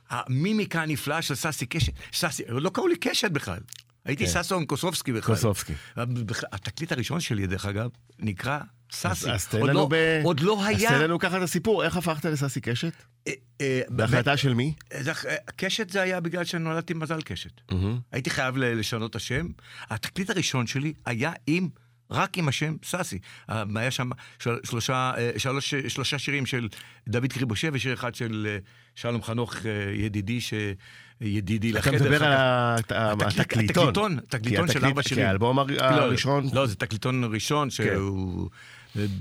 המימיקה 0.09 0.81
הנפלאה 0.81 1.21
של 1.21 1.35
ססי 1.35 1.65
קשת, 1.65 1.93
ססי, 2.13 2.43
לא 2.47 2.69
קראו 2.69 2.87
לי 2.87 2.95
קשת 2.95 3.31
בכלל. 3.31 3.59
הייתי 4.05 4.25
כן. 4.27 4.43
ששון 4.43 4.65
קוסובסקי 4.65 5.11
בכלל. 5.13 5.35
קוסובסקי. 5.35 5.73
התקליט 6.51 6.91
הראשון 6.91 7.19
שלי, 7.19 7.47
דרך 7.47 7.65
אגב, 7.65 7.89
נקרא 8.19 8.59
ססי. 8.91 9.07
אז, 9.07 9.35
אז 9.35 9.47
תן 9.47 9.57
לנו 9.61 9.73
לא- 9.73 9.87
ב... 9.91 10.21
עוד 10.23 10.39
לא 10.39 10.65
היה... 10.65 10.89
אז 10.89 10.95
תן 10.95 11.01
לנו 11.01 11.19
ככה 11.19 11.37
את 11.37 11.41
הסיפור, 11.41 11.83
איך 11.83 11.97
הפכת 11.97 12.25
לססי 12.25 12.61
קשת? 12.61 12.93
אה, 13.27 13.33
אה, 13.61 13.81
בהחלטה 13.89 14.37
של 14.37 14.53
מי? 14.53 14.73
זה- 14.99 15.11
אה, 15.11 15.35
קשת 15.55 15.89
זה 15.89 16.01
היה 16.01 16.19
בגלל 16.19 16.43
שנולדתי 16.43 16.93
עם 16.93 16.99
מזל 16.99 17.21
קשת. 17.21 17.61
הייתי 18.11 18.29
חייב 18.29 18.57
לשנות 18.57 19.11
את 19.11 19.15
השם. 19.15 19.47
התקליט 19.89 20.29
הראשון 20.29 20.67
שלי 20.67 20.93
היה 21.05 21.31
עם, 21.47 21.69
רק 22.11 22.37
עם 22.37 22.47
השם 22.47 22.75
סאסי. 22.83 23.19
היה 23.47 23.91
שם 23.91 24.09
של- 24.39 24.57
שלושה, 24.63 25.13
שלוש, 25.37 25.73
שלושה 25.75 26.19
שירים 26.19 26.45
של 26.45 26.67
דוד 27.07 27.33
קריבושה 27.33 27.67
ושיר 27.73 27.93
אחד 27.93 28.15
של 28.15 28.57
שלום 28.95 29.23
חנוך, 29.23 29.55
ידידי, 29.93 30.41
ש... 30.41 30.53
ידידי 31.21 31.69
אתה 31.71 31.79
לחדר. 31.79 31.95
מדבר 32.03 32.17
אחר 32.17 32.25
על 32.95 33.15
התקליטון. 33.39 34.17
התקליטון, 34.17 34.67
של 34.67 34.85
ארבע 34.85 35.03
שירים. 35.03 35.23
כי 35.23 35.27
האלבום 35.27 35.59
הר- 35.59 35.65
לא, 35.71 35.81
הראשון... 35.83 36.47
לא, 36.53 36.65
זה 36.67 36.75
תקליטון 36.75 37.23
ראשון 37.33 37.69
שהוא... 37.69 38.49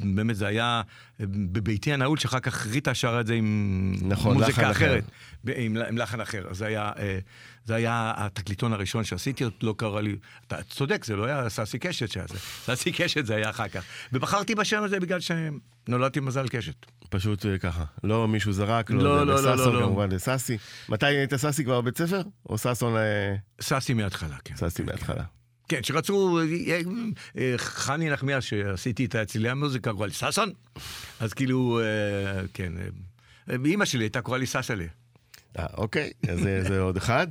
באמת 0.02 0.36
זה 0.36 0.46
היה 0.46 0.82
בביתי 1.20 1.92
הנעול, 1.92 2.18
שאחר 2.18 2.40
כך 2.40 2.66
ריטה 2.66 2.94
שרה 2.94 3.20
את 3.20 3.26
זה 3.26 3.34
עם 3.34 3.94
נכון, 4.02 4.34
מוזיקה 4.36 4.62
אחר. 4.62 4.70
אחרת, 4.70 5.04
ב- 5.44 5.50
עם, 5.56 5.76
עם 5.88 5.98
לחן 5.98 6.20
אחר. 6.20 6.44
זה 6.50 6.66
היה, 6.66 6.92
אה, 6.98 7.18
זה 7.64 7.74
היה 7.74 8.12
התקליטון 8.16 8.72
הראשון 8.72 9.04
שעשיתי, 9.04 9.44
לא 9.62 9.74
קרה 9.78 10.00
לי, 10.00 10.16
אתה 10.46 10.62
צודק, 10.62 11.04
זה 11.04 11.16
לא 11.16 11.24
היה 11.24 11.48
סאסי 11.48 11.78
קשת 11.78 12.10
שהיה 12.10 12.26
זה, 12.28 12.38
סאסי 12.64 12.92
קשת 12.92 13.26
זה 13.26 13.34
היה 13.34 13.50
אחר 13.50 13.68
כך. 13.68 13.82
ובחרתי 14.12 14.54
בשם 14.54 14.82
הזה 14.82 15.00
בגלל 15.00 15.18
שנולדתי 15.20 16.20
מזל 16.20 16.48
קשת. 16.48 16.74
פשוט 17.14 17.46
אה, 17.46 17.58
ככה. 17.58 17.84
לא 18.04 18.28
מישהו 18.28 18.52
זרק, 18.52 18.90
לא, 18.90 18.98
לא, 18.98 19.26
לא, 19.26 19.42
לא, 19.42 19.56
לא, 19.56 19.74
לא. 19.74 19.86
כמובן 19.86 20.12
לסאסי. 20.12 20.58
מתי 20.88 21.06
היית 21.06 21.34
סאסי 21.34 21.64
כבר 21.64 21.80
בבית 21.80 21.98
ספר? 21.98 22.22
או 22.48 22.58
ששון... 22.58 22.96
אה, 22.96 23.34
ססי 23.60 23.94
מההתחלה, 23.94 24.36
כן. 24.44 24.56
סאסי 24.56 24.82
מההתחלה. 24.82 25.24
כן, 25.68 25.82
שרצו, 25.82 26.40
אה, 27.38 27.54
חני 27.56 28.10
נחמיאס, 28.10 28.44
שעשיתי 28.44 29.04
את 29.04 29.16
צלילי 29.16 29.48
המוזיקה, 29.48 29.92
קוראה 29.92 30.06
לי 30.06 30.12
ששון. 30.12 30.52
אז 31.20 31.32
כאילו, 31.34 31.80
כן, 32.54 32.72
אימא 33.64 33.84
שלי 33.84 34.04
הייתה 34.04 34.20
קוראה 34.20 34.38
לי 34.38 34.46
ססלי. 34.46 34.88
אה, 35.58 35.66
אוקיי, 35.76 36.10
אז 36.28 36.38
זה, 36.68 36.80
עוד 36.80 36.96
אחד. 36.96 37.26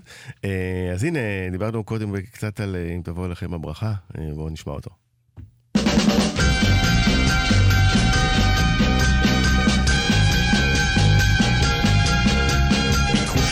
אז 0.93 1.03
הנה, 1.03 1.19
דיברנו 1.51 1.83
קודם 1.83 2.21
קצת 2.21 2.59
על 2.59 2.75
אם 2.95 3.01
תבוא 3.03 3.25
אליכם 3.25 3.53
הברכה, 3.53 3.93
בואו 4.35 4.49
נשמע 4.49 4.73
אותו. 4.73 5.02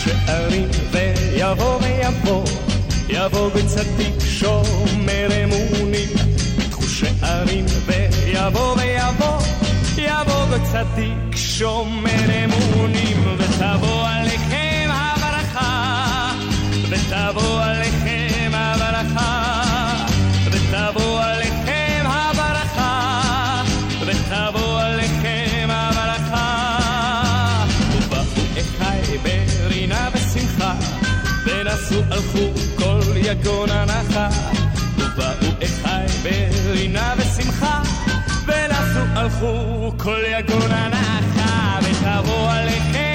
שערים 0.04 0.68
ויבוא 0.91 1.80
ויבוא, 1.82 2.43
יבוא 3.10 3.49
בצדיק 3.49 4.14
שומר 4.26 5.28
אמונים. 5.43 6.10
ייקחו 6.60 6.84
שערים 6.84 7.66
ויבוא 7.86 8.76
ויבוא, 8.78 9.38
יבוא 9.97 10.45
בצדיק 10.45 11.36
שומר 11.36 12.43
אמונים. 12.43 13.38
ותבוא 13.38 14.08
עליכם 14.08 14.89
הברכה, 14.91 16.32
ותבוא 16.89 17.62
עליכם 17.62 18.01
ונסעו 31.92 32.04
הלכו 32.12 32.54
כל 32.76 33.18
יגון 33.18 33.70
הנחה. 33.70 34.30
ובאו 34.98 35.52
אחי 35.64 36.06
ברינה 36.24 37.14
ושמחה, 37.18 37.82
ונסעו 38.46 39.04
הלכו 39.16 39.94
כל 39.98 40.22
יגון 40.28 40.72
הנחה. 40.72 41.80
ותבוא 41.84 42.52
עליכם 42.52 43.11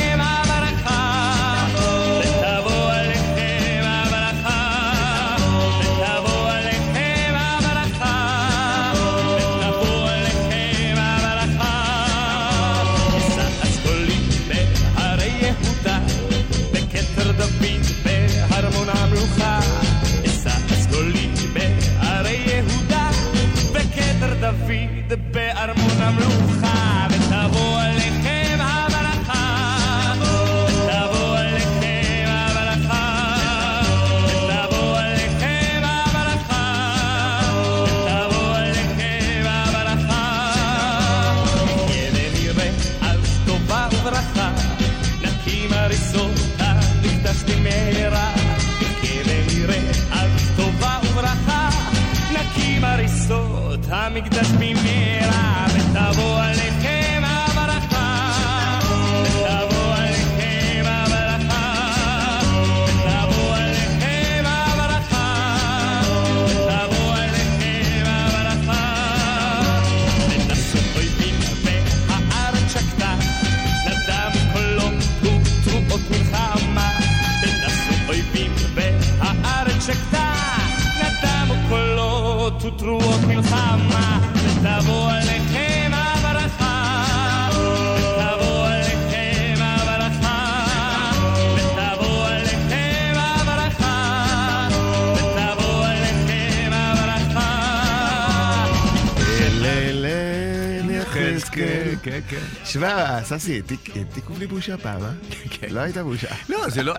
העתיק- 103.32 103.96
העתיקו 103.96 104.34
בלי 104.34 104.46
בושה 104.46 104.76
פעם, 104.76 105.02
אה? 105.02 105.08
כן. 105.50 105.66
לא 105.70 105.80
הייתה 105.80 106.04
בושה. 106.04 106.26
לא, 106.48 106.68
זה 106.68 106.82
לא, 106.82 106.94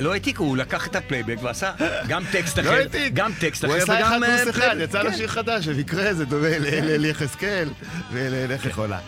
לא 0.00 0.12
העתיק, 0.12 0.38
הוא 0.38 0.56
לקח 0.56 0.86
את 0.86 0.96
הפלייבק 0.96 1.36
ועשה 1.42 1.72
גם 2.08 2.22
טקסט 2.32 2.58
אחר, 2.58 2.70
לא 2.70 2.76
העתיק. 2.76 3.12
גם 3.14 3.32
טקסט 3.40 3.64
אחר 3.64 3.72
הוא 3.74 3.82
עשה 3.82 4.00
אחד 4.00 4.10
וגם... 4.16 4.24
אה, 4.24 4.38
פלוס 4.42 4.56
אחד. 4.56 4.76
יצא 4.80 5.02
לו 5.02 5.10
כן. 5.10 5.16
שיר 5.16 5.28
חדש, 5.28 5.68
במקרה 5.68 6.14
זה 6.14 6.24
דומה 6.24 6.58
לאלי 6.58 7.08
יחזקאל 7.08 7.68
ולאינך 8.12 8.66
יכולה. 8.66 8.98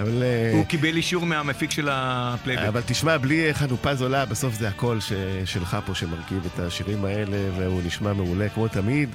אבל... 0.00 0.22
אה, 0.22 0.50
הוא 0.52 0.66
קיבל 0.66 0.96
אישור 0.96 1.26
מהמפיק 1.26 1.70
של 1.70 1.88
הפלייבק. 1.92 2.62
אבל 2.68 2.80
תשמע, 2.86 3.18
בלי 3.18 3.54
חנופה 3.54 3.94
זולה, 3.94 4.24
בסוף 4.26 4.54
זה 4.54 4.68
הקול 4.68 4.98
שלך 5.44 5.76
פה 5.86 5.94
שמרכיב 5.94 6.48
את 6.54 6.60
השירים 6.60 7.04
האלה, 7.04 7.36
והוא 7.58 7.82
נשמע 7.86 8.12
מעולה 8.12 8.48
כמו 8.48 8.68
תמיד. 8.68 9.08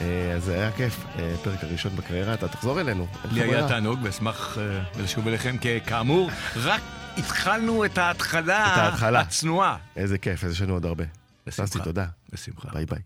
אה, 0.00 0.32
אז 0.36 0.44
זה 0.44 0.54
היה 0.54 0.72
כיף, 0.72 1.04
אה, 1.18 1.34
פרק 1.44 1.64
הראשון 1.64 1.96
בקריירה, 1.96 2.34
אתה 2.34 2.48
תחזור 2.48 2.80
אלינו. 2.80 3.06
לי 3.30 3.42
היה. 3.42 3.68
תענוג 3.68 3.98
ואשמח 4.02 4.58
אה, 4.58 5.02
לשוב 5.02 5.28
אליכם, 5.28 5.56
כאמור, 5.86 6.30
רק 6.56 6.80
התחלנו 7.16 7.84
את 7.84 7.98
ההתחלה. 7.98 9.20
הצנועה. 9.20 9.76
איזה 9.96 10.18
כיף, 10.18 10.44
אז 10.44 10.52
יש 10.52 10.62
לנו 10.62 10.72
עוד 10.72 10.86
הרבה. 10.86 11.04
בשמחה. 11.46 11.84
תודה. 11.84 12.06
בשמחה. 12.32 12.68
ביי 12.72 12.86
ביי. 12.86 12.98